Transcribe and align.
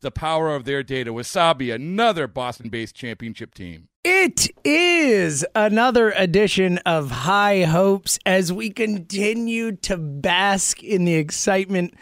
the 0.00 0.10
power 0.10 0.54
of 0.54 0.64
their 0.64 0.82
data. 0.82 1.12
Wasabi, 1.12 1.74
another 1.74 2.26
Boston 2.26 2.68
based 2.68 2.94
championship 2.94 3.54
team. 3.54 3.88
It 4.04 4.48
is 4.64 5.44
another 5.54 6.12
edition 6.12 6.78
of 6.78 7.10
High 7.10 7.64
Hopes 7.64 8.18
as 8.24 8.52
we 8.52 8.70
continue 8.70 9.72
to 9.76 9.96
bask 9.96 10.82
in 10.82 11.04
the 11.04 11.14
excitement, 11.14 11.94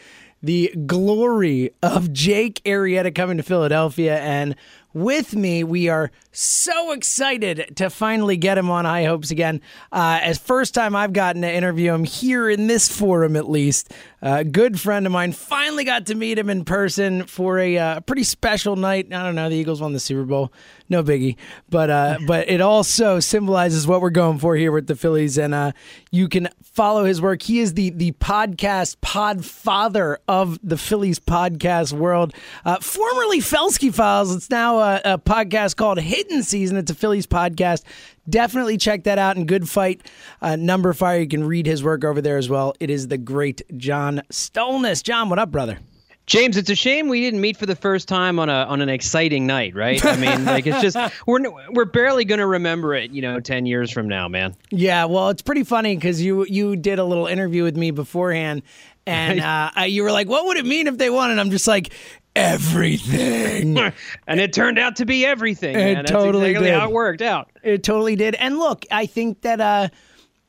the 0.43 0.73
glory 0.87 1.71
of 1.83 2.13
Jake 2.13 2.63
Arrieta 2.65 3.15
coming 3.15 3.39
to 3.39 3.43
Philadelphia. 3.43 4.19
And 4.19 4.55
with 4.97 5.37
me, 5.37 5.63
we 5.63 5.91
are 5.91 6.11
so 6.33 6.93
excited 6.93 7.73
to 7.77 7.91
finally 7.91 8.39
get 8.39 8.57
him 8.57 8.71
on 8.71 8.87
High 8.87 9.05
Hopes 9.05 9.31
again. 9.31 9.61
Uh, 9.93 10.21
as 10.23 10.39
first 10.39 10.73
time 10.73 10.97
I've 10.97 11.13
gotten 11.13 11.43
to 11.43 11.53
interview 11.53 11.93
him 11.93 12.05
here 12.05 12.49
in 12.49 12.67
this 12.67 12.89
forum, 12.89 13.37
at 13.37 13.47
least. 13.49 13.93
A 14.23 14.29
uh, 14.29 14.43
good 14.43 14.81
friend 14.81 15.05
of 15.05 15.13
mine 15.13 15.33
finally 15.33 15.85
got 15.85 16.07
to 16.07 16.15
meet 16.15 16.39
him 16.39 16.49
in 16.49 16.65
person 16.65 17.27
for 17.27 17.59
a 17.59 17.77
uh, 17.77 18.01
pretty 18.01 18.25
special 18.25 18.75
night. 18.75 19.13
I 19.13 19.23
don't 19.23 19.35
know. 19.35 19.51
The 19.51 19.57
Eagles 19.57 19.83
won 19.83 19.93
the 19.93 20.01
Super 20.01 20.25
Bowl, 20.25 20.53
no 20.89 21.03
biggie, 21.03 21.37
but 21.69 21.91
uh, 21.91 22.19
but 22.27 22.49
it 22.49 22.63
also 22.63 23.21
symbolizes 23.21 23.87
what 23.87 24.01
we're 24.01 24.11
going 24.11 24.39
for 24.39 24.57
here 24.57 24.73
with 24.73 24.87
the 24.87 24.97
Phillies, 24.97 25.37
and 25.37 25.55
uh, 25.55 25.73
you 26.11 26.29
can 26.29 26.49
follow 26.63 27.05
his 27.05 27.21
work. 27.21 27.43
He 27.43 27.61
is 27.61 27.75
the 27.75 27.91
the 27.91 28.13
podcast 28.13 28.97
pod 29.03 29.45
father 29.45 30.19
of 30.27 30.59
the 30.63 30.79
Phillies 30.79 31.21
podcast 31.21 31.93
world. 31.93 32.33
Uh, 32.65 32.79
formerly 32.81 33.41
Felske 33.41 33.95
Files, 33.95 34.35
it's 34.35 34.49
now 34.49 34.79
a, 34.87 35.15
a 35.15 35.19
podcast 35.19 35.77
called 35.77 35.99
Hittin' 35.99 36.43
Season. 36.43 36.77
It's 36.77 36.91
a 36.91 36.95
Phillies 36.95 37.27
podcast 37.27 37.83
definitely 38.29 38.77
check 38.77 39.05
that 39.05 39.19
out. 39.19 39.37
And 39.37 39.47
Good 39.47 39.69
Phight 39.69 40.03
uh, 40.43 40.51
Numberfire, 40.51 41.21
you 41.21 41.29
can 41.29 41.45
read 41.45 41.67
his 41.67 41.83
work 41.83 42.05
over 42.05 42.21
there 42.21 42.37
as 42.37 42.49
well. 42.49 42.75
It 42.81 42.91
is 42.91 43.09
the 43.09 43.19
great 43.19 43.63
John 43.77 44.23
Stolnis. 44.31 45.03
John, 45.03 45.29
what 45.29 45.39
up, 45.39 45.51
brother? 45.51 45.79
James, 46.27 46.57
it's 46.57 46.71
a 46.71 46.75
shame 46.75 47.09
we 47.09 47.21
didn't 47.21 47.41
meet 47.41 47.57
for 47.57 47.67
the 47.67 47.77
first 47.77 48.09
time 48.09 48.41
on 48.41 48.49
a 48.49 48.65
on 48.65 48.81
an 48.83 48.89
exciting 48.89 49.47
night, 49.47 49.77
right? 49.77 50.05
I 50.05 50.17
mean, 50.17 50.45
like 50.45 50.67
it's 50.67 50.83
just 50.83 50.97
we're 51.25 51.39
we're 51.71 51.85
barely 51.85 52.25
going 52.25 52.41
to 52.41 52.47
remember 52.47 52.95
it, 52.95 53.13
you 53.13 53.23
know, 53.23 53.39
10 53.39 53.65
years 53.65 53.93
from 53.93 54.09
now, 54.09 54.27
man. 54.27 54.57
Yeah, 54.71 55.05
well, 55.05 55.29
it's 55.29 55.43
pretty 55.43 55.63
funny 55.63 55.97
cuz 55.97 56.21
you 56.21 56.45
you 56.47 56.75
did 56.75 56.99
a 56.99 57.05
little 57.05 57.29
interview 57.29 57.63
with 57.63 57.77
me 57.77 57.93
beforehand 57.93 58.63
and 59.07 59.41
uh, 59.41 59.71
you 59.87 60.03
were 60.03 60.11
like, 60.11 60.29
"What 60.29 60.47
would 60.47 60.57
it 60.57 60.67
mean 60.67 60.89
if 60.89 60.99
they 60.99 61.11
won?" 61.11 61.31
And 61.31 61.39
I'm 61.39 61.51
just 61.51 61.69
like, 61.69 61.93
"Everything." 62.37 63.79
and 64.27 64.41
it 64.41 64.53
turned 64.53 64.79
out 64.79 64.97
to 64.97 65.07
be 65.07 65.27
everything. 65.27 65.75
It 65.75 65.79
man. 65.79 65.95
That's 65.97 66.11
totally 66.11 66.51
exactly 66.51 66.71
did. 66.71 66.79
how 66.79 66.89
it 66.89 66.93
worked 66.93 67.23
out. 67.23 67.51
It 67.63 67.83
totally 67.83 68.17
did. 68.17 68.35
And 68.37 68.59
look, 68.59 68.85
I 68.91 69.07
think 69.07 69.43
that 69.43 69.61
uh, 69.61 69.89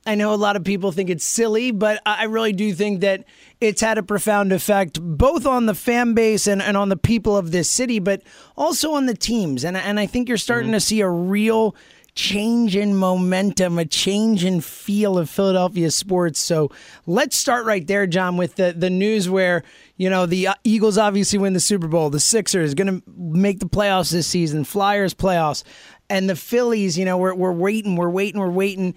I 0.07 0.15
know 0.15 0.33
a 0.33 0.35
lot 0.35 0.55
of 0.55 0.63
people 0.63 0.93
think 0.93 1.09
it's 1.09 1.25
silly, 1.25 1.71
but 1.71 2.01
I 2.05 2.25
really 2.25 2.53
do 2.53 2.73
think 2.73 3.01
that 3.01 3.25
it's 3.59 3.81
had 3.81 3.97
a 3.97 4.03
profound 4.03 4.53
effect 4.53 5.01
both 5.01 5.45
on 5.45 5.65
the 5.65 5.75
fan 5.75 6.13
base 6.13 6.47
and, 6.47 6.61
and 6.61 6.77
on 6.77 6.87
the 6.87 6.95
people 6.95 7.35
of 7.35 7.51
this 7.51 7.69
city, 7.69 7.99
but 7.99 8.21
also 8.55 8.93
on 8.93 9.05
the 9.05 9.13
teams. 9.13 9.65
And 9.65 9.75
and 9.75 9.99
I 9.99 10.05
think 10.05 10.29
you're 10.29 10.37
starting 10.37 10.71
to 10.71 10.79
see 10.79 11.01
a 11.01 11.09
real 11.09 11.75
change 12.17 12.75
in 12.75 12.95
momentum, 12.95 13.77
a 13.77 13.85
change 13.85 14.43
in 14.43 14.59
feel 14.59 15.19
of 15.19 15.29
Philadelphia 15.29 15.91
sports. 15.91 16.39
So 16.39 16.71
let's 17.05 17.37
start 17.37 17.65
right 17.65 17.85
there, 17.85 18.07
John, 18.07 18.37
with 18.37 18.55
the, 18.55 18.73
the 18.75 18.89
news 18.89 19.29
where, 19.29 19.63
you 19.97 20.09
know, 20.09 20.25
the 20.25 20.47
uh, 20.47 20.53
Eagles 20.63 20.97
obviously 20.97 21.37
win 21.37 21.53
the 21.53 21.59
Super 21.59 21.87
Bowl, 21.87 22.09
the 22.09 22.19
Sixers 22.19 22.73
going 22.73 23.01
to 23.01 23.03
make 23.15 23.59
the 23.59 23.69
playoffs 23.69 24.11
this 24.11 24.25
season, 24.25 24.63
Flyers 24.63 25.13
playoffs, 25.13 25.63
and 26.09 26.27
the 26.27 26.35
Phillies, 26.35 26.97
you 26.97 27.05
know, 27.05 27.17
we're, 27.17 27.35
we're 27.35 27.51
waiting, 27.51 27.95
we're 27.95 28.09
waiting, 28.09 28.41
we're 28.41 28.49
waiting, 28.49 28.95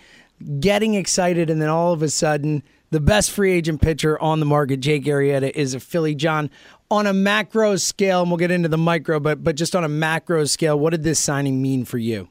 getting 0.59 0.95
excited, 0.95 1.51
and 1.51 1.61
then 1.61 1.69
all 1.69 1.93
of 1.93 2.03
a 2.03 2.09
sudden, 2.09 2.63
the 2.89 3.01
best 3.01 3.31
free 3.31 3.53
agent 3.53 3.83
pitcher 3.83 4.19
on 4.19 4.41
the 4.41 4.47
market, 4.47 4.81
Jake 4.81 5.05
Arrieta, 5.05 5.51
is 5.51 5.75
a 5.75 5.81
Philly. 5.81 6.15
John, 6.15 6.51
on 6.91 7.07
a 7.07 7.13
macro 7.13 7.77
scale, 7.77 8.23
and 8.23 8.31
we'll 8.31 8.39
get 8.39 8.51
into 8.51 8.69
the 8.69 8.79
micro, 8.79 9.21
but 9.21 9.45
but 9.45 9.57
just 9.57 9.77
on 9.77 9.85
a 9.85 9.89
macro 9.89 10.47
scale, 10.47 10.79
what 10.79 10.91
did 10.91 11.03
this 11.03 11.21
signing 11.21 11.61
mean 11.61 11.85
for 11.85 11.99
you? 11.99 12.29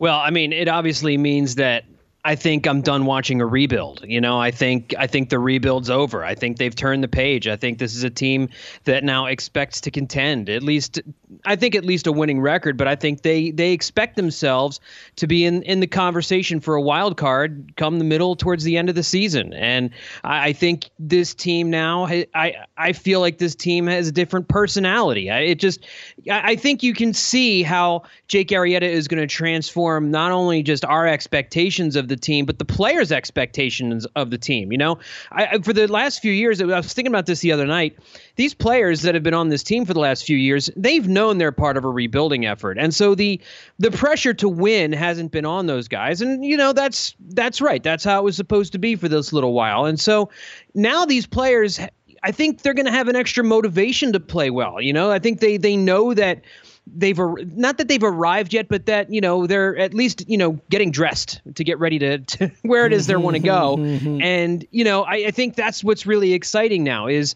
Well, 0.00 0.18
I 0.18 0.30
mean, 0.30 0.54
it 0.54 0.66
obviously 0.66 1.18
means 1.18 1.56
that 1.56 1.84
I 2.24 2.34
think 2.34 2.66
I'm 2.66 2.82
done 2.82 3.06
watching 3.06 3.40
a 3.40 3.46
rebuild. 3.46 4.04
You 4.06 4.20
know, 4.20 4.38
I 4.38 4.50
think 4.50 4.94
I 4.98 5.06
think 5.06 5.30
the 5.30 5.38
rebuild's 5.38 5.88
over. 5.88 6.22
I 6.22 6.34
think 6.34 6.58
they've 6.58 6.74
turned 6.74 7.02
the 7.02 7.08
page. 7.08 7.48
I 7.48 7.56
think 7.56 7.78
this 7.78 7.94
is 7.96 8.04
a 8.04 8.10
team 8.10 8.50
that 8.84 9.04
now 9.04 9.24
expects 9.24 9.80
to 9.82 9.90
contend. 9.90 10.50
At 10.50 10.62
least 10.62 11.00
I 11.46 11.56
think 11.56 11.74
at 11.74 11.84
least 11.84 12.06
a 12.06 12.12
winning 12.12 12.40
record, 12.40 12.76
but 12.76 12.86
I 12.88 12.94
think 12.94 13.22
they 13.22 13.50
they 13.52 13.72
expect 13.72 14.16
themselves 14.16 14.80
to 15.16 15.26
be 15.26 15.46
in 15.46 15.62
in 15.62 15.80
the 15.80 15.86
conversation 15.86 16.60
for 16.60 16.74
a 16.74 16.82
wild 16.82 17.16
card 17.16 17.72
come 17.76 17.98
the 17.98 18.04
middle 18.04 18.36
towards 18.36 18.64
the 18.64 18.76
end 18.76 18.90
of 18.90 18.94
the 18.94 19.02
season. 19.02 19.54
And 19.54 19.88
I, 20.22 20.48
I 20.48 20.52
think 20.52 20.90
this 20.98 21.32
team 21.32 21.70
now 21.70 22.06
I 22.34 22.54
I 22.76 22.92
feel 22.92 23.20
like 23.20 23.38
this 23.38 23.54
team 23.54 23.86
has 23.86 24.08
a 24.08 24.12
different 24.12 24.48
personality. 24.48 25.30
I, 25.30 25.40
it 25.40 25.58
just 25.58 25.86
I, 26.30 26.50
I 26.50 26.56
think 26.56 26.82
you 26.82 26.92
can 26.92 27.14
see 27.14 27.62
how 27.62 28.02
Jake 28.28 28.48
Arrieta 28.48 28.82
is 28.82 29.08
going 29.08 29.20
to 29.20 29.26
transform 29.26 30.10
not 30.10 30.32
only 30.32 30.62
just 30.62 30.84
our 30.84 31.06
expectations 31.08 31.96
of 31.96 32.09
the 32.10 32.16
team, 32.16 32.44
but 32.44 32.58
the 32.58 32.66
players' 32.66 33.10
expectations 33.10 34.06
of 34.14 34.30
the 34.30 34.36
team. 34.36 34.70
You 34.70 34.76
know, 34.76 34.98
I, 35.32 35.58
for 35.60 35.72
the 35.72 35.88
last 35.88 36.20
few 36.20 36.32
years, 36.32 36.60
I 36.60 36.66
was 36.66 36.92
thinking 36.92 37.10
about 37.10 37.24
this 37.24 37.40
the 37.40 37.52
other 37.52 37.66
night. 37.66 37.98
These 38.36 38.52
players 38.52 39.00
that 39.02 39.14
have 39.14 39.22
been 39.22 39.34
on 39.34 39.48
this 39.48 39.62
team 39.62 39.86
for 39.86 39.94
the 39.94 40.00
last 40.00 40.24
few 40.24 40.36
years, 40.36 40.68
they've 40.76 41.08
known 41.08 41.38
they're 41.38 41.52
part 41.52 41.78
of 41.78 41.84
a 41.84 41.88
rebuilding 41.88 42.44
effort, 42.44 42.76
and 42.78 42.94
so 42.94 43.14
the 43.14 43.40
the 43.78 43.90
pressure 43.90 44.34
to 44.34 44.48
win 44.48 44.92
hasn't 44.92 45.32
been 45.32 45.46
on 45.46 45.66
those 45.66 45.88
guys. 45.88 46.20
And 46.20 46.44
you 46.44 46.58
know, 46.58 46.74
that's 46.74 47.14
that's 47.30 47.62
right. 47.62 47.82
That's 47.82 48.04
how 48.04 48.20
it 48.20 48.24
was 48.24 48.36
supposed 48.36 48.72
to 48.72 48.78
be 48.78 48.96
for 48.96 49.08
this 49.08 49.32
little 49.32 49.54
while. 49.54 49.86
And 49.86 49.98
so 49.98 50.30
now 50.74 51.06
these 51.06 51.26
players. 51.26 51.80
I 52.22 52.32
think 52.32 52.60
they're 52.60 52.74
going 52.74 52.84
to 52.84 52.92
have 52.92 53.08
an 53.08 53.16
extra 53.16 53.42
motivation 53.42 54.12
to 54.12 54.20
play 54.20 54.50
well. 54.50 54.78
You 54.78 54.92
know, 54.92 55.10
I 55.10 55.18
think 55.18 55.40
they 55.40 55.56
they 55.56 55.74
know 55.74 56.12
that 56.12 56.42
they've 56.86 57.18
ar- 57.18 57.38
not 57.54 57.78
that 57.78 57.88
they've 57.88 58.02
arrived 58.02 58.52
yet, 58.52 58.68
but 58.68 58.86
that 58.86 59.12
you 59.12 59.20
know 59.20 59.46
they're 59.46 59.76
at 59.76 59.94
least 59.94 60.28
you 60.28 60.36
know 60.36 60.58
getting 60.70 60.90
dressed 60.90 61.40
to 61.54 61.64
get 61.64 61.78
ready 61.78 61.98
to, 61.98 62.18
to 62.18 62.50
where 62.62 62.86
it 62.86 62.92
is 62.92 63.06
they 63.06 63.16
want 63.16 63.36
to 63.36 63.42
go. 63.42 63.76
Mm-hmm, 63.76 63.84
mm-hmm, 63.84 64.08
mm-hmm. 64.08 64.22
and 64.22 64.66
you 64.70 64.84
know, 64.84 65.02
I, 65.02 65.26
I 65.26 65.30
think 65.30 65.56
that's 65.56 65.84
what's 65.84 66.06
really 66.06 66.32
exciting 66.32 66.84
now 66.84 67.06
is 67.06 67.34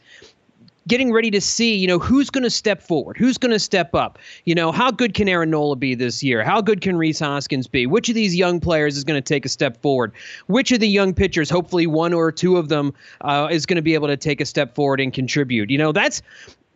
getting 0.86 1.12
ready 1.12 1.30
to 1.30 1.40
see, 1.40 1.74
you 1.74 1.86
know, 1.86 1.98
who's 1.98 2.30
going 2.30 2.44
to 2.44 2.50
step 2.50 2.82
forward, 2.82 3.16
who's 3.16 3.38
going 3.38 3.52
to 3.52 3.58
step 3.58 3.94
up. 3.94 4.18
You 4.44 4.54
know, 4.54 4.70
how 4.70 4.90
good 4.90 5.14
can 5.14 5.28
Aaron 5.28 5.50
Nola 5.50 5.76
be 5.76 5.94
this 5.94 6.22
year? 6.22 6.44
How 6.44 6.60
good 6.60 6.80
can 6.80 6.96
Rhys 6.96 7.18
Hoskins 7.18 7.66
be? 7.66 7.86
Which 7.86 8.08
of 8.08 8.14
these 8.14 8.36
young 8.36 8.60
players 8.60 8.96
is 8.96 9.04
going 9.04 9.16
to 9.16 9.26
take 9.26 9.46
a 9.46 9.48
step 9.48 9.80
forward? 9.80 10.12
Which 10.46 10.72
of 10.72 10.80
the 10.80 10.88
young 10.88 11.14
pitchers, 11.14 11.48
hopefully 11.48 11.86
one 11.86 12.12
or 12.12 12.30
two 12.30 12.56
of 12.56 12.68
them, 12.68 12.92
uh, 13.22 13.48
is 13.50 13.66
going 13.66 13.76
to 13.76 13.82
be 13.82 13.94
able 13.94 14.08
to 14.08 14.16
take 14.16 14.40
a 14.40 14.46
step 14.46 14.74
forward 14.74 15.00
and 15.00 15.12
contribute? 15.12 15.70
You 15.70 15.78
know, 15.78 15.92
that's 15.92 16.20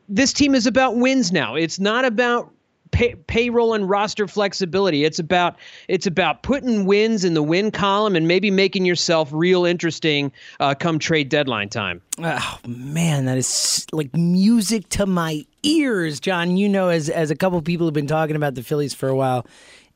this 0.08 0.32
team 0.32 0.54
is 0.54 0.66
about 0.66 0.96
wins 0.96 1.30
now. 1.30 1.54
It's 1.54 1.78
not 1.78 2.04
about 2.04 2.50
pay, 2.90 3.14
payroll 3.14 3.74
and 3.74 3.88
roster 3.88 4.26
flexibility. 4.26 5.04
It's 5.04 5.18
about 5.18 5.56
it's 5.88 6.06
about 6.06 6.42
putting 6.42 6.86
wins 6.86 7.24
in 7.24 7.34
the 7.34 7.42
win 7.42 7.70
column 7.70 8.16
and 8.16 8.28
maybe 8.28 8.50
making 8.50 8.84
yourself 8.84 9.30
real 9.32 9.64
interesting 9.64 10.32
uh, 10.60 10.74
come 10.74 10.98
trade 10.98 11.28
deadline 11.28 11.68
time. 11.68 12.02
Oh 12.18 12.58
man, 12.66 13.26
that 13.26 13.38
is 13.38 13.86
like 13.92 14.14
music 14.14 14.88
to 14.90 15.06
my 15.06 15.46
ears, 15.62 16.20
John. 16.20 16.56
You 16.56 16.68
know, 16.68 16.88
as 16.88 17.08
as 17.08 17.30
a 17.30 17.36
couple 17.36 17.60
people 17.62 17.86
have 17.86 17.94
been 17.94 18.06
talking 18.06 18.36
about 18.36 18.54
the 18.54 18.62
Phillies 18.62 18.94
for 18.94 19.08
a 19.08 19.14
while, 19.16 19.46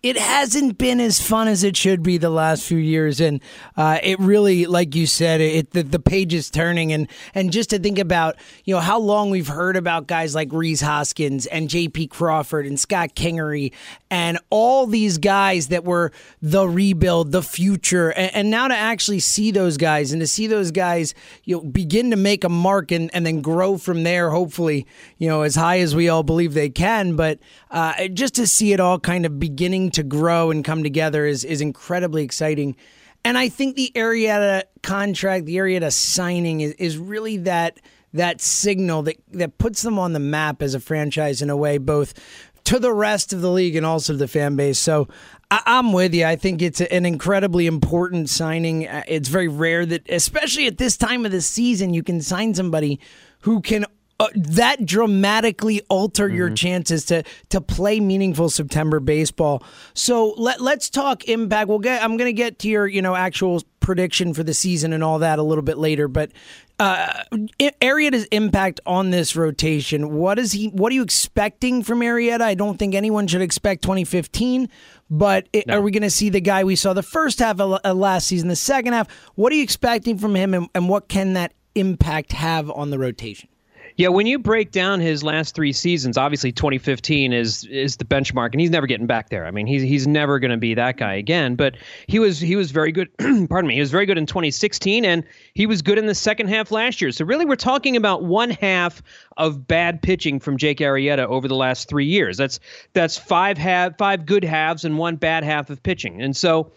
it 0.03 0.19
hasn't 0.19 0.79
been 0.79 0.99
as 0.99 1.21
fun 1.21 1.47
as 1.47 1.63
it 1.63 1.77
should 1.77 2.03
be 2.03 2.19
the 2.19 2.29
last 2.29 2.65
few 2.65 2.79
years, 2.79 3.21
and 3.21 3.41
uh, 3.77 4.01
it 4.03 4.19
really, 4.19 4.67
like 4.67 4.97
you 4.97 5.07
said, 5.07 5.41
it 5.41 5.71
the, 5.71 5.85
the 5.85 6.01
page 6.01 6.35
is 6.35 6.51
turning, 6.51 6.93
and 6.93 7.07
and 7.37 7.53
just 7.53 7.71
to 7.71 7.79
think 7.79 8.01
about 8.01 8.35
you 8.65 8.75
know 8.75 8.81
how 8.81 8.99
long 8.99 9.31
we've 9.31 9.47
heard 9.47 9.77
about 9.77 10.09
guys 10.09 10.35
like 10.35 10.53
Rhys 10.53 10.81
Hoskins 10.81 11.47
and 11.47 11.69
J.P. 11.69 12.09
Crawford 12.09 12.67
and 12.67 12.81
Scott 12.81 13.15
Kingery 13.15 13.73
and 14.11 14.41
all 14.51 14.89
these 14.89 15.19
guys 15.19 15.69
that 15.69 15.85
were 15.85 16.11
the 16.43 16.69
rebuild, 16.69 17.31
the 17.31 17.43
future, 17.43 18.11
and, 18.11 18.35
and 18.35 18.51
now 18.51 18.67
to 18.67 18.77
actually 18.77 19.21
see 19.21 19.53
those 19.53 19.77
guys 19.77 20.11
and 20.11 20.21
to 20.21 20.27
see 20.27 20.49
those 20.49 20.73
guys 20.73 21.15
you 21.45 21.57
know 21.57 21.63
begin 21.63 22.11
to 22.11 22.17
make 22.17 22.43
a 22.43 22.49
mark 22.49 22.91
and 22.91 23.09
and 23.15 23.25
then 23.25 23.41
grow 23.41 23.79
from 23.79 24.03
there, 24.03 24.31
hopefully 24.31 24.85
you 25.19 25.29
know 25.29 25.43
as 25.43 25.55
high 25.55 25.79
as 25.79 25.95
we 25.95 26.09
all 26.09 26.25
believe 26.25 26.55
they 26.55 26.71
can, 26.71 27.15
but 27.15 27.39
uh, 27.71 28.09
just 28.09 28.35
to 28.35 28.49
see 28.49 28.73
it 28.73 28.81
all 28.81 28.99
kind 28.99 29.25
of 29.25 29.39
beginning 29.39 29.92
to 29.95 30.03
grow 30.03 30.51
and 30.51 30.65
come 30.65 30.83
together 30.83 31.27
is 31.27 31.45
is 31.45 31.61
incredibly 31.61 32.23
exciting. 32.23 32.77
And 33.25 33.39
I 33.39 33.49
think 33.49 33.77
the 33.77 33.93
Arrieta 33.95 34.65
contract, 34.83 35.47
the 35.47 35.57
Arrieta 35.57 35.93
signing 35.93 36.61
is, 36.61 36.73
is 36.73 36.99
really 36.99 37.37
that 37.39 37.79
that 38.13 38.41
signal 38.41 39.03
that 39.03 39.17
that 39.33 39.59
puts 39.59 39.83
them 39.83 39.99
on 39.99 40.13
the 40.13 40.21
map 40.21 40.63
as 40.63 40.75
a 40.75 40.81
franchise 40.81 41.43
in 41.43 41.51
a 41.51 41.57
way, 41.57 41.79
both 41.79 42.15
to 42.65 42.79
the 42.79 42.93
rest 42.93 43.33
of 43.33 43.41
the 43.41 43.51
league 43.51 43.77
and 43.77 43.85
also 43.85 44.15
the 44.15 44.29
fan 44.29 44.57
base. 44.57 44.79
So 44.79 45.09
I, 45.51 45.63
am 45.67 45.93
with 45.93 46.15
you. 46.15 46.25
I 46.25 46.37
think 46.37 46.63
it's 46.63 46.81
an 46.81 47.05
incredibly 47.05 47.67
important 47.67 48.31
signing. 48.31 48.87
Uh, 48.87 49.03
it's 49.09 49.29
very 49.29 49.49
rare 49.49 49.85
that, 49.85 50.09
especially 50.09 50.67
at 50.67 50.79
this 50.79 50.97
time 50.97 51.27
of 51.27 51.33
the 51.33 51.41
season, 51.41 51.93
you 51.93 52.03
can 52.03 52.21
sign 52.21 52.55
somebody 52.55 53.01
who 53.41 53.61
can 53.61 53.85
uh, 54.21 54.29
that 54.35 54.85
dramatically 54.85 55.81
alter 55.89 56.29
mm-hmm. 56.29 56.37
your 56.37 56.51
chances 56.51 57.05
to 57.07 57.23
to 57.49 57.61
play 57.61 58.01
meaningful 58.01 58.49
September 58.49 59.01
baseball. 59.01 59.63
So 59.95 60.35
let 60.37 60.61
let's 60.61 60.91
talk 60.91 61.29
impact. 61.29 61.69
We'll 61.69 61.79
get. 61.79 62.03
I'm 62.03 62.17
going 62.17 62.29
to 62.29 62.33
get 62.33 62.59
to 62.61 62.69
your 62.69 62.87
you 62.87 63.03
know 63.03 63.15
actual 63.15 63.63
prediction 63.81 64.33
for 64.33 64.43
the 64.43 64.55
season 64.55 64.93
and 64.93 65.03
all 65.03 65.19
that 65.21 65.39
a 65.39 65.43
little 65.43 65.63
bit 65.63 65.79
later, 65.79 66.09
but. 66.09 66.31
Uh, 66.81 67.23
Arrieta's 67.81 68.25
impact 68.33 68.81
on 68.87 69.11
this 69.11 69.37
rotation. 69.37 70.15
What 70.15 70.41
is 70.41 70.51
he? 70.51 70.67
What 70.67 70.91
are 70.91 70.97
you 70.97 71.03
expecting 71.03 71.85
from 71.85 72.01
Arrieta? 72.01 72.41
I 72.41 72.55
don't 72.55 72.77
think 72.77 72.97
anyone 72.97 73.29
should 73.29 73.43
expect 73.43 73.83
2015, 73.83 74.69
but 75.09 75.47
it, 75.53 75.69
no. 75.69 75.79
are 75.79 75.81
we 75.81 75.93
going 75.93 76.03
to 76.03 76.11
see 76.11 76.29
the 76.29 76.41
guy 76.41 76.65
we 76.65 76.75
saw 76.75 76.93
the 76.93 77.03
first 77.03 77.39
half 77.39 77.61
of 77.61 77.97
last 77.97 78.27
season, 78.27 78.49
the 78.49 78.57
second 78.57 78.95
half? 78.95 79.09
What 79.37 79.53
are 79.53 79.57
you 79.57 79.63
expecting 79.63 80.19
from 80.19 80.35
him, 80.35 80.55
and, 80.55 80.69
and 80.75 80.89
what 80.89 81.07
can 81.09 81.35
that 81.35 81.53
impact 81.77 82.33
have 82.33 82.69
on 82.69 82.91
the 82.91 82.99
rotation? 82.99 83.49
Yeah, 83.97 84.09
when 84.09 84.27
you 84.27 84.39
break 84.39 84.71
down 84.71 85.01
his 85.01 85.23
last 85.23 85.55
three 85.55 85.73
seasons, 85.73 86.17
obviously 86.17 86.53
2015 86.53 87.33
is 87.33 87.65
is 87.65 87.97
the 87.97 88.05
benchmark, 88.05 88.53
and 88.53 88.61
he's 88.61 88.71
never 88.71 88.87
getting 88.87 89.07
back 89.07 89.29
there. 89.29 89.47
I 89.47 89.51
mean, 89.51 89.67
he's 89.67 89.83
he's 89.83 90.07
never 90.07 90.39
going 90.39 90.51
to 90.51 90.57
be 90.57 90.75
that 90.75 90.97
guy 90.97 91.15
again. 91.15 91.57
But 91.57 91.77
he 92.07 92.19
was 92.19 92.41
he 92.41 92.57
was 92.57 92.71
very 92.71 92.93
good. 92.93 93.09
pardon 93.49 93.67
me, 93.67 93.75
he 93.75 93.81
was 93.81 93.91
very 93.91 94.07
good 94.07 94.19
in 94.19 94.27
2016, 94.27 95.05
and 95.05 95.25
he 95.55 95.67
was 95.67 95.83
good 95.83 95.99
in 95.99 96.07
the 96.07 96.15
second 96.15 96.49
half 96.49 96.71
last 96.71 97.01
year. 97.01 97.13
So 97.13 97.25
really, 97.25 97.45
we're 97.45 97.57
talking 97.57 97.97
about 97.97 98.25
one 98.25 98.51
half 98.51 99.03
of 99.37 99.67
bad 99.67 100.03
pitching 100.03 100.41
from 100.41 100.57
Jake 100.57 100.79
Arrieta 100.79 101.27
over 101.27 101.49
the 101.49 101.57
last 101.57 101.89
three 101.89 102.07
years. 102.07 102.37
That's 102.37 102.61
that's 102.95 103.19
five 103.19 103.59
half 103.59 103.99
five 103.99 104.27
good 104.27 104.45
halves 104.45 104.85
and 104.85 104.99
one 104.99 105.17
bad 105.17 105.45
half 105.45 105.71
of 105.71 105.83
pitching, 105.83 106.23
and 106.23 106.37
so 106.37 106.73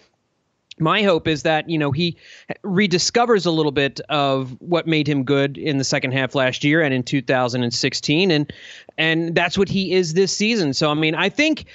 my 0.80 1.04
hope 1.04 1.28
is 1.28 1.44
that 1.44 1.70
you 1.70 1.78
know 1.78 1.92
he 1.92 2.18
rediscovers 2.64 3.46
a 3.46 3.52
little 3.52 3.72
bit 3.72 4.00
of 4.10 4.56
what 4.60 4.88
made 4.88 5.08
him 5.08 5.24
good 5.24 5.58
in 5.58 5.78
the 5.78 5.84
second 5.84 6.12
half 6.12 6.36
last 6.36 6.64
year 6.64 6.82
and 6.82 6.94
in 6.94 7.04
2016 7.04 8.32
and 8.32 8.54
and 8.98 9.36
that's 9.36 9.58
what 9.58 9.70
he 9.70 9.94
is 9.94 10.14
this 10.14 10.36
season. 10.36 10.74
So 10.74 10.90
i 10.90 10.94
mean 10.94 11.16
i 11.16 11.30
think 11.30 11.66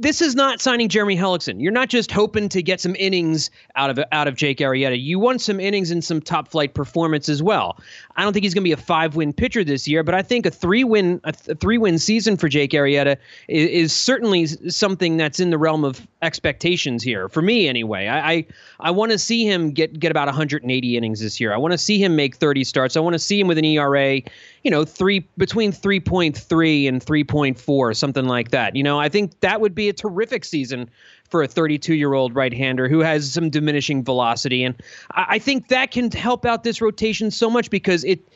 this 0.00 0.22
is 0.22 0.34
not 0.34 0.62
signing 0.62 0.88
Jeremy 0.88 1.14
Hellickson. 1.14 1.60
You're 1.60 1.72
not 1.72 1.90
just 1.90 2.10
hoping 2.10 2.48
to 2.48 2.62
get 2.62 2.80
some 2.80 2.96
innings 2.98 3.50
out 3.76 3.90
of 3.90 4.02
out 4.12 4.28
of 4.28 4.34
Jake 4.34 4.58
Arrieta. 4.58 5.00
You 5.00 5.18
want 5.18 5.42
some 5.42 5.60
innings 5.60 5.90
and 5.90 6.02
some 6.02 6.22
top 6.22 6.48
flight 6.48 6.72
performance 6.72 7.28
as 7.28 7.42
well. 7.42 7.78
I 8.16 8.22
don't 8.22 8.32
think 8.32 8.44
he's 8.44 8.54
going 8.54 8.62
to 8.62 8.68
be 8.68 8.72
a 8.72 8.78
five 8.78 9.14
win 9.14 9.34
pitcher 9.34 9.62
this 9.62 9.86
year, 9.86 10.02
but 10.02 10.14
I 10.14 10.22
think 10.22 10.46
a 10.46 10.50
three 10.50 10.84
win 10.84 11.20
a, 11.24 11.32
th- 11.32 11.58
three 11.58 11.76
win 11.76 11.98
season 11.98 12.38
for 12.38 12.48
Jake 12.48 12.70
Arrieta 12.70 13.18
is, 13.48 13.68
is, 13.68 13.92
certainly 13.92 14.46
something 14.46 15.18
that's 15.18 15.38
in 15.38 15.50
the 15.50 15.58
realm 15.58 15.84
of 15.84 16.06
expectations 16.22 17.02
here 17.02 17.28
for 17.28 17.42
me 17.42 17.68
anyway. 17.68 18.06
I 18.06 18.32
I, 18.32 18.46
I 18.80 18.90
want 18.92 19.12
to 19.12 19.18
see 19.18 19.44
him 19.44 19.72
get 19.72 20.00
get 20.00 20.10
about 20.10 20.28
180 20.28 20.96
innings 20.96 21.20
this 21.20 21.38
year. 21.40 21.52
I 21.52 21.58
want 21.58 21.72
to 21.72 21.78
see 21.78 22.02
him 22.02 22.16
make 22.16 22.36
30 22.36 22.64
starts. 22.64 22.96
I 22.96 23.00
want 23.00 23.14
to 23.14 23.18
see 23.18 23.38
him 23.38 23.48
with 23.48 23.58
an 23.58 23.66
ERA 23.66 24.22
you 24.62 24.70
know, 24.70 24.84
three 24.84 25.20
between 25.38 25.72
3.3 25.72 26.88
and 26.88 27.04
3.4, 27.04 27.96
something 27.96 28.26
like 28.26 28.50
that. 28.50 28.76
You 28.76 28.82
know, 28.82 29.00
I 29.00 29.08
think 29.08 29.40
that 29.40 29.60
would 29.60 29.74
be 29.74 29.88
a 29.90 29.92
terrific 29.92 30.44
season 30.46 30.88
for 31.28 31.42
a 31.42 31.48
32 31.48 31.94
year 31.94 32.14
old 32.14 32.34
right 32.34 32.54
hander 32.54 32.88
who 32.88 33.00
has 33.00 33.30
some 33.30 33.50
diminishing 33.50 34.02
velocity. 34.02 34.64
And 34.64 34.74
I 35.10 35.38
think 35.38 35.68
that 35.68 35.90
can 35.90 36.10
help 36.10 36.46
out 36.46 36.64
this 36.64 36.80
rotation 36.80 37.30
so 37.30 37.50
much 37.50 37.68
because 37.68 38.04
it 38.04 38.26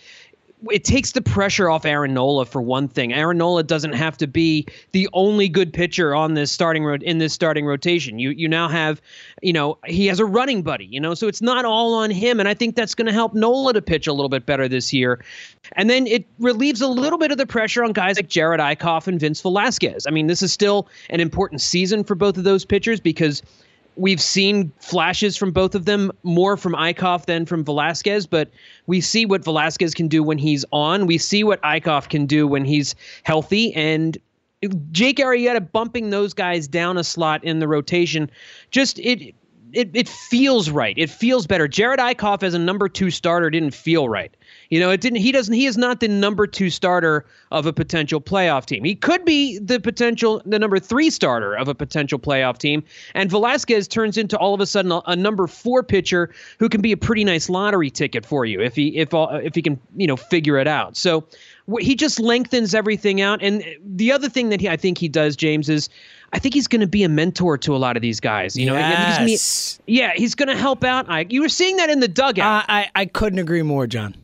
it 0.70 0.84
takes 0.84 1.12
the 1.12 1.20
pressure 1.20 1.68
off 1.68 1.84
Aaron 1.84 2.14
Nola 2.14 2.46
for 2.46 2.62
one 2.62 2.88
thing. 2.88 3.12
Aaron 3.12 3.38
Nola 3.38 3.62
doesn't 3.62 3.92
have 3.92 4.16
to 4.18 4.26
be 4.26 4.66
the 4.92 5.08
only 5.12 5.48
good 5.48 5.72
pitcher 5.72 6.14
on 6.14 6.34
this 6.34 6.50
starting 6.50 6.84
ro- 6.84 6.98
in 7.00 7.18
this 7.18 7.32
starting 7.32 7.66
rotation. 7.66 8.18
You 8.18 8.30
you 8.30 8.48
now 8.48 8.68
have, 8.68 9.02
you 9.42 9.52
know, 9.52 9.78
he 9.86 10.06
has 10.06 10.20
a 10.20 10.24
running 10.24 10.62
buddy, 10.62 10.86
you 10.86 11.00
know, 11.00 11.14
so 11.14 11.28
it's 11.28 11.42
not 11.42 11.64
all 11.64 11.94
on 11.94 12.10
him 12.10 12.40
and 12.40 12.48
I 12.48 12.54
think 12.54 12.76
that's 12.76 12.94
going 12.94 13.06
to 13.06 13.12
help 13.12 13.34
Nola 13.34 13.72
to 13.74 13.82
pitch 13.82 14.06
a 14.06 14.12
little 14.12 14.28
bit 14.28 14.46
better 14.46 14.68
this 14.68 14.92
year. 14.92 15.22
And 15.72 15.90
then 15.90 16.06
it 16.06 16.26
relieves 16.38 16.80
a 16.80 16.88
little 16.88 17.18
bit 17.18 17.30
of 17.30 17.38
the 17.38 17.46
pressure 17.46 17.84
on 17.84 17.92
guys 17.92 18.16
like 18.16 18.28
Jared 18.28 18.60
Eickhoff 18.60 19.06
and 19.06 19.20
Vince 19.20 19.40
Velasquez. 19.40 20.06
I 20.06 20.10
mean, 20.10 20.26
this 20.26 20.42
is 20.42 20.52
still 20.52 20.88
an 21.10 21.20
important 21.20 21.60
season 21.60 22.04
for 22.04 22.14
both 22.14 22.36
of 22.36 22.44
those 22.44 22.64
pitchers 22.64 23.00
because 23.00 23.42
we've 23.96 24.20
seen 24.20 24.72
flashes 24.78 25.36
from 25.36 25.52
both 25.52 25.74
of 25.74 25.84
them, 25.84 26.12
more 26.22 26.56
from 26.56 26.74
Eickhoff 26.74 27.26
than 27.26 27.46
from 27.46 27.64
Velasquez, 27.64 28.26
but 28.26 28.50
we 28.86 29.00
see 29.00 29.26
what 29.26 29.44
Velasquez 29.44 29.94
can 29.94 30.08
do 30.08 30.22
when 30.22 30.38
he's 30.38 30.64
on. 30.72 31.06
We 31.06 31.18
see 31.18 31.44
what 31.44 31.62
Eickhoff 31.62 32.08
can 32.08 32.26
do 32.26 32.46
when 32.46 32.64
he's 32.64 32.94
healthy. 33.22 33.74
And 33.74 34.18
Jake 34.90 35.18
Arrieta 35.18 35.70
bumping 35.72 36.10
those 36.10 36.34
guys 36.34 36.66
down 36.66 36.98
a 36.98 37.04
slot 37.04 37.44
in 37.44 37.58
the 37.58 37.68
rotation, 37.68 38.30
just 38.70 38.98
it 38.98 39.34
it, 39.72 39.90
it 39.92 40.08
feels 40.08 40.70
right. 40.70 40.96
It 40.96 41.10
feels 41.10 41.46
better. 41.46 41.66
Jared 41.66 41.98
Eickhoff 41.98 42.42
as 42.42 42.54
a 42.54 42.58
number 42.58 42.88
two 42.88 43.10
starter 43.10 43.50
didn't 43.50 43.74
feel 43.74 44.08
right. 44.08 44.34
You 44.70 44.80
know, 44.80 44.90
it 44.90 45.00
didn't. 45.00 45.18
He 45.18 45.32
doesn't. 45.32 45.54
He 45.54 45.66
is 45.66 45.76
not 45.76 46.00
the 46.00 46.08
number 46.08 46.46
two 46.46 46.70
starter 46.70 47.24
of 47.50 47.66
a 47.66 47.72
potential 47.72 48.20
playoff 48.20 48.66
team. 48.66 48.84
He 48.84 48.94
could 48.94 49.24
be 49.24 49.58
the 49.58 49.80
potential, 49.80 50.42
the 50.44 50.58
number 50.58 50.78
three 50.78 51.10
starter 51.10 51.54
of 51.54 51.68
a 51.68 51.74
potential 51.74 52.18
playoff 52.18 52.58
team. 52.58 52.82
And 53.14 53.30
Velasquez 53.30 53.88
turns 53.88 54.16
into 54.16 54.36
all 54.38 54.54
of 54.54 54.60
a 54.60 54.66
sudden 54.66 54.92
a, 54.92 55.02
a 55.06 55.16
number 55.16 55.46
four 55.46 55.82
pitcher 55.82 56.32
who 56.58 56.68
can 56.68 56.80
be 56.80 56.92
a 56.92 56.96
pretty 56.96 57.24
nice 57.24 57.48
lottery 57.48 57.90
ticket 57.90 58.24
for 58.26 58.44
you 58.44 58.60
if 58.60 58.74
he 58.74 58.96
if 58.96 59.08
if 59.12 59.54
he 59.54 59.62
can 59.62 59.80
you 59.96 60.06
know 60.06 60.16
figure 60.16 60.58
it 60.58 60.66
out. 60.66 60.96
So 60.96 61.24
he 61.78 61.94
just 61.94 62.20
lengthens 62.20 62.74
everything 62.74 63.20
out. 63.20 63.42
And 63.42 63.64
the 63.84 64.12
other 64.12 64.28
thing 64.28 64.50
that 64.50 64.60
he, 64.60 64.68
I 64.68 64.76
think 64.76 64.98
he 64.98 65.08
does, 65.08 65.34
James, 65.36 65.68
is 65.68 65.88
I 66.32 66.38
think 66.38 66.54
he's 66.54 66.68
going 66.68 66.80
to 66.80 66.86
be 66.86 67.04
a 67.04 67.08
mentor 67.08 67.56
to 67.58 67.74
a 67.74 67.78
lot 67.78 67.96
of 67.96 68.02
these 68.02 68.20
guys. 68.20 68.56
You 68.56 68.66
know, 68.66 68.74
yes. 68.74 69.80
yeah, 69.86 70.12
he's 70.14 70.34
going 70.34 70.48
to 70.48 70.56
help 70.56 70.84
out. 70.84 71.08
I, 71.08 71.26
you 71.28 71.40
were 71.40 71.48
seeing 71.48 71.76
that 71.76 71.90
in 71.90 72.00
the 72.00 72.08
dugout. 72.08 72.64
Uh, 72.64 72.66
I 72.68 72.90
I 72.94 73.06
couldn't 73.06 73.38
agree 73.38 73.62
more, 73.62 73.86
John. 73.86 74.14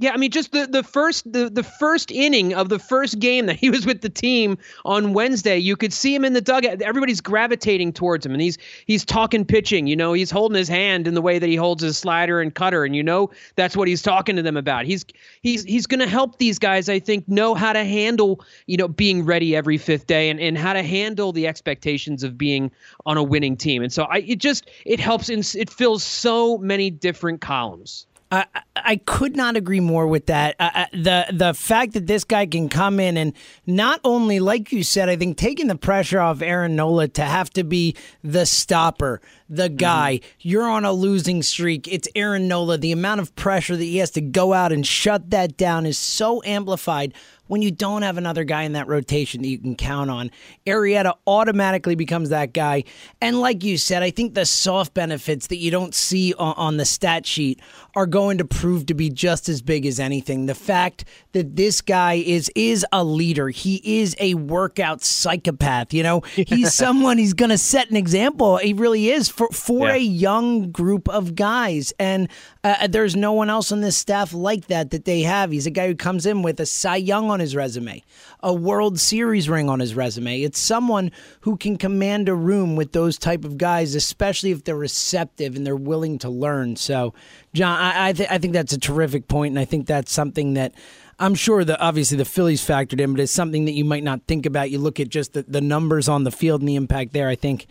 Yeah, 0.00 0.12
I 0.12 0.16
mean, 0.16 0.30
just 0.30 0.52
the, 0.52 0.66
the 0.66 0.84
first 0.84 1.30
the, 1.32 1.50
the 1.50 1.64
first 1.64 2.12
inning 2.12 2.54
of 2.54 2.68
the 2.68 2.78
first 2.78 3.18
game 3.18 3.46
that 3.46 3.56
he 3.56 3.68
was 3.68 3.84
with 3.84 4.00
the 4.00 4.08
team 4.08 4.56
on 4.84 5.12
Wednesday, 5.12 5.58
you 5.58 5.76
could 5.76 5.92
see 5.92 6.14
him 6.14 6.24
in 6.24 6.34
the 6.34 6.40
dugout. 6.40 6.80
Everybody's 6.82 7.20
gravitating 7.20 7.92
towards 7.92 8.24
him, 8.24 8.32
and 8.32 8.40
he's 8.40 8.58
he's 8.86 9.04
talking 9.04 9.44
pitching. 9.44 9.88
You 9.88 9.96
know, 9.96 10.12
he's 10.12 10.30
holding 10.30 10.56
his 10.56 10.68
hand 10.68 11.08
in 11.08 11.14
the 11.14 11.22
way 11.22 11.40
that 11.40 11.48
he 11.48 11.56
holds 11.56 11.82
his 11.82 11.98
slider 11.98 12.40
and 12.40 12.54
cutter, 12.54 12.84
and 12.84 12.94
you 12.94 13.02
know 13.02 13.30
that's 13.56 13.76
what 13.76 13.88
he's 13.88 14.00
talking 14.00 14.36
to 14.36 14.42
them 14.42 14.56
about. 14.56 14.84
He's 14.84 15.04
he's 15.42 15.64
he's 15.64 15.86
going 15.86 16.00
to 16.00 16.08
help 16.08 16.38
these 16.38 16.60
guys, 16.60 16.88
I 16.88 17.00
think, 17.00 17.28
know 17.28 17.54
how 17.54 17.72
to 17.72 17.84
handle 17.84 18.44
you 18.66 18.76
know 18.76 18.86
being 18.86 19.24
ready 19.24 19.56
every 19.56 19.78
fifth 19.78 20.06
day 20.06 20.30
and, 20.30 20.38
and 20.38 20.56
how 20.56 20.74
to 20.74 20.82
handle 20.84 21.32
the 21.32 21.48
expectations 21.48 22.22
of 22.22 22.38
being 22.38 22.70
on 23.04 23.16
a 23.16 23.22
winning 23.22 23.56
team. 23.56 23.82
And 23.82 23.92
so 23.92 24.04
I 24.04 24.18
it 24.18 24.38
just 24.38 24.70
it 24.86 25.00
helps 25.00 25.28
in 25.28 25.42
it 25.60 25.70
fills 25.70 26.04
so 26.04 26.56
many 26.58 26.88
different 26.88 27.40
columns. 27.40 28.06
I, 28.30 28.44
I 28.76 28.96
could 28.96 29.36
not 29.36 29.56
agree 29.56 29.80
more 29.80 30.06
with 30.06 30.26
that. 30.26 30.54
Uh, 30.58 30.86
the 30.92 31.26
the 31.32 31.54
fact 31.54 31.94
that 31.94 32.06
this 32.06 32.24
guy 32.24 32.46
can 32.46 32.68
come 32.68 33.00
in 33.00 33.16
and 33.16 33.32
not 33.66 34.00
only, 34.04 34.38
like 34.38 34.70
you 34.70 34.82
said, 34.82 35.08
I 35.08 35.16
think 35.16 35.36
taking 35.36 35.68
the 35.68 35.76
pressure 35.76 36.20
off 36.20 36.42
Aaron 36.42 36.76
Nola 36.76 37.08
to 37.08 37.22
have 37.22 37.50
to 37.50 37.64
be 37.64 37.96
the 38.22 38.44
stopper, 38.44 39.20
the 39.48 39.68
guy. 39.68 40.16
Mm-hmm. 40.16 40.48
You're 40.48 40.68
on 40.68 40.84
a 40.84 40.92
losing 40.92 41.42
streak. 41.42 41.88
It's 41.88 42.08
Aaron 42.14 42.48
Nola. 42.48 42.78
The 42.78 42.92
amount 42.92 43.20
of 43.20 43.34
pressure 43.36 43.76
that 43.76 43.84
he 43.84 43.98
has 43.98 44.10
to 44.12 44.20
go 44.20 44.52
out 44.52 44.72
and 44.72 44.86
shut 44.86 45.30
that 45.30 45.56
down 45.56 45.86
is 45.86 45.98
so 45.98 46.42
amplified 46.44 47.14
when 47.48 47.62
you 47.62 47.70
don't 47.70 48.02
have 48.02 48.16
another 48.16 48.44
guy 48.44 48.62
in 48.62 48.72
that 48.72 48.86
rotation 48.86 49.42
that 49.42 49.48
you 49.48 49.58
can 49.58 49.74
count 49.74 50.10
on. 50.10 50.30
Arrieta 50.66 51.14
automatically 51.26 51.94
becomes 51.94 52.28
that 52.28 52.52
guy. 52.52 52.84
And 53.20 53.40
like 53.40 53.64
you 53.64 53.76
said, 53.76 54.02
I 54.02 54.10
think 54.10 54.34
the 54.34 54.46
soft 54.46 54.94
benefits 54.94 55.48
that 55.48 55.56
you 55.56 55.70
don't 55.70 55.94
see 55.94 56.34
on, 56.34 56.54
on 56.56 56.76
the 56.76 56.84
stat 56.84 57.26
sheet 57.26 57.60
are 57.96 58.06
going 58.06 58.38
to 58.38 58.44
prove 58.44 58.86
to 58.86 58.94
be 58.94 59.10
just 59.10 59.48
as 59.48 59.60
big 59.60 59.84
as 59.86 59.98
anything. 59.98 60.46
The 60.46 60.54
fact 60.54 61.04
that 61.32 61.56
this 61.56 61.80
guy 61.80 62.14
is 62.14 62.50
is 62.54 62.86
a 62.92 63.02
leader. 63.02 63.48
He 63.48 63.80
is 64.00 64.14
a 64.20 64.34
workout 64.34 65.02
psychopath. 65.02 65.92
You 65.92 66.02
know, 66.02 66.20
he's 66.20 66.74
someone 66.74 67.18
he's 67.18 67.34
going 67.34 67.50
to 67.50 67.58
set 67.58 67.90
an 67.90 67.96
example. 67.96 68.58
He 68.58 68.72
really 68.72 69.10
is 69.10 69.28
for 69.38 69.48
for 69.50 69.86
yeah. 69.86 69.94
a 69.94 69.98
young 69.98 70.72
group 70.72 71.08
of 71.08 71.36
guys. 71.36 71.92
And 71.98 72.28
uh, 72.64 72.88
there's 72.88 73.14
no 73.14 73.32
one 73.32 73.48
else 73.48 73.70
on 73.70 73.80
this 73.80 73.96
staff 73.96 74.34
like 74.34 74.66
that 74.66 74.90
that 74.90 75.04
they 75.04 75.22
have. 75.22 75.52
He's 75.52 75.66
a 75.66 75.70
guy 75.70 75.86
who 75.86 75.94
comes 75.94 76.26
in 76.26 76.42
with 76.42 76.58
a 76.58 76.66
Cy 76.66 76.96
Young 76.96 77.30
on 77.30 77.38
his 77.38 77.54
resume, 77.54 78.02
a 78.40 78.52
World 78.52 78.98
Series 78.98 79.48
ring 79.48 79.70
on 79.70 79.78
his 79.78 79.94
resume. 79.94 80.42
It's 80.42 80.58
someone 80.58 81.12
who 81.42 81.56
can 81.56 81.78
command 81.78 82.28
a 82.28 82.34
room 82.34 82.74
with 82.74 82.92
those 82.92 83.16
type 83.16 83.44
of 83.44 83.56
guys, 83.56 83.94
especially 83.94 84.50
if 84.50 84.64
they're 84.64 84.76
receptive 84.76 85.54
and 85.54 85.64
they're 85.64 85.76
willing 85.76 86.18
to 86.18 86.28
learn. 86.28 86.74
So, 86.74 87.14
John, 87.54 87.78
I 87.78 88.08
I, 88.08 88.12
th- 88.12 88.28
I 88.28 88.38
think 88.38 88.54
that's 88.54 88.72
a 88.72 88.78
terrific 88.78 89.28
point, 89.28 89.52
and 89.52 89.58
I 89.58 89.64
think 89.64 89.86
that's 89.86 90.12
something 90.12 90.54
that. 90.54 90.74
I'm 91.20 91.34
sure 91.34 91.64
that 91.64 91.80
obviously 91.80 92.16
the 92.16 92.24
Phillies 92.24 92.64
factored 92.64 93.00
in, 93.00 93.10
but 93.12 93.20
it's 93.20 93.32
something 93.32 93.64
that 93.64 93.72
you 93.72 93.84
might 93.84 94.04
not 94.04 94.20
think 94.28 94.46
about. 94.46 94.70
You 94.70 94.78
look 94.78 95.00
at 95.00 95.08
just 95.08 95.32
the, 95.32 95.42
the 95.42 95.60
numbers 95.60 96.08
on 96.08 96.22
the 96.22 96.30
field 96.30 96.60
and 96.60 96.68
the 96.68 96.76
impact 96.76 97.12
there. 97.12 97.28
I 97.28 97.34
think 97.34 97.66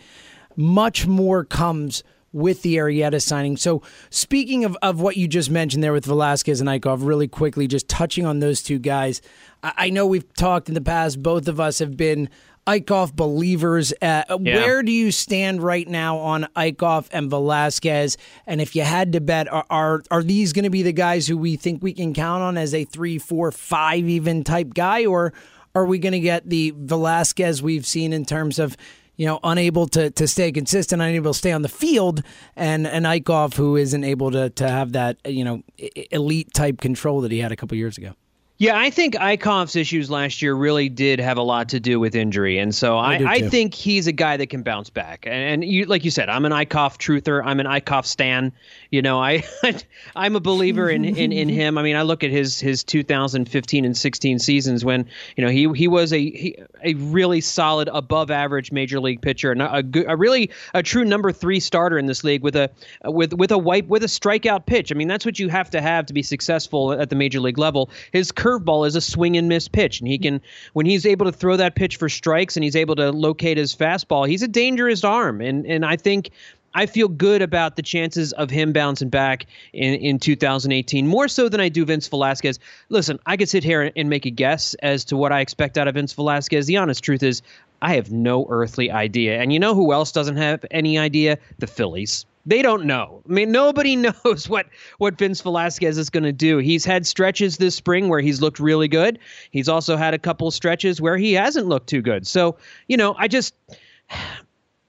much 0.58 1.08
more 1.08 1.46
comes 1.46 2.04
with 2.34 2.62
the 2.62 2.76
Arrieta 2.76 3.22
signing. 3.22 3.56
So, 3.56 3.82
speaking 4.10 4.66
of, 4.66 4.78
of 4.82 5.00
what 5.00 5.18
you 5.18 5.28
just 5.28 5.50
mentioned 5.50 5.84
there 5.84 5.94
with 5.94 6.06
Velasquez 6.06 6.60
and 6.60 6.70
Eickhoff, 6.70 7.06
really 7.06 7.28
quickly, 7.28 7.68
just 7.68 7.88
touching 7.88 8.26
on 8.26 8.40
those 8.40 8.62
two 8.62 8.80
guys, 8.80 9.22
I, 9.64 9.74
I 9.78 9.90
know 9.90 10.06
we've 10.06 10.32
talked 10.34 10.68
in 10.68 10.76
the 10.76 10.82
past, 10.82 11.24
both 11.24 11.48
of 11.48 11.60
us 11.60 11.80
have 11.80 11.96
been 11.96 12.30
Eickhoff 12.68 13.16
believers. 13.16 13.94
Uh, 14.02 14.24
yeah. 14.28 14.36
Where 14.38 14.84
do 14.84 14.92
you 14.92 15.12
stand 15.12 15.64
right 15.64 15.88
now 15.88 16.18
on 16.18 16.48
Eickhoff 16.56 17.08
and 17.12 17.30
Velasquez? 17.30 18.18
And 18.46 18.60
if 18.60 18.76
you 18.76 18.84
had 18.84 19.14
to 19.14 19.22
bet, 19.22 19.52
are 19.52 19.66
are, 19.70 20.04
are 20.12 20.22
these 20.22 20.52
going 20.52 20.64
to 20.64 20.70
be 20.70 20.84
the 20.84 20.92
guys 20.92 21.28
who 21.28 21.38
we 21.38 21.56
think 21.56 21.82
we 21.82 21.94
can 21.94 22.14
count 22.14 22.44
on 22.44 22.58
as 22.58 22.74
a 22.74 22.84
three, 22.84 23.18
four, 23.18 23.54
five 23.54 24.08
even 24.08 24.44
type 24.44 24.74
guy, 24.74 25.06
or 25.06 25.32
are 25.74 25.86
we 25.86 25.98
going 25.98 26.12
to 26.12 26.20
get 26.20 26.50
the 26.50 26.74
Velasquez 26.76 27.64
we've 27.64 27.86
seen 27.86 28.12
in 28.12 28.26
terms 28.26 28.60
of 28.60 28.76
you 29.18 29.26
know, 29.26 29.40
unable 29.44 29.88
to, 29.88 30.12
to 30.12 30.28
stay 30.28 30.52
consistent, 30.52 31.02
unable 31.02 31.34
to 31.34 31.38
stay 31.38 31.52
on 31.52 31.64
the 31.64 31.70
field, 31.70 32.22
and 32.56 32.88
an 32.88 33.04
Eickhoff 33.04 33.56
who 33.56 33.76
isn't 33.76 34.04
able 34.04 34.32
to, 34.32 34.50
to 34.52 34.70
have 34.70 34.94
that, 34.94 35.18
you 35.26 35.44
know, 35.44 35.64
elite 36.12 36.54
type 36.54 36.80
control 36.80 37.22
that 37.22 37.32
he 37.32 37.40
had 37.40 37.52
a 37.52 37.56
couple 37.56 37.76
years 37.78 37.98
ago. 37.98 38.14
Yeah, 38.60 38.80
I 38.80 38.90
think 38.90 39.14
Eickhoff's 39.14 39.76
issues 39.76 40.10
last 40.10 40.42
year 40.42 40.56
really 40.56 40.90
did 40.90 41.20
have 41.20 41.38
a 41.38 41.44
lot 41.44 41.70
to 41.70 41.80
do 41.80 42.00
with 42.00 42.16
injury, 42.16 42.58
and 42.58 42.74
so 42.74 42.98
I, 42.98 43.18
I, 43.18 43.32
I 43.34 43.50
think 43.50 43.76
he's 43.76 44.08
a 44.08 44.12
guy 44.12 44.36
that 44.38 44.48
can 44.48 44.64
bounce 44.64 44.90
back. 44.90 45.28
And, 45.28 45.64
and, 45.64 45.64
you, 45.64 45.86
like 45.86 46.04
you 46.04 46.10
said, 46.10 46.28
I'm 46.28 46.44
an 46.44 46.52
Eickhoff 46.52 46.98
truther. 46.98 47.40
I'm 47.46 47.60
an 47.60 47.68
Eickhoff 47.68 48.08
stan. 48.08 48.52
You 48.90 49.04
know, 49.04 49.22
I 49.22 49.44
I'm 50.16 50.36
a 50.36 50.40
believer 50.40 50.90
in, 50.90 51.06
in 51.06 51.32
in 51.32 51.50
him. 51.50 51.78
I 51.78 51.84
mean, 51.84 51.96
I 51.96 52.02
look 52.02 52.24
at 52.24 52.32
his 52.32 52.60
his 52.60 52.84
2015 52.84 53.86
and 53.86 53.96
16 53.96 54.40
seasons 54.40 54.84
when 54.84 55.06
you 55.36 55.46
know 55.46 55.52
he 55.52 55.72
he 55.74 55.88
was 55.88 56.12
a 56.12 56.18
he, 56.18 56.58
a 56.84 56.96
really 56.96 57.42
solid, 57.42 57.90
above 57.94 58.32
average 58.32 58.72
major 58.72 59.00
league 59.00 59.22
pitcher, 59.22 59.52
and 59.52 59.62
a, 59.62 59.84
a, 59.84 60.14
a 60.14 60.16
really 60.16 60.50
a 60.74 60.82
true 60.82 61.06
number 61.06 61.32
three 61.32 61.60
starter 61.60 62.00
in 62.00 62.08
this 62.08 62.24
league 62.24 62.42
with 62.42 62.56
a 62.56 62.72
with 63.06 63.34
with 63.34 63.52
a 63.52 63.58
wipe 63.58 63.86
with 63.86 64.02
a 64.02 64.08
strikeout 64.08 64.66
pitch. 64.66 64.92
I 64.92 64.96
mean, 64.96 65.08
that's 65.08 65.28
what 65.28 65.38
you 65.38 65.48
have 65.50 65.70
to 65.70 65.80
have 65.80 66.08
to 66.08 66.14
be 66.14 66.24
successful 66.24 66.94
at 66.94 67.12
the 67.12 67.16
major 67.16 67.40
league 67.40 67.60
level. 67.60 67.92
His 68.12 68.32
curveball 68.48 68.88
is 68.88 68.96
a 68.96 69.02
swing 69.02 69.36
and 69.38 69.50
miss 69.50 69.68
pitch, 69.68 70.00
and 70.00 70.08
he 70.08 70.18
can 70.18 70.42
when 70.74 70.86
he's 70.86 71.06
able 71.06 71.26
to 71.26 71.32
throw 71.32 71.58
that 71.58 71.76
pitch 71.76 71.98
for 71.98 72.08
strikes 72.08 72.56
and 72.56 72.64
he's 72.64 72.76
able 72.76 72.96
to 72.96 73.12
locate 73.12 73.58
his 73.58 73.76
fastball, 73.76 74.28
he's 74.28 74.44
a 74.44 74.48
dangerous 74.48 75.04
arm, 75.04 75.42
and 75.42 75.66
and 75.66 75.86
I 75.86 75.98
think 75.98 76.32
I 76.74 76.86
feel 76.86 77.08
good 77.08 77.42
about 77.42 77.76
the 77.76 77.82
chances 77.82 78.34
of 78.34 78.50
him 78.52 78.72
bouncing 78.72 79.10
back 79.10 79.48
in, 79.74 79.96
in 79.96 80.20
2018, 80.20 81.08
more 81.08 81.28
so 81.28 81.50
than 81.50 81.60
I 81.60 81.70
do 81.70 81.84
Vince 81.86 82.08
Velasquez. 82.08 82.60
Listen, 82.90 83.20
I 83.26 83.36
could 83.36 83.50
sit 83.50 83.64
here 83.64 83.92
and 83.96 84.10
make 84.10 84.26
a 84.26 84.30
guess 84.30 84.76
as 84.76 85.04
to 85.06 85.18
what 85.18 85.32
I 85.32 85.40
expect 85.40 85.78
out 85.78 85.88
of 85.88 85.96
Vince 85.96 86.14
Velasquez. 86.14 86.68
The 86.68 86.78
honest 86.78 87.04
truth 87.04 87.24
is, 87.24 87.42
I 87.82 87.96
have 87.96 88.12
no 88.12 88.46
earthly 88.50 88.92
idea. 88.92 89.40
And 89.40 89.52
you 89.52 89.60
know 89.60 89.74
who 89.74 89.92
else 89.92 90.12
doesn't 90.12 90.38
have 90.38 90.66
any 90.70 91.00
idea? 91.00 91.40
The 91.58 91.68
Phillies. 91.68 92.26
They 92.48 92.62
don't 92.62 92.86
know. 92.86 93.22
I 93.30 93.34
mean, 93.34 93.52
nobody 93.52 93.96
knows 94.24 94.48
what 94.48 94.68
what 94.98 95.18
Vince 95.18 95.42
Velasquez 95.42 95.98
is 95.98 96.10
going 96.10 96.24
to 96.24 96.32
do. 96.32 96.58
He's 96.58 96.86
had 96.86 97.06
stretches 97.06 97.58
this 97.58 97.76
spring 97.76 98.08
where 98.08 98.22
he's 98.22 98.42
looked 98.42 98.60
really 98.60 98.88
good. 98.88 99.20
He's 99.52 99.68
also 99.68 99.98
had 99.98 100.14
a 100.14 100.18
couple 100.18 100.50
stretches 100.50 101.02
where 101.02 101.18
he 101.18 101.34
hasn't 101.34 101.68
looked 101.68 101.88
too 101.88 102.02
good. 102.02 102.26
So, 102.26 102.58
you 102.88 102.96
know, 102.96 103.16
I 103.20 103.28
just 103.28 103.54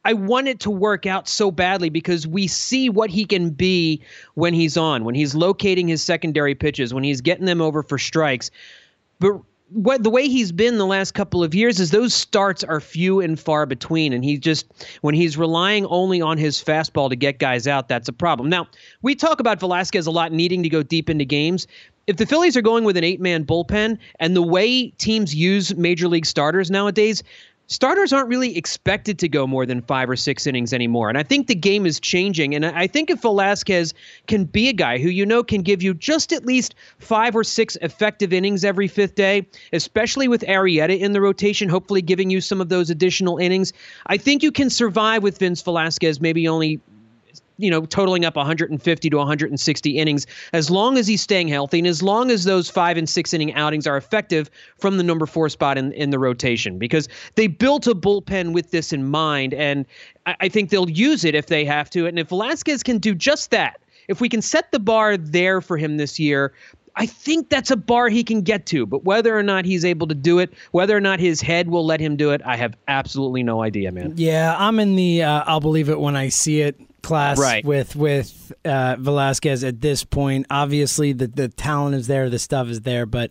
I 0.04 0.12
want 0.12 0.46
it 0.46 0.60
to 0.60 0.70
work 0.70 1.04
out 1.04 1.28
so 1.28 1.50
badly 1.50 1.90
because 1.90 2.26
we 2.26 2.46
see 2.46 2.88
what 2.88 3.10
he 3.10 3.24
can 3.24 3.50
be 3.50 4.00
when 4.34 4.54
he's 4.54 4.76
on, 4.76 5.04
when 5.04 5.16
he's 5.16 5.34
locating 5.34 5.88
his 5.88 6.00
secondary 6.00 6.54
pitches, 6.54 6.94
when 6.94 7.02
he's 7.02 7.20
getting 7.20 7.44
them 7.44 7.60
over 7.60 7.82
for 7.82 7.98
strikes. 7.98 8.52
But 9.18 9.40
what 9.70 10.02
the 10.02 10.10
way 10.10 10.28
he's 10.28 10.52
been 10.52 10.78
the 10.78 10.86
last 10.86 11.12
couple 11.12 11.42
of 11.42 11.54
years 11.54 11.78
is 11.78 11.90
those 11.90 12.14
starts 12.14 12.64
are 12.64 12.80
few 12.80 13.20
and 13.20 13.38
far 13.38 13.66
between. 13.66 14.12
And 14.12 14.24
he 14.24 14.38
just 14.38 14.66
when 15.02 15.14
he's 15.14 15.36
relying 15.36 15.86
only 15.86 16.20
on 16.20 16.38
his 16.38 16.62
fastball 16.62 17.10
to 17.10 17.16
get 17.16 17.38
guys 17.38 17.66
out 17.66 17.88
that's 17.88 18.08
a 18.08 18.12
problem. 18.12 18.48
Now 18.48 18.66
we 19.02 19.14
talk 19.14 19.40
about 19.40 19.60
velasquez 19.60 20.06
a 20.06 20.10
lot 20.10 20.32
needing 20.32 20.62
to 20.62 20.68
go 20.68 20.82
deep 20.82 21.10
into 21.10 21.24
games. 21.24 21.66
If 22.06 22.16
the 22.16 22.24
phillies 22.24 22.56
are 22.56 22.62
going 22.62 22.84
with 22.84 22.96
an 22.96 23.04
eight 23.04 23.20
man 23.20 23.44
bullpen 23.44 23.98
and 24.18 24.34
the 24.34 24.42
way 24.42 24.88
teams 24.92 25.34
use 25.34 25.74
major 25.76 26.08
league 26.08 26.26
starters 26.26 26.70
nowadays 26.70 27.22
starters 27.68 28.12
aren't 28.12 28.28
really 28.28 28.56
expected 28.56 29.18
to 29.20 29.28
go 29.28 29.46
more 29.46 29.64
than 29.64 29.80
five 29.82 30.10
or 30.10 30.16
six 30.16 30.46
innings 30.46 30.72
anymore. 30.72 31.08
And 31.08 31.16
I 31.16 31.22
think 31.22 31.46
the 31.46 31.54
game 31.54 31.86
is 31.86 32.00
changing. 32.00 32.54
And 32.54 32.66
I 32.66 32.86
think 32.86 33.10
if 33.10 33.22
Velasquez 33.22 33.94
can 34.26 34.44
be 34.44 34.68
a 34.68 34.72
guy 34.72 34.98
who 34.98 35.08
you 35.08 35.24
know 35.24 35.44
can 35.44 35.62
give 35.62 35.82
you 35.82 35.94
just 35.94 36.32
at 36.32 36.44
least 36.44 36.74
five 36.98 37.36
or 37.36 37.44
six 37.44 37.76
effective 37.80 38.32
innings 38.32 38.64
every 38.64 38.88
fifth 38.88 39.14
day, 39.14 39.46
especially 39.72 40.28
with 40.28 40.42
Arrieta 40.42 40.98
in 40.98 41.12
the 41.12 41.20
rotation, 41.20 41.68
hopefully 41.68 42.02
giving 42.02 42.30
you 42.30 42.40
some 42.40 42.60
of 42.60 42.68
those 42.68 42.90
additional 42.90 43.38
innings, 43.38 43.72
I 44.06 44.16
think 44.16 44.42
you 44.42 44.50
can 44.50 44.70
survive 44.70 45.22
with 45.22 45.38
Vince 45.38 45.62
Velasquez 45.62 46.20
maybe 46.20 46.48
only 46.48 46.80
you 47.58 47.70
know, 47.70 47.84
totaling 47.84 48.24
up 48.24 48.36
150 48.36 49.10
to 49.10 49.16
160 49.16 49.98
innings, 49.98 50.26
as 50.52 50.70
long 50.70 50.96
as 50.96 51.06
he's 51.06 51.20
staying 51.20 51.48
healthy 51.48 51.78
and 51.78 51.86
as 51.86 52.02
long 52.02 52.30
as 52.30 52.44
those 52.44 52.70
five 52.70 52.96
and 52.96 53.08
six 53.08 53.34
inning 53.34 53.52
outings 53.54 53.86
are 53.86 53.96
effective 53.96 54.48
from 54.78 54.96
the 54.96 55.02
number 55.02 55.26
four 55.26 55.48
spot 55.48 55.76
in, 55.76 55.92
in 55.92 56.10
the 56.10 56.18
rotation, 56.18 56.78
because 56.78 57.08
they 57.34 57.48
built 57.48 57.86
a 57.86 57.94
bullpen 57.94 58.52
with 58.52 58.70
this 58.70 58.92
in 58.92 59.10
mind. 59.10 59.52
And 59.54 59.84
I, 60.24 60.36
I 60.40 60.48
think 60.48 60.70
they'll 60.70 60.88
use 60.88 61.24
it 61.24 61.34
if 61.34 61.46
they 61.46 61.64
have 61.64 61.90
to. 61.90 62.06
And 62.06 62.18
if 62.18 62.28
Velasquez 62.28 62.82
can 62.82 62.98
do 62.98 63.14
just 63.14 63.50
that, 63.50 63.80
if 64.06 64.20
we 64.20 64.28
can 64.28 64.40
set 64.40 64.70
the 64.72 64.78
bar 64.78 65.16
there 65.16 65.60
for 65.60 65.76
him 65.76 65.96
this 65.96 66.18
year, 66.18 66.54
I 66.96 67.06
think 67.06 67.48
that's 67.48 67.70
a 67.70 67.76
bar 67.76 68.08
he 68.08 68.24
can 68.24 68.42
get 68.42 68.66
to, 68.66 68.84
but 68.84 69.04
whether 69.04 69.38
or 69.38 69.42
not 69.44 69.64
he's 69.64 69.84
able 69.84 70.08
to 70.08 70.16
do 70.16 70.40
it, 70.40 70.52
whether 70.72 70.96
or 70.96 71.00
not 71.00 71.20
his 71.20 71.40
head 71.40 71.68
will 71.68 71.86
let 71.86 72.00
him 72.00 72.16
do 72.16 72.30
it, 72.30 72.42
I 72.44 72.56
have 72.56 72.76
absolutely 72.88 73.44
no 73.44 73.62
idea, 73.62 73.92
man. 73.92 74.14
Yeah, 74.16 74.56
I'm 74.58 74.80
in 74.80 74.96
the 74.96 75.22
uh, 75.22 75.44
I'll 75.46 75.60
believe 75.60 75.88
it 75.88 76.00
when 76.00 76.16
I 76.16 76.28
see 76.28 76.60
it 76.60 76.80
class 77.02 77.38
right. 77.38 77.64
with 77.64 77.96
with 77.96 78.52
uh, 78.64 78.96
Velasquez 78.98 79.64
at 79.64 79.80
this 79.80 80.04
point. 80.04 80.46
Obviously, 80.50 81.12
the 81.12 81.26
the 81.26 81.48
talent 81.48 81.94
is 81.94 82.06
there, 82.06 82.30
the 82.30 82.38
stuff 82.38 82.68
is 82.68 82.82
there, 82.82 83.06
but. 83.06 83.30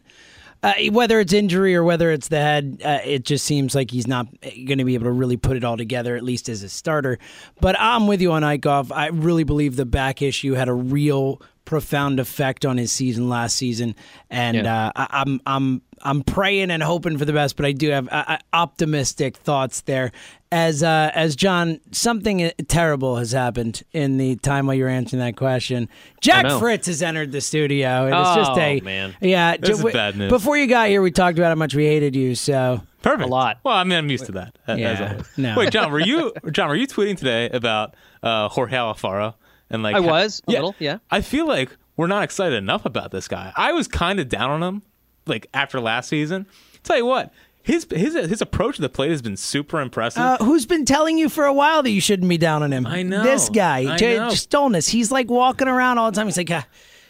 Uh, 0.64 0.74
whether 0.90 1.20
it's 1.20 1.34
injury 1.34 1.76
or 1.76 1.84
whether 1.84 2.12
it's 2.12 2.30
the 2.30 2.40
head, 2.40 2.82
uh, 2.84 2.98
it 3.06 3.24
just 3.24 3.46
seems 3.46 3.76
like 3.76 3.92
he's 3.92 4.08
not 4.08 4.26
going 4.42 4.80
to 4.80 4.84
be 4.84 4.96
able 4.96 5.06
to 5.06 5.12
really 5.12 5.38
put 5.38 5.56
it 5.56 5.64
all 5.64 5.78
together, 5.78 6.16
at 6.16 6.24
least 6.24 6.50
as 6.50 6.64
a 6.64 6.68
starter. 6.68 7.20
But 7.62 7.80
I'm 7.80 8.08
with 8.08 8.22
you 8.22 8.32
on 8.32 8.42
Eickhoff. 8.42 8.92
I 8.92 9.10
really 9.10 9.44
believe 9.44 9.76
the 9.76 9.86
back 9.86 10.24
issue 10.24 10.54
had 10.54 10.68
a 10.68 10.74
real 10.74 11.44
profound 11.68 12.18
effect 12.20 12.66
on 12.66 12.78
his 12.78 12.94
season 12.94 13.28
last 13.28 13.58
season, 13.58 13.94
and 14.32 14.56
yeah. 14.56 14.88
uh, 14.88 14.92
I, 14.96 15.08
I'm 15.22 15.42
I'm 15.46 15.82
I'm 16.02 16.24
praying 16.24 16.72
and 16.72 16.82
hoping 16.82 17.18
for 17.18 17.26
the 17.26 17.34
best, 17.34 17.58
but 17.58 17.66
I 17.66 17.74
do 17.74 17.90
have 17.90 18.08
uh, 18.08 18.24
uh 18.26 18.38
optimistic 18.54 19.38
thoughts 19.38 19.82
there. 19.82 20.14
As 20.50 20.82
uh, 20.82 21.12
as 21.14 21.36
John, 21.36 21.82
something 21.92 22.42
uh, 22.42 22.52
terrible 22.70 23.18
has 23.18 23.34
happened 23.34 23.84
in 23.92 24.18
the 24.18 24.38
time 24.38 24.66
while 24.66 24.76
you're 24.76 24.88
answering 24.88 25.20
that 25.20 25.36
question. 25.36 25.90
Jack. 26.22 26.48
Fritz 26.58 26.88
has 26.88 27.04
entered 27.04 27.34
the 27.34 27.42
studio. 27.42 28.08
It's 28.08 28.16
oh, 28.16 28.36
just 28.36 28.58
a 28.58 28.80
man. 28.80 29.14
Yeah, 29.20 29.58
this 29.58 29.82
j- 29.82 29.88
is 29.88 29.94
bad 29.94 30.18
news. 30.18 30.30
Before 30.30 30.58
you 30.58 30.68
got 30.68 30.88
here, 30.88 31.02
we 31.02 31.12
talked 31.12 31.38
about 31.38 31.50
how 31.50 31.56
much 31.56 31.76
we 31.76 31.86
hated 31.86 32.16
you. 32.16 32.34
So 32.34 32.82
perfect. 33.02 33.28
A 33.28 33.32
lot. 33.32 33.60
Well, 33.66 33.76
I 33.76 33.84
mean, 33.84 33.98
I'm 34.00 34.10
used 34.10 34.26
to 34.28 34.32
that. 34.32 34.58
Yeah. 34.70 35.22
No. 35.36 35.56
Wait, 35.58 35.72
John, 35.72 35.92
were 35.92 36.00
you 36.00 36.32
John? 36.52 36.70
Were 36.70 36.76
you 36.76 36.88
tweeting 36.88 37.18
today 37.18 37.50
about 37.50 37.96
uh, 38.24 38.48
Jorge 38.48 38.78
Alfaro? 38.78 39.34
And 39.70 39.84
like, 39.84 39.96
I 39.96 40.00
was 40.00 40.42
a 40.48 40.52
yeah, 40.52 40.58
little. 40.60 40.76
Yeah. 40.80 41.00
I 41.12 41.22
feel 41.22 41.48
like 41.48 41.76
we're 41.96 42.08
not 42.08 42.24
excited 42.24 42.56
enough 42.56 42.86
about 42.86 43.12
this 43.12 43.28
guy. 43.28 43.52
I 43.56 43.74
was 43.74 43.88
kind 43.88 44.20
of 44.20 44.30
down 44.30 44.50
on 44.50 44.64
him, 44.64 44.82
like 45.26 45.48
after 45.54 45.80
last 45.80 46.10
season. 46.10 46.46
Tell 46.84 46.98
you 46.98 47.06
what, 47.06 47.34
his 47.64 47.86
his 47.92 48.14
his 48.14 48.42
approach 48.42 48.78
to 48.78 48.82
the 48.82 48.90
plate 48.90 49.12
has 49.12 49.22
been 49.22 49.36
super 49.36 49.82
impressive. 49.82 50.22
Uh, 50.22 50.38
who's 50.38 50.66
been 50.66 50.86
telling 50.86 51.18
you 51.18 51.28
for 51.28 51.44
a 51.44 51.54
while 51.54 51.84
that 51.84 51.90
you 51.90 52.00
shouldn't 52.00 52.30
be 52.30 52.38
down 52.38 52.64
on 52.64 52.72
him? 52.72 52.88
I 52.88 53.04
know. 53.04 53.24
This 53.24 53.50
guy, 53.50 53.94
I 53.94 53.98
J- 53.98 54.16
know. 54.16 54.30
Stolnis. 54.30 54.88
He's 54.90 55.12
like 55.12 55.30
walking 55.30 55.68
around 55.68 55.98
all 55.98 56.10
the 56.10 56.16
time. 56.16 56.28
He's 56.28 56.38
like, 56.38 56.50
ah, 56.50 56.66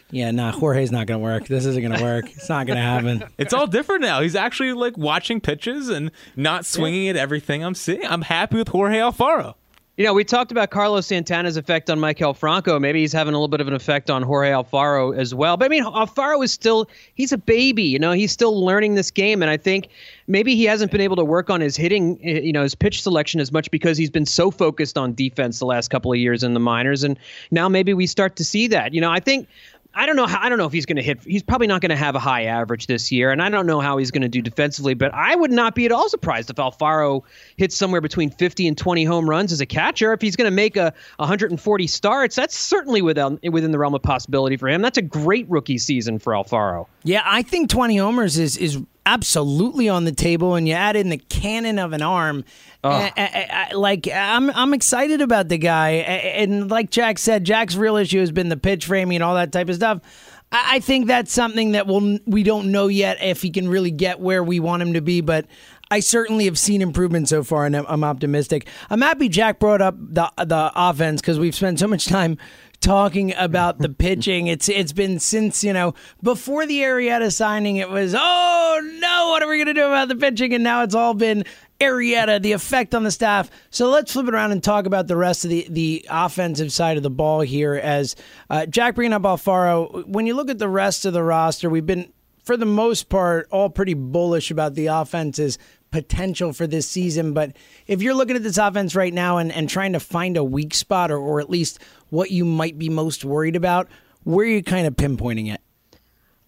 yeah, 0.10 0.32
nah, 0.32 0.52
Jorge's 0.52 0.92
not 0.92 1.06
going 1.06 1.20
to 1.20 1.24
work. 1.24 1.48
This 1.48 1.66
isn't 1.66 1.82
going 1.82 1.96
to 1.96 2.04
work. 2.04 2.32
It's 2.32 2.50
not 2.50 2.66
going 2.66 2.78
to 2.78 2.84
happen. 2.84 3.24
it's 3.38 3.54
all 3.54 3.68
different 3.68 4.02
now. 4.02 4.22
He's 4.22 4.36
actually 4.36 4.74
like 4.74 4.98
watching 4.98 5.42
pitches 5.42 5.90
and 5.90 6.12
not 6.36 6.66
swinging 6.66 7.10
at 7.10 7.18
everything 7.18 7.64
I'm 7.64 7.76
seeing. 7.76 8.06
I'm 8.06 8.22
happy 8.22 8.58
with 8.58 8.70
Jorge 8.70 8.98
Alfaro. 8.98 9.56
You 9.98 10.06
know, 10.06 10.14
we 10.14 10.24
talked 10.24 10.52
about 10.52 10.70
Carlos 10.70 11.08
Santana's 11.08 11.58
effect 11.58 11.90
on 11.90 11.98
Maikel 11.98 12.38
Franco. 12.38 12.80
Maybe 12.80 13.02
he's 13.02 13.12
having 13.12 13.34
a 13.34 13.38
little 13.38 13.48
bit 13.48 13.62
of 13.62 13.68
an 13.68 13.74
effect 13.74 14.12
on 14.12 14.22
Jorge 14.22 14.52
Alfaro 14.52 15.18
as 15.18 15.34
well. 15.34 15.58
But 15.58 15.66
I 15.66 15.70
mean, 15.70 15.84
Alfaro 15.84 16.44
is 16.44 16.52
still, 16.52 16.88
he's 17.16 17.32
a 17.32 17.38
baby. 17.38 17.82
You 17.82 17.98
know, 17.98 18.12
he's 18.12 18.32
still 18.32 18.64
learning 18.64 18.94
this 18.94 19.10
game. 19.10 19.42
And 19.42 19.50
I 19.50 19.58
think 19.58 19.88
maybe 20.28 20.56
he 20.56 20.66
hasn't 20.66 20.92
been 20.92 21.02
able 21.02 21.16
to 21.16 21.26
work 21.26 21.50
on 21.50 21.62
his 21.62 21.76
hitting, 21.76 22.20
eh, 22.24 22.42
you 22.42 22.54
know, 22.54 22.62
his 22.62 22.76
pitch 22.76 23.02
selection 23.02 23.42
as 23.42 23.52
much 23.52 23.72
because 23.72 23.98
he's 23.98 24.12
been 24.12 24.28
so 24.28 24.52
focused 24.52 25.00
on 25.00 25.16
defense 25.16 25.58
the 25.58 25.66
last 25.66 25.90
couple 25.90 26.14
of 26.14 26.20
years 26.20 26.44
in 26.44 26.54
the 26.54 26.60
minors. 26.60 27.04
And 27.04 27.18
now 27.50 27.68
maybe 27.68 27.96
we 27.96 28.06
start 28.06 28.36
to 28.36 28.46
see 28.46 28.68
that. 28.68 28.94
You 28.94 29.02
know, 29.02 29.10
I 29.10 29.20
think 29.20 29.48
I 29.98 30.06
don't 30.06 30.16
know. 30.16 30.28
How, 30.28 30.40
I 30.40 30.48
don't 30.48 30.60
know 30.60 30.68
if 30.68 30.72
he's 30.72 30.86
going 30.86 30.98
to 30.98 31.02
hit. 31.02 31.24
He's 31.24 31.42
probably 31.42 31.66
not 31.66 31.82
going 31.82 31.90
to 31.90 31.96
have 31.96 32.16
a 32.16 32.20
high 32.20 32.44
average 32.44 32.86
this 32.86 33.12
year, 33.12 33.32
and 33.32 33.42
I 33.42 33.50
don't 33.50 33.66
know 33.66 33.80
how 33.80 33.98
he's 33.98 34.12
going 34.12 34.22
to 34.22 34.28
do 34.28 34.44
defensively. 34.44 34.94
But 34.94 35.12
I 35.14 35.36
would 35.36 35.52
not 35.52 35.74
be 35.74 35.86
at 35.86 35.92
all 35.92 36.08
surprised 36.08 36.52
if 36.52 36.58
Alfaro 36.58 37.24
hits 37.58 37.76
somewhere 37.76 38.00
between 38.00 38.30
50 38.30 38.68
and 38.68 38.78
20 38.78 39.06
home 39.06 39.28
runs 39.28 39.52
as 39.52 39.60
a 39.60 39.66
catcher. 39.66 40.14
If 40.14 40.22
he's 40.22 40.36
going 40.36 40.50
to 40.50 40.56
make 40.56 40.78
a 40.78 40.94
140 41.18 41.88
starts, 41.88 42.36
that's 42.36 42.56
certainly 42.56 43.02
within 43.02 43.40
within 43.50 43.72
the 43.72 43.80
realm 43.80 43.96
of 43.96 44.04
possibility 44.04 44.56
for 44.56 44.70
him. 44.70 44.84
That's 44.84 45.00
a 45.00 45.02
great 45.02 45.50
rookie 45.50 45.80
season 45.80 46.20
for 46.20 46.34
Alfaro. 46.34 46.86
Yeah, 47.04 47.24
I 47.26 47.42
think 47.42 47.70
20 47.72 47.98
homers 47.98 48.38
is 48.38 48.56
is 48.58 48.80
absolutely 49.08 49.88
on 49.88 50.04
the 50.04 50.12
table, 50.12 50.56
and 50.56 50.68
you 50.68 50.74
add 50.74 50.98
in 50.98 51.08
the 51.08 51.18
cannon 51.18 51.80
of 51.80 51.94
an 51.94 52.02
arm. 52.02 52.44
I, 52.84 52.90
I, 52.90 53.04
eh, 53.06 53.12
eh, 53.16 53.30
eh, 53.34 53.48
I, 53.50 53.74
like 53.74 54.08
I'm, 54.14 54.52
I'm 54.52 54.74
excited 54.74 55.22
about 55.22 55.48
the 55.48 55.58
guy, 55.58 55.92
and 55.92 56.70
like 56.70 56.92
Jack 56.92 57.18
said, 57.18 57.46
Jack's 57.46 57.76
real 57.76 57.96
issue 57.96 58.20
has 58.20 58.32
been 58.32 58.50
the 58.50 58.58
pitch 58.58 58.86
framing 58.86 59.16
and 59.16 59.24
all 59.24 59.36
that 59.36 59.54
type 59.54 59.70
of 59.70 59.76
stuff. 59.76 60.02
I, 60.52 60.76
I 60.76 60.80
think 60.82 61.08
that's 61.08 61.32
something 61.32 61.72
that 61.72 61.88
we'll, 61.88 62.20
we 62.26 62.44
don't 62.44 62.72
know 62.72 62.88
yet 62.88 63.24
if 63.24 63.42
he 63.42 63.50
can 63.50 63.70
really 63.70 63.92
get 63.92 64.20
where 64.20 64.44
we 64.44 64.60
want 64.60 64.84
him 64.84 64.94
to 64.94 65.02
be, 65.02 65.22
but. 65.22 65.48
I 65.90 66.02
certainly 66.02 66.44
have 66.46 66.60
seen 66.60 66.82
improvement 66.82 67.30
so 67.30 67.46
far, 67.46 67.66
and 67.66 67.74
I'm, 67.74 67.86
I'm 67.88 68.04
optimistic. 68.04 68.68
I'm 68.90 69.00
happy 69.00 69.30
Jack 69.30 69.58
brought 69.58 69.82
up 69.82 69.96
the 69.98 70.30
the 70.36 70.70
offense 70.76 71.22
because 71.22 71.40
we've 71.40 71.56
spent 71.56 71.80
so 71.80 71.88
much 71.88 72.08
time 72.08 72.38
talking 72.82 73.34
about 73.36 73.80
the 73.80 73.90
pitching. 74.06 74.48
It's 74.48 74.70
it's 74.70 74.94
been 74.94 75.20
since 75.20 75.64
you 75.64 75.74
know 75.74 75.94
before 76.22 76.66
the 76.66 76.82
Arrieta 76.82 77.32
signing. 77.34 77.78
It 77.78 77.90
was 77.90 78.16
oh 78.18 78.98
no, 79.00 79.30
what 79.30 79.44
are 79.44 79.50
we 79.50 79.58
going 79.58 79.68
to 79.68 79.74
do 79.74 79.88
about 79.88 80.08
the 80.08 80.16
pitching? 80.16 80.54
And 80.54 80.64
now 80.64 80.84
it's 80.84 80.96
all 80.96 81.14
been 81.14 81.44
Arrieta, 81.80 82.42
the 82.42 82.54
effect 82.54 82.96
on 82.96 83.04
the 83.04 83.12
staff. 83.12 83.52
So 83.70 83.90
let's 83.90 84.14
flip 84.14 84.28
it 84.28 84.34
around 84.34 84.52
and 84.52 84.64
talk 84.64 84.86
about 84.86 85.08
the 85.08 85.18
rest 85.18 85.44
of 85.44 85.52
the 85.52 85.68
the 85.70 86.06
offensive 86.10 86.72
side 86.72 86.98
of 86.98 87.04
the 87.04 87.10
ball 87.10 87.42
here. 87.42 87.76
As 87.76 88.16
uh, 88.50 88.66
Jack 88.66 88.96
bringing 88.96 89.14
up 89.14 89.24
Alfaro, 89.24 90.06
when 90.08 90.26
you 90.26 90.34
look 90.34 90.50
at 90.50 90.60
the 90.60 90.70
rest 90.70 91.06
of 91.06 91.14
the 91.14 91.24
roster, 91.24 91.70
we've 91.70 91.86
been 91.86 92.12
for 92.44 92.56
the 92.56 92.66
most 92.66 93.10
part 93.10 93.48
all 93.52 93.70
pretty 93.70 93.94
bullish 93.94 94.50
about 94.50 94.74
the 94.74 94.88
offense's 94.88 95.60
potential 95.92 96.54
for 96.54 96.68
this 96.68 96.88
season. 96.88 97.34
But 97.34 97.56
if 97.88 98.02
you're 98.02 98.14
looking 98.14 98.36
at 98.36 98.44
this 98.44 98.58
offense 98.58 98.96
right 98.96 99.14
now 99.14 99.38
and, 99.38 99.52
and 99.52 99.70
trying 99.70 99.94
to 99.94 100.00
find 100.00 100.38
a 100.38 100.44
weak 100.44 100.74
spot 100.74 101.12
or, 101.12 101.18
or 101.18 101.40
at 101.40 101.50
least 101.50 101.80
what 102.10 102.32
you 102.32 102.46
might 102.46 102.78
be 102.78 102.90
most 102.90 103.26
worried 103.26 103.56
about, 103.56 103.88
where 104.24 104.46
are 104.46 104.50
you 104.50 104.64
kind 104.64 104.88
of 104.88 104.96
pinpointing 104.96 105.54
it? 105.54 105.62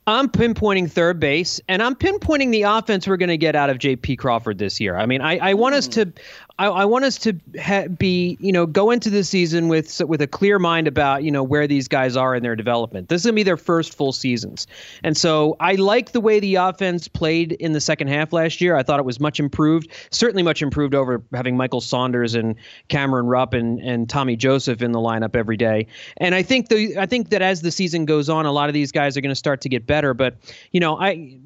I'm 0.08 0.28
pinpointing 0.28 0.90
third 0.90 1.20
base, 1.20 1.62
and 1.68 1.84
I'm 1.84 1.96
pinpointing 1.96 2.52
the 2.52 2.64
offense 2.64 3.08
we're 3.08 3.18
going 3.18 3.30
to 3.30 3.38
get 3.38 3.56
out 3.56 3.70
of 3.70 3.78
J.P. 3.78 4.16
Crawford 4.16 4.58
this 4.58 4.80
year. 4.80 4.98
I 4.98 5.06
mean, 5.06 5.22
I, 5.22 5.38
I 5.38 5.54
want 5.54 5.76
us 5.76 5.86
hmm. 5.86 5.92
to, 5.92 6.14
I, 6.60 6.68
I 6.68 6.86
want 6.86 7.06
us 7.06 7.18
to 7.20 7.40
ha- 7.60 7.88
be, 7.88 8.38
you 8.42 8.52
know, 8.52 8.66
go 8.66 8.92
into 8.92 9.10
the 9.10 9.24
season 9.24 9.70
with 9.70 10.02
with 10.02 10.22
a 10.22 10.28
clear 10.28 10.60
mind 10.60 10.88
about, 10.88 11.24
you 11.24 11.32
know, 11.32 11.42
where 11.42 11.66
these 11.68 11.88
guys 11.88 12.18
are 12.18 12.36
in 12.36 12.44
their 12.44 12.56
development. 12.56 13.08
This 13.08 13.22
is 13.22 13.28
to 13.28 13.34
be 13.34 13.44
their 13.44 13.58
first 13.58 13.96
full 13.96 14.12
seasons, 14.12 14.68
and 15.02 15.16
so 15.16 15.56
I 15.62 15.76
like 15.76 16.12
the 16.12 16.20
way 16.20 16.42
the 16.42 16.56
offense 16.56 17.08
played 17.08 17.54
in 17.54 17.72
the 17.72 17.80
second 17.80 18.10
half 18.10 18.34
last 18.34 18.60
year. 18.60 18.76
I 18.76 18.84
thought 18.84 19.00
it 19.00 19.06
was 19.06 19.22
much 19.22 19.40
improved, 19.40 19.88
certainly 20.12 20.44
much 20.44 20.62
improved 20.62 20.94
over 20.94 21.24
having 21.34 21.56
Michael 21.56 21.82
Saunders 21.82 22.36
and 22.36 22.56
Cameron 22.90 23.28
Rupp 23.28 23.54
and, 23.54 23.80
and 23.80 24.10
Tommy 24.10 24.36
Joseph 24.36 24.82
in 24.82 24.92
the 24.92 25.00
lineup 25.00 25.38
every 25.38 25.58
day. 25.58 25.88
And 26.18 26.36
I 26.36 26.44
think 26.44 26.68
the 26.68 26.98
I 26.98 27.06
think 27.06 27.30
that 27.30 27.42
as 27.42 27.62
the 27.62 27.72
season 27.72 28.04
goes 28.04 28.28
on, 28.28 28.46
a 28.46 28.52
lot 28.52 28.70
of 28.70 28.74
these 28.74 28.92
guys 28.92 29.16
are 29.16 29.22
going 29.22 29.30
to 29.30 29.36
start 29.36 29.62
to 29.62 29.70
get 29.70 29.88
better. 29.88 30.14
But 30.14 30.36
you 30.74 30.82
know, 30.82 31.00
I 31.00 31.40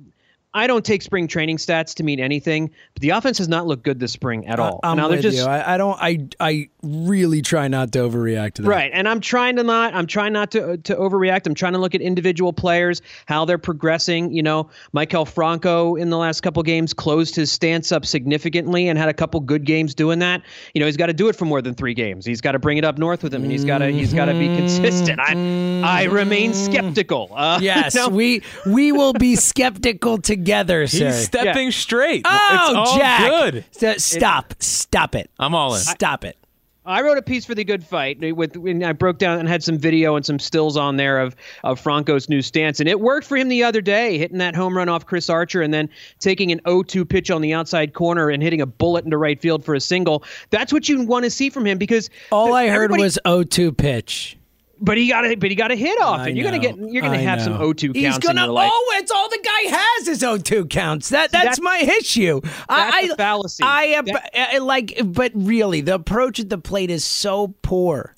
I 0.53 0.67
don't 0.67 0.85
take 0.85 1.01
spring 1.01 1.27
training 1.27 1.57
stats 1.57 1.95
to 1.95 2.03
mean 2.03 2.19
anything, 2.19 2.69
but 2.93 3.01
the 3.01 3.09
offense 3.09 3.37
has 3.39 3.47
not 3.47 3.65
looked 3.65 3.83
good 3.83 3.99
this 3.99 4.11
spring 4.11 4.45
at 4.47 4.59
all. 4.59 4.79
I'm 4.83 4.97
now 4.97 5.09
with 5.09 5.21
just 5.21 5.37
you. 5.37 5.43
I, 5.43 5.73
I 5.73 5.77
don't. 5.77 5.97
I 5.99 6.27
I 6.39 6.69
really 6.83 7.41
try 7.41 7.67
not 7.67 7.91
to 7.93 7.99
overreact 7.99 8.53
to 8.55 8.61
that. 8.61 8.67
Right, 8.67 8.91
and 8.93 9.07
I'm 9.07 9.19
trying 9.19 9.55
to 9.55 9.63
not. 9.63 9.93
I'm 9.93 10.07
trying 10.07 10.33
not 10.33 10.51
to 10.51 10.77
to 10.77 10.95
overreact. 10.95 11.47
I'm 11.47 11.55
trying 11.55 11.73
to 11.73 11.79
look 11.79 11.95
at 11.95 12.01
individual 12.01 12.53
players, 12.53 13.01
how 13.25 13.45
they're 13.45 13.57
progressing. 13.57 14.31
You 14.31 14.43
know, 14.43 14.69
Maikel 14.95 15.27
Franco 15.27 15.95
in 15.95 16.09
the 16.09 16.17
last 16.17 16.41
couple 16.41 16.61
games 16.63 16.93
closed 16.93 17.35
his 17.35 17.51
stance 17.51 17.91
up 17.91 18.05
significantly 18.05 18.87
and 18.87 18.99
had 18.99 19.09
a 19.09 19.13
couple 19.13 19.39
good 19.39 19.65
games 19.65 19.95
doing 19.95 20.19
that. 20.19 20.43
You 20.73 20.79
know, 20.81 20.85
he's 20.85 20.97
got 20.97 21.07
to 21.07 21.13
do 21.13 21.29
it 21.29 21.35
for 21.35 21.45
more 21.45 21.61
than 21.61 21.73
three 21.73 21.93
games. 21.93 22.25
He's 22.25 22.41
got 22.41 22.51
to 22.51 22.59
bring 22.59 22.77
it 22.77 22.85
up 22.85 22.97
north 22.97 23.23
with 23.23 23.33
him, 23.33 23.43
and 23.43 23.51
he's 23.51 23.65
got 23.65 23.79
to 23.79 23.87
he's 23.87 24.13
got 24.13 24.25
to 24.25 24.33
be 24.33 24.47
consistent. 24.55 25.19
I 25.19 25.81
I 25.83 26.03
remain 26.03 26.53
skeptical. 26.53 27.31
Uh, 27.33 27.59
Yes, 27.63 28.09
we 28.09 28.41
we 28.65 28.91
will 28.91 29.13
be 29.13 29.35
skeptical 29.35 30.17
together, 30.17 30.42
sir. 30.87 31.07
He's 31.07 31.25
stepping 31.25 31.71
straight. 31.71 32.23
oh, 32.25 32.67
it's 32.69 32.75
all 32.89 32.97
Jack! 32.97 33.29
good. 33.29 33.65
S- 33.81 34.03
stop! 34.03 34.53
stop 34.59 35.15
it! 35.15 35.29
I'm 35.39 35.55
all 35.55 35.73
in. 35.75 35.81
Stop 35.81 36.25
it! 36.25 36.37
I 36.85 37.01
wrote 37.01 37.17
a 37.17 37.21
piece 37.21 37.45
for 37.45 37.55
the 37.55 37.63
Good 37.63 37.81
Phight 37.81 38.35
with 38.35 38.57
when 38.57 38.83
I 38.83 38.91
broke 38.91 39.17
down 39.17 39.39
and 39.39 39.47
had 39.47 39.63
some 39.63 39.77
video 39.77 40.17
and 40.17 40.25
some 40.25 40.37
stills 40.37 40.75
on 40.75 40.97
there 40.97 41.17
of 41.19 41.33
of 41.63 41.79
Franco's 41.79 42.27
new 42.27 42.41
stance, 42.41 42.79
and 42.81 42.89
it 42.89 42.99
worked 42.99 43.25
for 43.25 43.37
him 43.37 43.47
the 43.47 43.63
other 43.63 43.79
day, 43.79 44.17
hitting 44.17 44.37
that 44.39 44.53
home 44.53 44.75
run 44.75 44.89
off 44.89 45.05
Chris 45.05 45.29
Archer 45.29 45.61
and 45.61 45.73
then 45.73 45.89
taking 46.19 46.51
an 46.51 46.59
0-2 46.65 47.07
pitch 47.07 47.31
on 47.31 47.41
the 47.41 47.53
outside 47.53 47.93
corner 47.93 48.29
and 48.29 48.43
hitting 48.43 48.59
a 48.59 48.65
bullet 48.65 49.05
into 49.05 49.17
right 49.17 49.39
field 49.39 49.63
for 49.63 49.75
a 49.75 49.79
single. 49.79 50.23
That's 50.49 50.73
what 50.73 50.89
you 50.89 51.01
want 51.05 51.23
to 51.23 51.31
see 51.31 51.49
from 51.49 51.65
him 51.65 51.77
because 51.77 52.09
All 52.33 52.47
the- 52.47 52.53
I 52.53 52.67
heard 52.67 52.91
was 52.91 53.17
0-2 53.25 53.77
pitch. 53.77 54.37
But 54.83 54.97
he 54.97 55.07
got 55.07 55.25
a 55.25 55.35
but 55.35 55.49
he 55.49 55.55
got 55.55 55.71
a 55.71 55.75
hit 55.75 55.99
off, 56.01 56.19
I 56.19 56.27
and 56.27 56.37
you're 56.37 56.43
gonna 56.45 56.59
get 56.59 56.77
you're 56.77 57.01
gonna 57.01 57.17
I 57.17 57.21
have 57.21 57.39
know. 57.39 57.45
some 57.45 57.53
0-2 57.57 57.95
He's 57.95 58.17
gonna. 58.19 58.41
in 58.41 58.45
your 58.45 58.53
life. 58.53 58.69
Oh, 58.71 58.93
it's 58.97 59.11
all 59.11 59.29
the 59.29 59.39
guy 59.43 59.75
has 59.75 60.07
is 60.09 60.21
0-2 60.21 60.69
counts. 60.69 61.09
That 61.09 61.31
that's, 61.31 61.57
that's- 61.57 61.61
my 61.61 61.77
issue. 61.99 62.41
I, 62.69 62.91
that's 62.91 62.95
I 63.11 63.13
a 63.13 63.15
fallacy. 63.15 63.63
I 63.63 63.83
am 63.85 64.05
That- 64.05 64.29
I- 64.53 64.57
uh, 64.57 64.63
like, 64.63 64.99
but 65.05 65.31
really, 65.33 65.81
the 65.81 65.95
approach 65.95 66.39
at 66.39 66.49
the 66.49 66.57
plate 66.57 66.91
is 66.91 67.03
so 67.05 67.55
poor. 67.63 68.13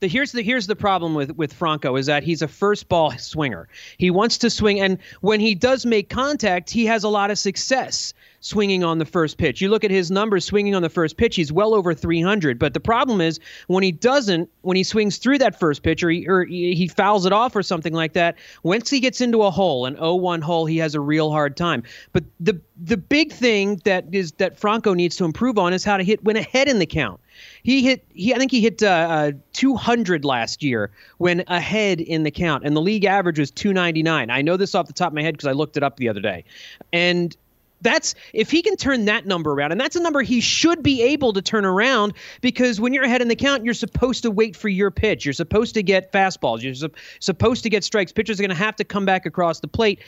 the 0.00 0.08
here's 0.08 0.32
the 0.32 0.42
here's 0.42 0.66
the 0.66 0.76
problem 0.76 1.14
with 1.14 1.30
with 1.36 1.52
Franco 1.52 1.96
is 1.96 2.06
that 2.06 2.22
he's 2.22 2.42
a 2.42 2.48
first 2.48 2.88
ball 2.88 3.10
swinger. 3.18 3.68
He 3.98 4.10
wants 4.10 4.38
to 4.38 4.50
swing, 4.50 4.80
and 4.80 4.98
when 5.22 5.40
he 5.40 5.54
does 5.54 5.86
make 5.86 6.08
contact, 6.10 6.70
he 6.70 6.84
has 6.86 7.04
a 7.04 7.08
lot 7.08 7.30
of 7.30 7.38
success 7.38 8.12
swinging 8.42 8.84
on 8.84 8.98
the 8.98 9.04
first 9.06 9.38
pitch. 9.38 9.60
You 9.60 9.70
look 9.70 9.84
at 9.84 9.90
his 9.90 10.10
numbers 10.10 10.44
swinging 10.44 10.74
on 10.74 10.82
the 10.82 10.90
first 10.90 11.16
pitch; 11.16 11.36
he's 11.36 11.50
well 11.50 11.72
over 11.72 11.94
300. 11.94 12.58
But 12.58 12.74
the 12.74 12.80
problem 12.80 13.20
is 13.20 13.40
when 13.68 13.82
he 13.82 13.92
doesn't, 13.92 14.50
when 14.60 14.76
he 14.76 14.82
swings 14.84 15.16
through 15.16 15.38
that 15.38 15.58
first 15.58 15.82
pitch, 15.82 16.02
or 16.02 16.10
he, 16.10 16.28
or 16.28 16.44
he 16.44 16.88
fouls 16.88 17.24
it 17.24 17.32
off 17.32 17.56
or 17.56 17.62
something 17.62 17.94
like 17.94 18.12
that. 18.12 18.36
Once 18.62 18.90
he 18.90 19.00
gets 19.00 19.20
into 19.20 19.42
a 19.42 19.50
hole, 19.50 19.86
an 19.86 19.96
0-1 19.96 20.42
hole, 20.42 20.66
he 20.66 20.76
has 20.78 20.94
a 20.94 21.00
real 21.00 21.30
hard 21.30 21.56
time. 21.56 21.82
But 22.12 22.24
the 22.38 22.60
the 22.84 22.96
big 22.96 23.32
thing 23.32 23.80
that 23.84 24.06
is 24.12 24.32
that 24.32 24.58
Franco 24.58 24.92
needs 24.92 25.16
to 25.16 25.24
improve 25.24 25.58
on 25.58 25.72
is 25.72 25.84
how 25.84 25.96
to 25.96 26.04
hit 26.04 26.22
when 26.24 26.36
ahead 26.36 26.68
in 26.68 26.78
the 26.80 26.86
count. 26.86 27.20
He 27.62 27.82
hit. 27.82 28.04
He 28.12 28.34
I 28.34 28.38
think 28.38 28.50
he 28.50 28.60
hit 28.60 28.82
uh, 28.82 28.86
uh, 28.86 29.32
200 29.52 30.24
last 30.24 30.62
year 30.62 30.90
when 31.18 31.44
ahead 31.46 32.00
in 32.00 32.24
the 32.24 32.30
count, 32.30 32.64
and 32.64 32.76
the 32.76 32.80
league 32.80 33.04
average 33.04 33.38
was 33.38 33.50
299. 33.52 34.30
I 34.30 34.42
know 34.42 34.56
this 34.56 34.74
off 34.74 34.86
the 34.86 34.92
top 34.92 35.12
of 35.12 35.14
my 35.14 35.22
head 35.22 35.34
because 35.34 35.46
I 35.46 35.52
looked 35.52 35.76
it 35.76 35.82
up 35.82 35.96
the 35.96 36.08
other 36.08 36.20
day, 36.20 36.44
and 36.92 37.36
that's 37.82 38.14
if 38.32 38.50
he 38.50 38.62
can 38.62 38.76
turn 38.76 39.04
that 39.06 39.26
number 39.26 39.52
around, 39.52 39.72
and 39.72 39.80
that's 39.80 39.96
a 39.96 40.00
number 40.00 40.22
he 40.22 40.40
should 40.40 40.82
be 40.82 41.02
able 41.02 41.32
to 41.32 41.42
turn 41.42 41.64
around 41.64 42.14
because 42.40 42.80
when 42.80 42.92
you're 42.92 43.04
ahead 43.04 43.22
in 43.22 43.28
the 43.28 43.36
count, 43.36 43.64
you're 43.64 43.74
supposed 43.74 44.22
to 44.22 44.30
wait 44.30 44.56
for 44.56 44.68
your 44.68 44.90
pitch. 44.90 45.24
You're 45.24 45.32
supposed 45.32 45.74
to 45.74 45.82
get 45.82 46.12
fastballs. 46.12 46.62
You're 46.62 46.74
sup- 46.74 46.96
supposed 47.20 47.62
to 47.64 47.70
get 47.70 47.84
strikes. 47.84 48.12
Pitchers 48.12 48.40
are 48.40 48.42
going 48.42 48.50
to 48.50 48.56
have 48.56 48.76
to 48.76 48.84
come 48.84 49.04
back 49.04 49.26
across 49.26 49.60
the 49.60 49.68
plate 49.68 50.00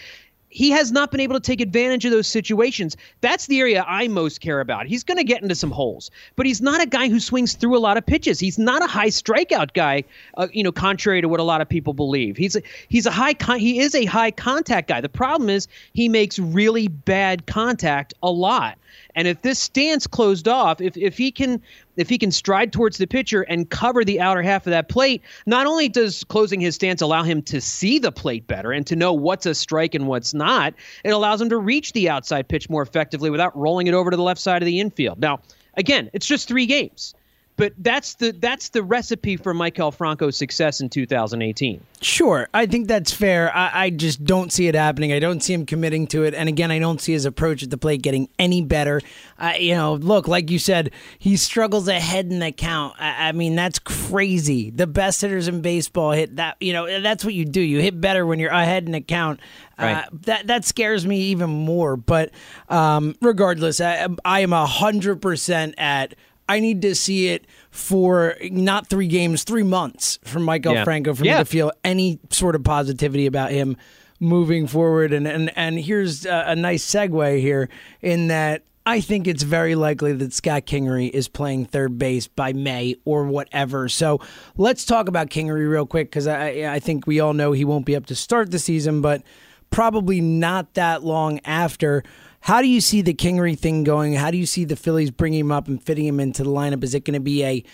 he 0.54 0.70
has 0.70 0.92
not 0.92 1.10
been 1.10 1.18
able 1.18 1.34
to 1.34 1.40
take 1.40 1.60
advantage 1.60 2.04
of 2.04 2.12
those 2.12 2.28
situations. 2.28 2.96
That's 3.20 3.48
the 3.48 3.58
area 3.58 3.84
I 3.88 4.06
most 4.06 4.40
care 4.40 4.60
about. 4.60 4.86
He's 4.86 5.02
going 5.02 5.16
to 5.16 5.24
get 5.24 5.42
into 5.42 5.56
some 5.56 5.72
holes, 5.72 6.12
but 6.36 6.46
he's 6.46 6.62
not 6.62 6.80
a 6.80 6.86
guy 6.86 7.08
who 7.08 7.18
swings 7.18 7.54
through 7.54 7.76
a 7.76 7.80
lot 7.80 7.96
of 7.96 8.06
pitches. 8.06 8.38
He's 8.38 8.56
not 8.56 8.80
a 8.80 8.86
high 8.86 9.08
strikeout 9.08 9.74
guy, 9.74 10.04
uh, 10.36 10.46
you 10.52 10.62
know, 10.62 10.70
contrary 10.70 11.20
to 11.20 11.28
what 11.28 11.40
a 11.40 11.42
lot 11.42 11.60
of 11.60 11.68
people 11.68 11.92
believe. 11.92 12.36
He's 12.36 12.54
a, 12.54 12.62
he's 12.86 13.04
a 13.04 13.10
high 13.10 13.34
con- 13.34 13.58
he 13.58 13.80
is 13.80 13.96
a 13.96 14.04
high 14.04 14.30
contact 14.30 14.86
guy. 14.86 15.00
The 15.00 15.08
problem 15.08 15.50
is 15.50 15.66
he 15.92 16.08
makes 16.08 16.38
really 16.38 16.86
bad 16.86 17.46
contact 17.46 18.14
a 18.22 18.30
lot. 18.30 18.78
And 19.16 19.26
if 19.26 19.42
this 19.42 19.58
stance 19.58 20.06
closed 20.06 20.46
off, 20.46 20.80
if 20.80 20.96
if 20.96 21.18
he 21.18 21.32
can 21.32 21.60
if 21.96 22.08
he 22.08 22.18
can 22.18 22.30
stride 22.30 22.72
towards 22.72 22.98
the 22.98 23.06
pitcher 23.06 23.42
and 23.42 23.70
cover 23.70 24.04
the 24.04 24.20
outer 24.20 24.42
half 24.42 24.66
of 24.66 24.70
that 24.70 24.88
plate, 24.88 25.22
not 25.46 25.66
only 25.66 25.88
does 25.88 26.24
closing 26.24 26.60
his 26.60 26.74
stance 26.74 27.00
allow 27.00 27.22
him 27.22 27.42
to 27.42 27.60
see 27.60 27.98
the 27.98 28.12
plate 28.12 28.46
better 28.46 28.72
and 28.72 28.86
to 28.86 28.96
know 28.96 29.12
what's 29.12 29.46
a 29.46 29.54
strike 29.54 29.94
and 29.94 30.06
what's 30.06 30.34
not, 30.34 30.74
it 31.04 31.10
allows 31.10 31.40
him 31.40 31.48
to 31.48 31.58
reach 31.58 31.92
the 31.92 32.08
outside 32.08 32.48
pitch 32.48 32.68
more 32.68 32.82
effectively 32.82 33.30
without 33.30 33.56
rolling 33.56 33.86
it 33.86 33.94
over 33.94 34.10
to 34.10 34.16
the 34.16 34.22
left 34.22 34.40
side 34.40 34.62
of 34.62 34.66
the 34.66 34.80
infield. 34.80 35.20
Now, 35.20 35.40
again, 35.74 36.10
it's 36.12 36.26
just 36.26 36.48
three 36.48 36.66
games. 36.66 37.14
But 37.56 37.72
that's 37.78 38.14
the 38.14 38.32
that's 38.32 38.70
the 38.70 38.82
recipe 38.82 39.36
for 39.36 39.54
Maikel 39.54 39.94
Franco's 39.94 40.36
success 40.36 40.80
in 40.80 40.88
2018. 40.88 41.80
Sure, 42.00 42.48
I 42.52 42.66
think 42.66 42.88
that's 42.88 43.12
fair. 43.12 43.54
I, 43.54 43.84
I, 43.84 43.90
just 43.90 44.24
don't 44.24 44.52
see 44.52 44.66
it 44.66 44.74
happening. 44.74 45.12
I 45.12 45.20
don't 45.20 45.40
see 45.40 45.54
him 45.54 45.64
committing 45.64 46.08
to 46.08 46.24
it, 46.24 46.34
and 46.34 46.48
again, 46.48 46.72
I 46.72 46.80
don't 46.80 47.00
see 47.00 47.12
his 47.12 47.24
approach 47.24 47.62
at 47.62 47.70
the 47.70 47.78
plate 47.78 48.02
getting 48.02 48.28
any 48.40 48.60
better. 48.60 49.00
Uh, 49.38 49.52
you 49.56 49.74
know, 49.74 49.94
look, 49.94 50.26
like 50.26 50.50
you 50.50 50.58
said, 50.58 50.90
he 51.18 51.36
struggles 51.36 51.86
ahead 51.86 52.26
in 52.26 52.40
the 52.40 52.50
count. 52.50 52.96
I, 52.98 53.28
I, 53.28 53.32
mean, 53.32 53.54
that's 53.54 53.78
crazy. 53.78 54.70
The 54.70 54.88
best 54.88 55.20
hitters 55.20 55.46
in 55.46 55.60
baseball 55.60 56.10
hit 56.10 56.36
that. 56.36 56.56
You 56.60 56.72
know, 56.72 57.00
that's 57.00 57.24
what 57.24 57.34
you 57.34 57.44
do. 57.44 57.60
You 57.60 57.80
hit 57.80 58.00
better 58.00 58.26
when 58.26 58.40
you're 58.40 58.50
ahead 58.50 58.86
in 58.86 58.92
the 58.92 59.00
count. 59.00 59.38
Uh, 59.78 59.82
right. 59.82 59.96
Uh, 59.96 60.08
that 60.22 60.46
that 60.48 60.64
scares 60.64 61.06
me 61.06 61.18
even 61.26 61.50
more. 61.50 61.96
But 61.96 62.32
um, 62.68 63.14
regardless, 63.22 63.80
I, 63.80 64.08
I 64.24 64.40
am 64.40 64.50
hundred 64.50 65.22
percent 65.22 65.76
at 65.78 66.14
I 66.48 66.60
need 66.60 66.82
to 66.82 66.94
see 66.94 67.28
it 67.28 67.46
for 67.70 68.36
not 68.42 68.88
three 68.88 69.08
games, 69.08 69.44
three 69.44 69.62
months 69.62 70.18
from 70.24 70.44
Maikel 70.44 70.74
yeah. 70.74 70.84
Franco 70.84 71.14
for 71.14 71.24
yeah. 71.24 71.34
me 71.34 71.38
to 71.40 71.44
feel 71.44 71.72
any 71.82 72.18
sort 72.30 72.54
of 72.54 72.64
positivity 72.64 73.26
about 73.26 73.50
him 73.50 73.76
moving 74.20 74.66
forward. 74.66 75.12
And 75.12 75.26
and 75.26 75.56
and 75.56 75.78
here's 75.78 76.26
a, 76.26 76.44
a 76.48 76.56
nice 76.56 76.84
segue 76.84 77.40
here 77.40 77.68
in 78.02 78.28
that 78.28 78.62
I 78.86 79.00
think 79.00 79.26
it's 79.26 79.42
very 79.42 79.74
likely 79.74 80.12
that 80.12 80.32
Scott 80.34 80.66
Kingery 80.66 81.08
is 81.08 81.26
playing 81.26 81.66
third 81.66 81.98
base 81.98 82.28
by 82.28 82.52
May 82.52 82.96
or 83.04 83.24
whatever. 83.24 83.88
So 83.88 84.20
let's 84.56 84.84
talk 84.84 85.08
about 85.08 85.30
Kingery 85.30 85.70
real 85.70 85.86
quick 85.86 86.10
because 86.10 86.26
I 86.26 86.74
I 86.74 86.80
think 86.80 87.06
we 87.06 87.20
all 87.20 87.32
know 87.32 87.52
he 87.52 87.64
won't 87.64 87.86
be 87.86 87.96
up 87.96 88.06
to 88.06 88.14
start 88.14 88.50
the 88.50 88.58
season, 88.58 89.00
but 89.00 89.22
probably 89.70 90.20
not 90.20 90.74
that 90.74 91.02
long 91.02 91.40
after. 91.44 92.04
How 92.44 92.60
do 92.60 92.68
you 92.68 92.82
see 92.82 93.00
the 93.00 93.14
Kingery 93.14 93.58
thing 93.58 93.84
going? 93.84 94.12
How 94.12 94.30
do 94.30 94.36
you 94.36 94.44
see 94.44 94.66
the 94.66 94.76
Phillies 94.76 95.10
bringing 95.10 95.40
him 95.40 95.50
up 95.50 95.66
and 95.66 95.82
fitting 95.82 96.04
him 96.04 96.20
into 96.20 96.44
the 96.44 96.50
lineup? 96.50 96.84
Is 96.84 96.94
it 96.94 97.06
going 97.06 97.14
to 97.14 97.20
be 97.20 97.42
a, 97.42 97.64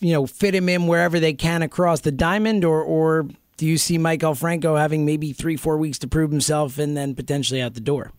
you 0.00 0.12
know, 0.12 0.26
fit 0.26 0.54
him 0.54 0.68
in 0.68 0.86
wherever 0.86 1.18
they 1.18 1.32
can 1.32 1.62
across 1.62 2.02
the 2.02 2.12
diamond, 2.12 2.62
or 2.62 2.82
or 2.82 3.26
do 3.56 3.64
you 3.64 3.78
see 3.78 3.96
Maikel 3.96 4.36
Franco 4.36 4.76
having 4.76 5.06
maybe 5.06 5.32
three 5.32 5.56
four 5.56 5.78
weeks 5.78 5.98
to 6.00 6.08
prove 6.08 6.30
himself 6.30 6.76
and 6.76 6.94
then 6.94 7.14
potentially 7.14 7.62
out 7.62 7.72
the 7.72 7.80
door? 7.80 8.12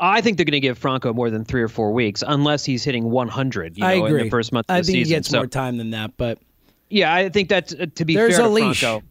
I 0.00 0.20
think 0.20 0.36
they're 0.36 0.44
going 0.44 0.50
to 0.50 0.58
give 0.58 0.76
Franco 0.76 1.12
more 1.12 1.30
than 1.30 1.44
three 1.44 1.62
or 1.62 1.68
four 1.68 1.92
weeks, 1.92 2.24
unless 2.26 2.64
he's 2.64 2.82
hitting 2.82 3.08
100. 3.08 3.76
You 3.76 3.82
know, 3.82 3.86
I 3.86 3.92
agree. 3.92 4.22
In 4.22 4.26
the 4.26 4.30
first 4.30 4.52
month 4.52 4.66
of 4.68 4.74
I 4.74 4.80
the 4.80 4.86
think 4.86 4.96
season. 4.96 5.10
he 5.10 5.14
gets 5.14 5.28
so, 5.28 5.38
more 5.38 5.46
time 5.46 5.76
than 5.76 5.90
that, 5.90 6.16
but 6.16 6.40
yeah, 6.88 7.14
I 7.14 7.28
think 7.28 7.48
that's 7.48 7.72
uh, 7.72 7.86
to 7.94 8.04
be 8.04 8.16
there's 8.16 8.34
fair 8.34 8.46
a 8.46 8.48
to 8.48 8.52
leash. 8.52 8.80
Franco. 8.80 9.06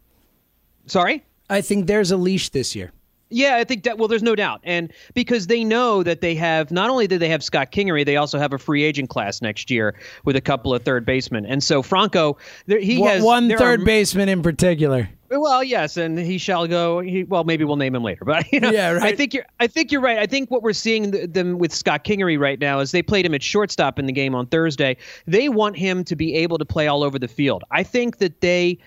Sorry. 0.87 1.23
I 1.49 1.61
think 1.61 1.87
there's 1.87 2.11
a 2.11 2.17
leash 2.17 2.49
this 2.49 2.75
year. 2.75 2.91
Yeah, 3.29 3.57
I 3.57 3.63
think 3.63 3.83
that. 3.83 3.97
Well, 3.97 4.07
there's 4.07 4.23
no 4.23 4.35
doubt, 4.35 4.61
and 4.63 4.91
because 5.13 5.47
they 5.47 5.63
know 5.63 6.01
that 6.01 6.21
they 6.21 6.33
have 6.35 6.71
not 6.71 6.89
only 6.89 7.05
do 7.05 7.19
they 7.19 7.29
have 7.29 7.43
Scott 7.43 7.71
Kingery, 7.71 8.03
they 8.03 8.15
also 8.15 8.39
have 8.39 8.53
a 8.53 8.57
free 8.57 8.83
agent 8.83 9.09
class 9.09 9.39
next 9.41 9.69
year 9.69 9.95
with 10.25 10.35
a 10.35 10.41
couple 10.41 10.73
of 10.73 10.81
third 10.81 11.05
basemen, 11.05 11.45
and 11.45 11.63
so 11.63 11.83
Franco, 11.83 12.37
there, 12.65 12.79
he 12.79 12.97
one, 12.97 13.09
has 13.11 13.23
one 13.23 13.49
third 13.49 13.81
are, 13.81 13.85
baseman 13.85 14.29
in 14.29 14.41
particular. 14.41 15.09
Well, 15.29 15.63
yes, 15.63 15.95
and 15.95 16.17
he 16.17 16.39
shall 16.39 16.65
go. 16.65 17.01
He, 17.01 17.23
well, 17.23 17.43
maybe 17.43 17.63
we'll 17.63 17.75
name 17.75 17.93
him 17.93 18.03
later, 18.03 18.25
but 18.25 18.51
you 18.51 18.59
know, 18.59 18.71
yeah, 18.71 18.91
right. 18.93 19.13
I 19.13 19.15
think 19.15 19.35
you're. 19.35 19.45
I 19.59 19.67
think 19.67 19.91
you're 19.91 20.01
right. 20.01 20.17
I 20.17 20.25
think 20.25 20.49
what 20.49 20.63
we're 20.63 20.73
seeing 20.73 21.11
th- 21.11 21.31
them 21.31 21.59
with 21.59 21.71
Scott 21.71 22.03
Kingery 22.03 22.39
right 22.39 22.59
now 22.59 22.79
is 22.79 22.91
they 22.91 23.03
played 23.03 23.27
him 23.27 23.35
at 23.35 23.43
shortstop 23.43 23.99
in 23.99 24.07
the 24.07 24.11
game 24.11 24.33
on 24.33 24.47
Thursday. 24.47 24.97
They 25.27 25.49
want 25.49 25.77
him 25.77 26.03
to 26.05 26.15
be 26.15 26.33
able 26.35 26.57
to 26.57 26.65
play 26.65 26.87
all 26.87 27.03
over 27.03 27.19
the 27.19 27.27
field. 27.27 27.63
I 27.69 27.83
think 27.83 28.17
that 28.17 28.41
they 28.41 28.79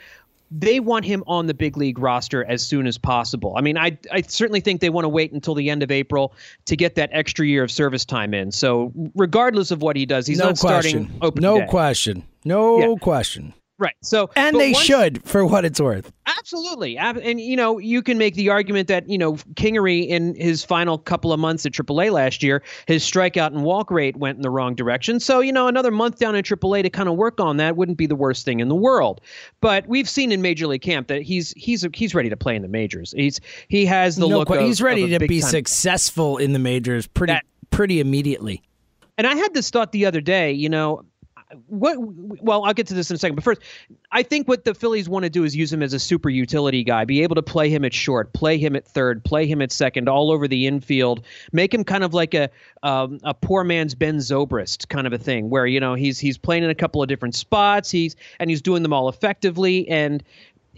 they 0.54 0.80
want 0.80 1.04
him 1.04 1.24
on 1.26 1.46
the 1.46 1.54
big 1.54 1.76
league 1.76 1.98
roster 1.98 2.44
as 2.44 2.62
soon 2.62 2.86
as 2.86 2.98
possible. 2.98 3.54
I 3.56 3.60
mean, 3.62 3.78
I 3.78 3.96
I 4.10 4.20
certainly 4.22 4.60
think 4.60 4.80
they 4.80 4.90
want 4.90 5.04
to 5.04 5.08
wait 5.08 5.32
until 5.32 5.54
the 5.54 5.70
end 5.70 5.82
of 5.82 5.90
April 5.90 6.34
to 6.66 6.76
get 6.76 6.94
that 6.96 7.10
extra 7.12 7.46
year 7.46 7.62
of 7.64 7.70
service 7.70 8.04
time 8.04 8.34
in. 8.34 8.52
So 8.52 8.92
regardless 9.14 9.70
of 9.70 9.82
what 9.82 9.96
he 9.96 10.04
does, 10.06 10.26
he's 10.26 10.38
no 10.38 10.48
not 10.50 10.58
question. 10.58 11.04
starting 11.06 11.18
open. 11.22 11.42
No 11.42 11.58
day. 11.60 11.66
question. 11.66 12.22
No 12.44 12.78
Yeah. 12.78 12.94
question. 13.00 13.54
Right. 13.78 13.94
So 14.02 14.30
And 14.37 14.61
they 14.61 14.72
once- 14.72 14.85
should, 14.85 15.24
for 15.26 15.44
what 15.44 15.64
it's 15.64 15.80
worth. 15.80 16.12
Absolutely. 16.26 16.96
And, 16.98 17.40
you 17.40 17.56
know, 17.56 17.78
you 17.78 18.00
can 18.02 18.16
make 18.18 18.35
the 18.35 18.48
argument 18.48 18.87
that, 18.88 19.08
you 19.08 19.16
know, 19.18 19.35
Kingery 19.54 20.06
in 20.06 20.35
his 20.37 20.64
final 20.64 20.98
couple 20.98 21.32
of 21.32 21.40
months 21.40 21.64
at 21.66 21.72
AAA 21.72 22.11
last 22.12 22.42
year, 22.42 22.62
his 22.87 23.02
strikeout 23.02 23.48
and 23.48 23.64
walk 23.64 23.90
rate 23.90 24.16
went 24.16 24.37
in 24.37 24.42
the 24.42 24.50
wrong 24.50 24.74
direction. 24.74 25.18
So, 25.18 25.40
you 25.40 25.52
know, 25.52 25.66
another 25.68 25.90
month 25.90 26.18
down 26.18 26.35
in 26.37 26.44
AAA 26.44 26.82
to 26.82 26.90
kind 26.90 27.08
of 27.08 27.16
work 27.16 27.40
on 27.40 27.56
that 27.56 27.76
wouldn't 27.76 27.98
be 27.98 28.06
the 28.06 28.14
worst 28.14 28.44
thing 28.44 28.61
in 28.61 28.68
the 28.68 28.74
world. 28.74 29.20
But 29.61 29.87
we've 29.88 30.08
seen 30.08 30.30
in 30.32 30.42
Major 30.42 30.66
League 30.66 30.82
Camp 30.82 31.08
that 31.08 31.22
he's 31.22 31.52
he's 31.56 31.85
he's 31.94 32.14
ready 32.14 32.28
to 32.28 32.37
play 32.37 32.54
in 32.54 32.62
the 32.62 32.68
majors. 32.68 33.12
He's 33.16 33.40
he 33.68 33.85
has 33.87 34.16
the 34.16 34.28
no 34.28 34.38
look 34.38 34.50
of- 34.50 34.61
he's 34.61 34.82
ready 34.82 35.08
to 35.08 35.18
be 35.18 35.26
big-time- 35.26 35.50
successful 35.50 36.37
in 36.38 36.52
the 36.52 36.58
majors 36.58 37.06
pretty 37.06 37.32
That- 37.32 37.44
pretty 37.70 37.98
immediately. 38.00 38.62
And 39.18 39.26
I 39.26 39.35
had 39.37 39.54
this 39.54 39.70
thought 39.70 39.92
the 39.92 40.06
other 40.06 40.20
day, 40.20 40.52
you 40.52 40.68
know, 40.68 41.02
what 41.66 41.96
well, 41.98 42.64
I'll 42.64 42.74
get 42.74 42.86
to 42.88 42.94
this 42.94 43.10
in 43.10 43.16
a 43.16 43.18
second. 43.18 43.36
But 43.36 43.44
first, 43.44 43.62
I 44.10 44.22
think 44.22 44.48
what 44.48 44.64
the 44.64 44.74
Phillies 44.74 45.08
want 45.08 45.24
to 45.24 45.30
do 45.30 45.44
is 45.44 45.54
use 45.54 45.72
him 45.72 45.82
as 45.82 45.92
a 45.92 45.98
super 45.98 46.28
utility 46.28 46.84
guy, 46.84 47.04
be 47.04 47.22
able 47.22 47.34
to 47.34 47.42
play 47.42 47.68
him 47.68 47.84
at 47.84 47.94
short, 47.94 48.32
play 48.32 48.58
him 48.58 48.76
at 48.76 48.86
third, 48.86 49.24
play 49.24 49.46
him 49.46 49.62
at 49.62 49.72
second, 49.72 50.08
all 50.08 50.30
over 50.30 50.48
the 50.48 50.66
infield, 50.66 51.24
make 51.52 51.72
him 51.72 51.84
kind 51.84 52.04
of 52.04 52.14
like 52.14 52.34
a 52.34 52.50
um, 52.82 53.18
a 53.22 53.34
poor 53.34 53.64
man's 53.64 53.94
Ben 53.94 54.18
Zobrist 54.18 54.88
kind 54.88 55.06
of 55.06 55.12
a 55.12 55.18
thing, 55.18 55.50
where 55.50 55.66
you 55.66 55.80
know 55.80 55.94
he's 55.94 56.18
he's 56.18 56.38
playing 56.38 56.64
in 56.64 56.70
a 56.70 56.74
couple 56.74 57.02
of 57.02 57.08
different 57.08 57.34
spots, 57.34 57.90
he's 57.90 58.16
and 58.38 58.50
he's 58.50 58.62
doing 58.62 58.82
them 58.82 58.92
all 58.92 59.08
effectively, 59.08 59.88
and 59.88 60.22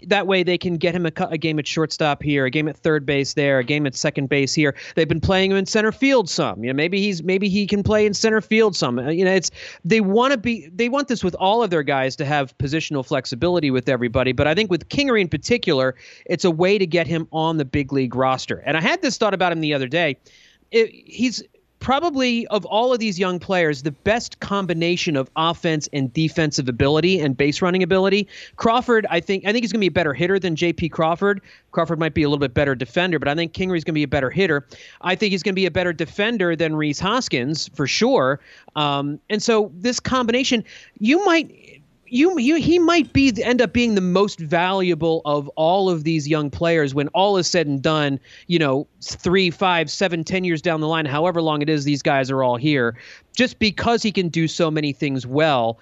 that 0.09 0.27
way 0.27 0.43
they 0.43 0.57
can 0.57 0.77
get 0.77 0.95
him 0.95 1.05
a, 1.05 1.11
a 1.29 1.37
game 1.37 1.59
at 1.59 1.67
shortstop 1.67 2.21
here, 2.21 2.45
a 2.45 2.49
game 2.49 2.67
at 2.67 2.77
third 2.77 3.05
base 3.05 3.33
there, 3.33 3.59
a 3.59 3.63
game 3.63 3.85
at 3.85 3.95
second 3.95 4.29
base 4.29 4.53
here. 4.53 4.75
They've 4.95 5.07
been 5.07 5.21
playing 5.21 5.51
him 5.51 5.57
in 5.57 5.65
center 5.65 5.91
field 5.91 6.29
some. 6.29 6.63
You 6.63 6.71
know, 6.71 6.75
maybe 6.75 6.99
he's 7.01 7.23
maybe 7.23 7.49
he 7.49 7.67
can 7.67 7.83
play 7.83 8.05
in 8.05 8.13
center 8.13 8.41
field 8.41 8.75
some. 8.75 8.99
Uh, 8.99 9.09
You 9.09 9.25
know, 9.25 9.33
it's 9.33 9.51
they 9.83 10.01
want 10.01 10.31
to 10.31 10.37
be 10.37 10.69
they 10.73 10.89
want 10.89 11.07
this 11.07 11.23
with 11.23 11.35
all 11.35 11.63
of 11.63 11.69
their 11.69 11.83
guys 11.83 12.15
to 12.17 12.25
have 12.25 12.57
positional 12.57 13.05
flexibility 13.05 13.71
with 13.71 13.89
everybody. 13.89 14.31
But 14.31 14.47
I 14.47 14.55
think 14.55 14.71
with 14.71 14.89
Kingery 14.89 15.21
in 15.21 15.27
particular, 15.27 15.95
it's 16.25 16.45
a 16.45 16.51
way 16.51 16.77
to 16.77 16.87
get 16.87 17.07
him 17.07 17.27
on 17.31 17.57
the 17.57 17.65
big 17.65 17.91
league 17.91 18.15
roster. 18.15 18.63
And 18.65 18.77
I 18.77 18.81
had 18.81 19.01
this 19.01 19.17
thought 19.17 19.33
about 19.33 19.51
him 19.51 19.61
the 19.61 19.73
other 19.73 19.87
day. 19.87 20.17
It, 20.71 20.89
he's 20.91 21.43
probably 21.79 22.47
of 22.47 22.65
all 22.65 22.93
of 22.93 22.99
these 22.99 23.19
young 23.19 23.39
players 23.39 23.83
the 23.83 23.91
best 23.91 24.39
combination 24.39 25.15
of 25.15 25.29
offense 25.35 25.87
and 25.93 26.11
defensive 26.13 26.67
ability 26.67 27.19
and 27.19 27.37
base 27.37 27.61
running 27.61 27.83
ability. 27.83 28.27
Crawford 28.55 29.05
i 29.09 29.19
think 29.19 29.45
i 29.45 29.51
think 29.51 29.63
he's 29.63 29.71
going 29.71 29.79
to 29.79 29.83
be 29.83 29.87
a 29.87 29.91
better 29.91 30.13
hitter 30.13 30.39
than 30.39 30.55
jp 30.55 30.91
crawford. 30.91 31.41
Crawford 31.71 31.99
might 31.99 32.13
be 32.13 32.23
a 32.23 32.29
little 32.29 32.39
bit 32.39 32.53
better 32.53 32.75
defender 32.75 33.19
but 33.19 33.27
i 33.27 33.35
think 33.35 33.53
kingery's 33.53 33.83
going 33.83 33.93
to 33.93 33.99
be 33.99 34.03
a 34.03 34.07
better 34.07 34.29
hitter. 34.29 34.65
I 35.01 35.15
think 35.15 35.31
he's 35.31 35.43
going 35.43 35.53
to 35.53 35.59
be 35.59 35.65
a 35.65 35.71
better 35.71 35.93
defender 35.93 36.55
than 36.55 36.75
rhys 36.75 36.99
hoskins 36.99 37.69
for 37.69 37.87
sure. 37.87 38.39
Um, 38.75 39.19
and 39.29 39.41
so 39.41 39.71
this 39.75 39.99
combination 39.99 40.63
you 40.99 41.23
might 41.25 41.74
you, 42.07 42.37
you 42.39 42.55
he 42.55 42.79
might 42.79 43.11
be 43.13 43.33
end 43.43 43.61
up 43.61 43.73
being 43.73 43.95
the 43.95 44.01
most 44.01 44.39
valuable 44.39 45.21
of 45.25 45.47
all 45.49 45.89
of 45.89 46.03
these 46.03 46.27
young 46.27 46.49
players 46.49 46.93
when 46.93 47.07
all 47.09 47.37
is 47.37 47.47
said 47.47 47.67
and 47.67 47.81
done 47.81 48.19
you 48.47 48.59
know 48.59 48.87
three 49.01 49.49
five 49.49 49.89
seven 49.89 50.23
ten 50.23 50.43
years 50.43 50.61
down 50.61 50.81
the 50.81 50.87
line 50.87 51.05
however 51.05 51.41
long 51.41 51.61
it 51.61 51.69
is 51.69 51.83
these 51.83 52.01
guys 52.01 52.29
are 52.29 52.43
all 52.43 52.57
here 52.57 52.95
just 53.35 53.59
because 53.59 54.03
he 54.03 54.11
can 54.11 54.29
do 54.29 54.47
so 54.47 54.69
many 54.69 54.93
things 54.93 55.25
well 55.25 55.79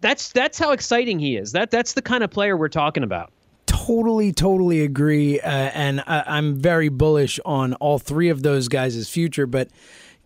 that's 0.00 0.32
that's 0.32 0.58
how 0.58 0.72
exciting 0.72 1.18
he 1.18 1.36
is 1.36 1.52
that 1.52 1.70
that's 1.70 1.92
the 1.92 2.02
kind 2.02 2.24
of 2.24 2.30
player 2.30 2.56
we're 2.56 2.68
talking 2.68 3.02
about 3.02 3.32
Totally, 3.66 4.32
totally 4.32 4.82
agree. 4.82 5.40
Uh, 5.40 5.50
and 5.50 6.00
I, 6.06 6.22
I'm 6.26 6.56
very 6.56 6.88
bullish 6.88 7.40
on 7.44 7.74
all 7.74 7.98
three 7.98 8.28
of 8.28 8.42
those 8.42 8.68
guys' 8.68 9.08
future. 9.08 9.46
But 9.46 9.70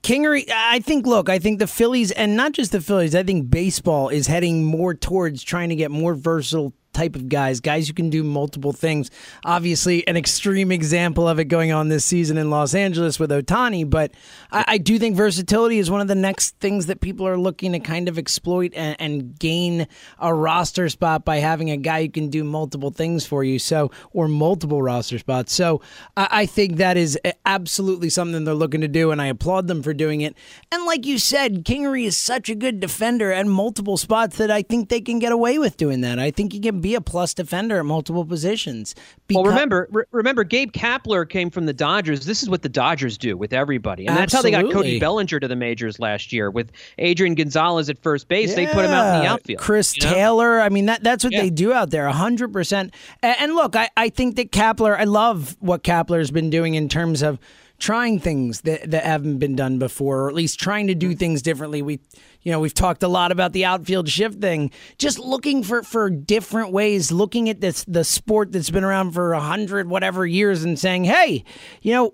Kingery, 0.03 0.49
I 0.51 0.79
think, 0.81 1.07
look, 1.07 1.29
I 1.29 1.39
think 1.39 1.59
the 1.59 1.67
Phillies, 1.67 2.13
and 2.13 2.37
not 2.37 2.53
just 2.53 2.71
the 2.71 2.81
Phillies, 2.81 3.15
I 3.15 3.25
think 3.25 3.51
baseball 3.51 4.09
is 4.09 4.29
heading 4.29 4.65
more 4.65 4.95
towards 4.95 5.43
trying 5.43 5.69
to 5.71 5.77
get 5.77 5.91
more 5.91 6.15
versatile 6.15 6.73
type 6.97 7.15
of 7.15 7.29
guys, 7.29 7.61
guys 7.61 7.87
who 7.87 7.95
can 7.95 8.09
do 8.09 8.25
multiple 8.25 8.73
things. 8.73 9.11
Obviously, 9.45 10.07
an 10.09 10.17
extreme 10.17 10.73
example 10.73 11.29
of 11.29 11.39
it 11.39 11.45
going 11.45 11.71
on 11.71 11.89
this 11.89 12.05
season 12.05 12.39
in 12.39 12.49
Los 12.49 12.75
Angeles 12.75 13.21
with 13.21 13.31
Ohtani, 13.31 13.89
but 13.89 14.13
I, 14.51 14.65
I 14.67 14.79
do 14.79 14.99
think 14.99 15.15
versatility 15.15 15.79
is 15.79 15.91
one 15.91 16.01
of 16.01 16.09
the 16.09 16.15
next 16.15 16.59
things 16.59 16.87
that 16.87 17.01
people 17.03 17.27
are 17.29 17.37
looking 17.37 17.73
to 17.73 17.81
kind 17.81 18.09
of 18.09 18.19
exploit 18.19 18.73
and, 18.75 18.97
and 18.99 19.39
gain 19.39 19.87
a 20.19 20.33
roster 20.33 20.89
spot 20.89 21.25
by 21.25 21.37
having 21.37 21.71
a 21.71 21.77
guy 21.77 22.03
who 22.03 22.09
can 22.09 22.31
do 22.31 22.43
multiple 22.45 22.91
things 22.91 23.27
for 23.27 23.45
you. 23.45 23.59
So, 23.59 23.91
or 24.13 24.27
multiple 24.27 24.81
roster 24.81 25.19
spots. 25.19 25.53
So, 25.53 25.83
I, 26.17 26.29
I 26.31 26.47
think 26.47 26.77
that 26.77 26.97
is 26.97 27.19
absolutely 27.45 28.09
something 28.09 28.45
they're 28.45 28.55
looking 28.55 28.81
to 28.81 28.89
do, 28.89 29.11
and 29.11 29.21
I 29.21 29.27
applaud 29.27 29.67
them 29.67 29.83
for 29.83 29.93
doing 29.93 30.23
it. 30.23 30.35
And 30.73 30.87
like 30.87 31.05
you 31.05 31.19
said, 31.19 31.65
Kingery 31.65 32.07
is 32.07 32.17
such 32.17 32.49
a 32.49 32.55
good 32.55 32.81
defender 32.81 33.33
at 33.33 33.47
multiple 33.47 33.97
spots 33.97 34.39
that 34.39 34.51
I 34.51 34.63
think 34.63 34.89
they 34.89 35.01
can 35.01 35.19
get 35.19 35.33
away 35.33 35.59
with 35.59 35.77
doing 35.77 36.01
that. 36.01 36.19
I 36.19 36.31
think 36.31 36.53
he 36.53 36.61
can 36.61 36.81
be 36.87 36.95
a 36.95 37.01
plus 37.01 37.35
defender 37.35 37.81
at 37.81 37.85
multiple 37.85 38.25
positions. 38.25 38.95
well, 39.29 39.43
remember, 39.43 39.89
re- 39.91 40.05
remember, 40.13 40.45
Gabe 40.45 40.71
Kapler 40.71 41.29
came 41.29 41.51
from 41.51 41.67
the 41.67 41.73
Dodgers. 41.73 42.25
This 42.25 42.45
is 42.45 42.49
what 42.49 42.63
the 42.63 42.69
Dodgers 42.69 43.19
do 43.19 43.37
with 43.37 43.53
everybody, 43.53 44.07
and 44.07 44.17
that's 44.17 44.33
how 44.33 44.41
they 44.41 44.53
got 44.53 44.73
Cody 44.73 45.01
Bellinger 45.01 45.41
to 45.41 45.49
the 45.49 45.57
majors 45.57 45.99
last 45.99 46.33
year 46.33 46.49
with 46.49 46.71
Adrian 46.99 47.35
Gonzalez 47.35 47.91
at 47.91 47.99
first 47.99 48.29
base. 48.29 48.51
Yeah. 48.51 48.55
They 48.55 48.67
put 48.67 48.85
him 48.85 48.93
out 48.93 49.17
in 49.17 49.23
the 49.23 49.29
outfield. 49.29 49.61
Chris 49.61 49.97
you 49.97 50.05
know? 50.05 50.15
Taylor. 50.15 50.61
I 50.61 50.69
mean, 50.69 50.87
that 50.87 51.03
that's 51.03 51.25
what 51.25 51.33
Yeah. 51.33 51.43
they 51.43 51.51
do 51.51 51.73
out 51.73 51.91
there, 51.91 52.09
hundred 52.09 52.53
percent. 52.53 52.95
And 53.21 53.57
look, 53.57 53.75
I, 53.75 53.89
I 53.97 54.09
think 54.09 54.37
that 54.37 54.53
Kapler. 54.53 54.97
I 54.97 55.05
love 55.05 55.57
what 55.59 55.83
Kapler's 55.83 56.31
been 56.31 56.51
doing 56.51 56.77
in 56.77 56.89
terms 56.89 57.21
of 57.21 57.41
trying 57.79 58.19
things 58.21 58.63
that, 58.63 58.91
that 58.91 59.05
haven't 59.05 59.39
been 59.39 59.57
done 59.57 59.79
before, 59.79 60.23
or 60.23 60.29
at 60.29 60.35
least 60.35 60.59
trying 60.59 60.87
to 60.87 60.95
do 60.95 61.11
mm. 61.11 61.19
things 61.19 61.43
differently. 61.43 61.83
We, 61.83 62.01
you 62.47 62.53
know, 62.53 62.61
we've 62.61 62.73
talked 62.73 63.03
a 63.03 63.09
lot 63.09 63.33
about 63.33 63.53
the 63.53 63.65
outfield 63.65 64.09
shift 64.09 64.41
thing. 64.41 64.71
Just 64.99 65.19
looking 65.19 65.65
for 65.65 65.83
for 65.83 66.09
different 66.09 66.71
ways, 66.71 67.11
looking 67.11 67.49
at 67.49 67.61
this 67.61 67.83
the 67.89 68.05
sport 68.05 68.53
that's 68.53 68.71
been 68.71 68.85
around 68.85 69.11
for 69.11 69.33
a 69.33 69.41
hundred 69.41 69.89
whatever 69.89 70.25
years, 70.25 70.63
and 70.63 70.79
saying, 70.79 71.03
hey, 71.03 71.43
you 71.83 71.93
know, 71.93 72.13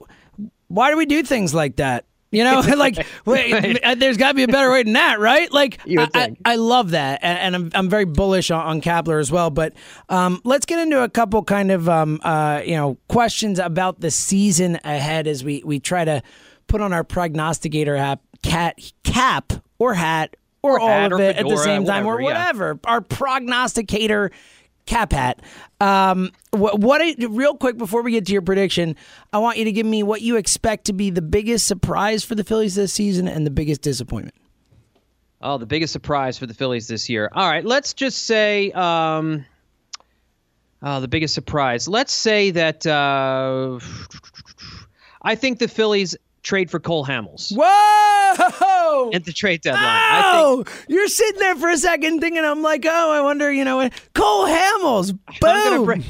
why 0.68 0.90
do 0.90 0.97
we 0.97 1.05
do 1.05 1.23
things 1.23 1.53
like 1.53 1.77
that? 1.77 2.07
You 2.31 2.45
know, 2.45 2.61
like 2.77 3.07
wait, 3.27 3.79
there's 3.99 4.16
got 4.16 4.29
to 4.29 4.35
be 4.35 4.45
a 4.45 4.49
better 4.49 4.73
way 4.73 4.83
than 4.83 4.95
that, 4.95 5.21
right? 5.21 5.53
Like 5.53 5.81
I, 5.87 6.09
I. 6.14 6.37
I 6.47 6.57
love 6.57 6.92
that, 6.92 7.21
and, 7.23 7.38
and 7.38 7.55
I'm 7.55 7.71
I'm 7.75 7.90
very 7.90 8.07
bullish 8.07 8.51
on, 8.51 8.66
on 8.66 8.81
Kapler 8.81 9.21
as 9.21 9.31
well. 9.31 9.51
But 9.51 9.75
um, 10.09 10.40
let's 10.45 10.64
get 10.64 10.79
into 10.79 11.03
a 11.03 11.11
couple 11.11 11.45
kind 11.45 11.71
of 11.71 11.90
um, 11.90 12.23
uh, 12.25 12.62
you 12.64 12.77
know 12.77 12.97
questions 13.07 13.59
about 13.59 14.01
the 14.01 14.11
season 14.11 14.79
ahead 14.83 15.27
as 15.27 15.45
we 15.45 15.62
we 15.62 15.79
try 15.79 16.07
to 16.07 16.23
put 16.68 16.81
on 16.81 16.95
our 16.95 17.05
prognosticator 17.05 17.99
hat, 17.99 18.21
cat 18.42 18.78
cap 19.05 19.52
or 19.78 19.94
hat 19.94 20.37
or, 20.62 20.78
Or 20.78 20.81
all 20.81 21.07
of 21.07 21.12
or 21.12 21.20
it 21.20 21.37
at 21.37 21.48
the 21.48 21.57
same 21.57 21.85
time 21.85 22.07
or 22.07 22.20
whatever, 22.20 22.78
yeah. 22.85 22.90
Our 22.90 23.00
prognosticator 23.00 24.31
cap 24.87 25.12
hat. 25.12 25.40
Um, 25.81 26.31
what, 26.50 26.78
what 26.81 27.02
real 27.18 27.57
quick 27.57 27.78
before 27.78 28.02
we 28.02 28.12
get 28.12 28.26
to 28.26 28.33
your 28.33 28.42
prediction, 28.42 28.96
I 29.33 29.38
want 29.38 29.59
you 29.59 29.64
to 29.64 29.72
give 29.72 29.87
me 29.87 30.02
what 30.02 30.22
you 30.22 30.37
expect 30.37 30.87
to 30.87 30.92
be 30.92 31.11
the 31.11 31.22
biggest 31.22 31.66
surprise 31.66 32.24
for 32.24 32.35
the 32.35 32.44
Phillies 32.44 32.74
this 32.74 32.92
season 32.92 33.28
and 33.28 33.46
the 33.46 33.50
biggest 33.50 33.83
disappointment. 33.83 34.35
Oh, 35.40 35.59
the 35.59 35.66
biggest 35.66 35.92
surprise 35.92 36.38
for 36.38 36.46
the 36.46 36.55
Phillies 36.55 36.87
this 36.87 37.09
year. 37.09 37.28
All 37.33 37.50
right, 37.50 37.64
let's 37.64 37.94
just 37.94 38.24
say 38.24 38.70
um, 38.72 39.44
oh, 40.83 41.00
the 41.00 41.09
biggest 41.09 41.35
surprise. 41.35 41.88
Let's 41.88 42.12
say 42.12 42.52
that 42.52 42.87
uh, 42.87 43.81
I 45.22 45.35
think 45.35 45.59
the 45.59 45.66
Phillies 45.66 46.16
trade 46.42 46.70
for 46.70 46.81
Cole 46.81 47.05
Hamels 47.07 47.52
Whoa! 47.57 49.11
at 49.12 49.24
the 49.24 49.33
trade 49.33 49.61
deadline. 49.62 49.83
I 49.85 50.22
think 50.22 50.68
Oh, 50.68 50.85
you're 50.88 51.09
sitting 51.09 51.38
there 51.40 51.55
for 51.57 51.68
a 51.70 51.76
second 51.78 52.20
thinking, 52.20 52.44
I'm 52.44 52.62
like, 52.62 52.85
oh, 52.87 53.11
I 53.12 53.20
wonder, 53.20 53.52
you 53.52 53.64
know, 53.64 53.88
Cole 54.14 54.46
Hamels, 54.46 55.16
boom. 55.40 55.85
bring- 55.85 56.05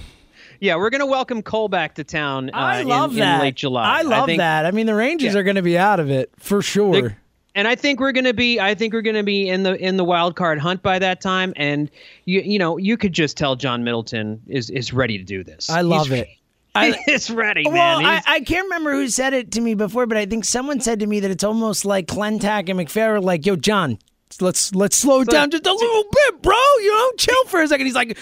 yeah, 0.60 0.76
we're 0.76 0.90
gonna 0.90 1.06
welcome 1.06 1.42
Cole 1.42 1.68
back 1.68 1.96
to 1.96 2.04
town. 2.04 2.50
Uh, 2.50 2.56
I 2.56 2.82
love 2.82 3.12
in, 3.12 3.18
that. 3.18 3.42
late 3.42 3.56
July. 3.56 3.98
I 3.98 4.02
love 4.02 4.26
think- 4.26 4.38
that. 4.38 4.64
I 4.64 4.70
mean, 4.70 4.86
the 4.86 4.94
Rangers 4.94 5.34
Yeah. 5.34 5.40
are 5.40 5.42
going 5.42 5.56
to 5.56 5.62
be 5.62 5.76
out 5.76 5.98
of 5.98 6.08
it 6.10 6.30
for 6.38 6.62
sure. 6.62 7.16
and 7.56 7.66
I 7.68 7.74
think 7.74 7.98
we're 7.98 8.12
gonna 8.12 8.32
be. 8.32 8.60
I 8.60 8.74
think 8.76 8.94
we're 8.94 9.02
gonna 9.02 9.24
be 9.24 9.48
in 9.48 9.64
the 9.64 9.74
in 9.74 9.96
the 9.96 10.04
wild 10.04 10.36
card 10.36 10.58
hunt 10.60 10.80
by 10.82 11.00
that 11.00 11.20
time. 11.20 11.52
And 11.56 11.90
you 12.26 12.40
you 12.42 12.58
know 12.60 12.76
you 12.78 12.96
could 12.96 13.12
just 13.12 13.36
tell 13.36 13.56
John 13.56 13.82
Middleton 13.82 14.40
is 14.46 14.70
is 14.70 14.92
ready 14.92 15.18
to 15.18 15.24
do 15.24 15.42
this. 15.42 15.68
I 15.68 15.80
love 15.80 16.06
He's- 16.06 16.20
it. 16.20 16.28
I- 16.74 16.96
He's 17.06 17.30
ready, 17.30 17.64
Well, 17.66 18.00
man. 18.00 18.22
I, 18.26 18.34
I 18.36 18.40
can't 18.40 18.64
remember 18.64 18.92
who 18.92 19.08
said 19.08 19.34
it 19.34 19.52
to 19.52 19.60
me 19.60 19.74
before, 19.74 20.06
but 20.06 20.16
I 20.16 20.24
think 20.26 20.44
someone 20.44 20.80
said 20.80 21.00
to 21.00 21.06
me 21.06 21.20
that 21.20 21.30
it's 21.30 21.44
almost 21.44 21.84
like 21.84 22.06
Klentak 22.06 22.68
and 22.70 22.96
are 22.96 23.20
like, 23.20 23.44
"Yo, 23.44 23.56
John, 23.56 23.98
let's 24.40 24.74
let's 24.74 24.96
slow 24.96 25.20
it 25.20 25.28
down 25.28 25.50
just 25.50 25.66
a 25.66 25.72
little 25.72 26.04
bit, 26.10 26.42
bro. 26.42 26.56
You 26.80 26.92
know, 26.92 27.12
chill 27.18 27.44
for 27.46 27.60
a 27.62 27.68
second. 27.68 27.84
He's 27.86 27.94
like, 27.94 28.16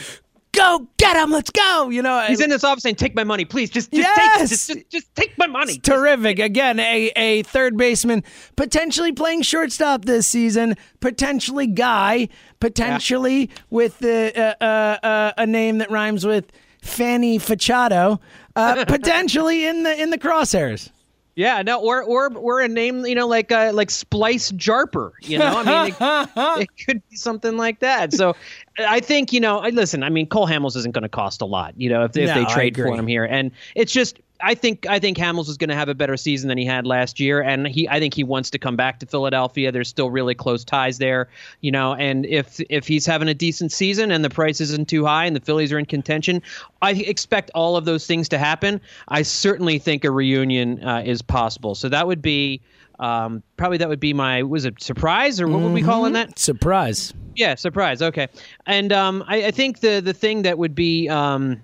"Go 0.53 0.89
get 0.97 1.17
him, 1.17 1.31
let's 1.31 1.51
go." 1.51 1.91
You 1.91 2.03
know, 2.03 2.25
He's 2.27 2.41
in 2.41 2.51
this 2.51 2.65
office 2.65 2.83
saying, 2.83 2.97
"Take 2.97 3.15
my 3.15 3.23
money, 3.23 3.45
please. 3.45 3.71
Just, 3.71 3.93
just 3.93 4.09
take 4.17 4.25
Yes! 4.27 4.41
it. 4.43 4.49
Just, 4.49 4.67
just, 4.69 4.91
just 4.91 5.15
take 5.15 5.39
my 5.39 5.47
money." 5.47 5.79
terrific. 5.79 6.41
Again, 6.41 6.81
a, 6.81 7.13
a 7.15 7.43
third 7.45 7.77
baseman 7.77 8.25
potentially 8.57 9.13
playing 9.13 9.43
shortstop 9.43 10.07
this 10.07 10.27
season, 10.27 10.75
potentially 10.99 11.69
guy, 11.69 12.29
potentially 12.59 13.51
with 13.71 13.99
the, 14.01 14.33
uh, 14.61 14.65
uh, 14.65 15.07
uh, 15.07 15.33
a 15.39 15.47
name 15.47 15.79
that 15.79 15.91
rhymes 15.91 16.27
with 16.27 16.51
Fanny 16.83 17.39
Fachado, 17.39 18.19
uh, 18.57 18.85
potentially 18.89 19.67
in 19.67 19.83
the 19.83 20.01
in 20.01 20.11
the 20.11 20.19
crosshairs. 20.19 20.91
Yeah, 21.37 21.63
no, 21.63 21.81
or 21.81 22.03
or 22.03 22.37
or 22.37 22.61
a 22.61 22.69
name, 22.69 23.07
you 23.07 23.15
know, 23.15 23.27
like 23.27 23.53
uh, 23.53 23.71
like 23.73 23.91
Splice 23.91 24.53
Jarper. 24.53 25.13
You 25.23 25.39
know, 25.39 25.63
I 25.65 25.85
mean, 25.85 25.95
it, 25.99 26.63
it 26.63 26.69
could 26.85 27.09
be 27.09 27.17
something 27.17 27.57
like 27.57 27.79
that. 27.81 28.13
So, 28.13 28.35
I 28.79 29.01
think 29.01 29.33
you 29.33 29.41
know, 29.41 29.59
I 29.59 29.71
listen. 29.71 30.03
I 30.03 30.11
mean, 30.11 30.27
Cole 30.27 30.47
Hamels 30.47 30.77
isn't 30.77 30.93
going 30.93 31.03
to 31.03 31.09
cost 31.09 31.41
a 31.41 31.47
lot. 31.47 31.73
You 31.77 31.89
know, 31.89 32.05
if, 32.05 32.17
if 32.17 32.29
No, 32.29 32.35
they 32.35 32.45
trade 32.53 32.77
for 32.77 32.95
him 32.95 33.07
here, 33.07 33.25
and 33.25 33.53
it's 33.75 33.93
just. 33.93 34.21
I 34.43 34.55
think 34.55 34.87
I 34.89 34.99
think 34.99 35.19
Hamels 35.19 35.49
is 35.49 35.57
going 35.57 35.69
to 35.69 35.75
have 35.75 35.89
a 35.89 35.95
better 35.95 36.17
season 36.17 36.49
than 36.49 36.59
he 36.59 36.65
had 36.65 36.87
last 36.87 37.21
year, 37.21 37.41
and 37.41 37.67
he 37.67 37.89
I 37.89 37.99
think 37.99 38.15
he 38.15 38.25
wants 38.25 38.51
to 38.51 38.59
come 38.59 38.77
back 38.77 38.99
to 39.01 39.07
Philadelphia. 39.07 39.73
There's 39.73 39.89
still 39.89 40.11
really 40.11 40.35
close 40.35 40.65
ties 40.65 40.99
there, 40.99 41.29
you 41.61 41.71
know. 41.71 41.95
And 41.95 42.27
if 42.27 42.61
if 42.69 42.87
he's 42.87 43.07
having 43.07 43.29
a 43.29 43.35
decent 43.35 43.73
season 43.73 44.11
and 44.11 44.25
the 44.25 44.31
price 44.31 44.61
isn't 44.61 44.89
too 44.89 45.05
high 45.05 45.25
and 45.25 45.37
the 45.37 45.41
Phillies 45.41 45.73
are 45.73 45.79
in 45.79 45.87
contention, 45.87 46.43
I 46.83 46.93
expect 46.93 47.51
all 47.55 47.77
of 47.77 47.85
those 47.85 48.07
things 48.07 48.29
to 48.31 48.39
happen. 48.39 48.81
I 49.09 49.23
certainly 49.23 49.79
think 49.79 50.05
a 50.05 50.11
reunion 50.11 50.83
uh, 50.83 51.03
is 51.05 51.23
possible. 51.23 51.75
So 51.75 51.89
that 51.89 52.07
would 52.07 52.23
be 52.23 52.61
um, 53.01 53.43
probably 53.57 53.79
that 53.79 53.89
would 53.89 54.01
be 54.01 54.13
my 54.13 54.43
was 54.43 54.65
it 54.65 54.81
surprise 54.83 55.41
or 55.41 55.49
what 55.49 55.61
would 55.61 55.73
we 55.73 55.83
call 55.83 56.05
in 56.05 56.13
that? 56.13 56.39
Surprise. 56.39 57.15
Yeah, 57.35 57.55
surprise. 57.55 58.03
Okay, 58.03 58.29
and 58.67 58.93
um, 58.93 59.25
I, 59.27 59.47
I 59.47 59.51
think 59.51 59.81
the 59.81 60.01
the 60.01 60.15
thing 60.15 60.43
that 60.43 60.59
would 60.59 60.75
be. 60.75 61.09
Um, 61.09 61.63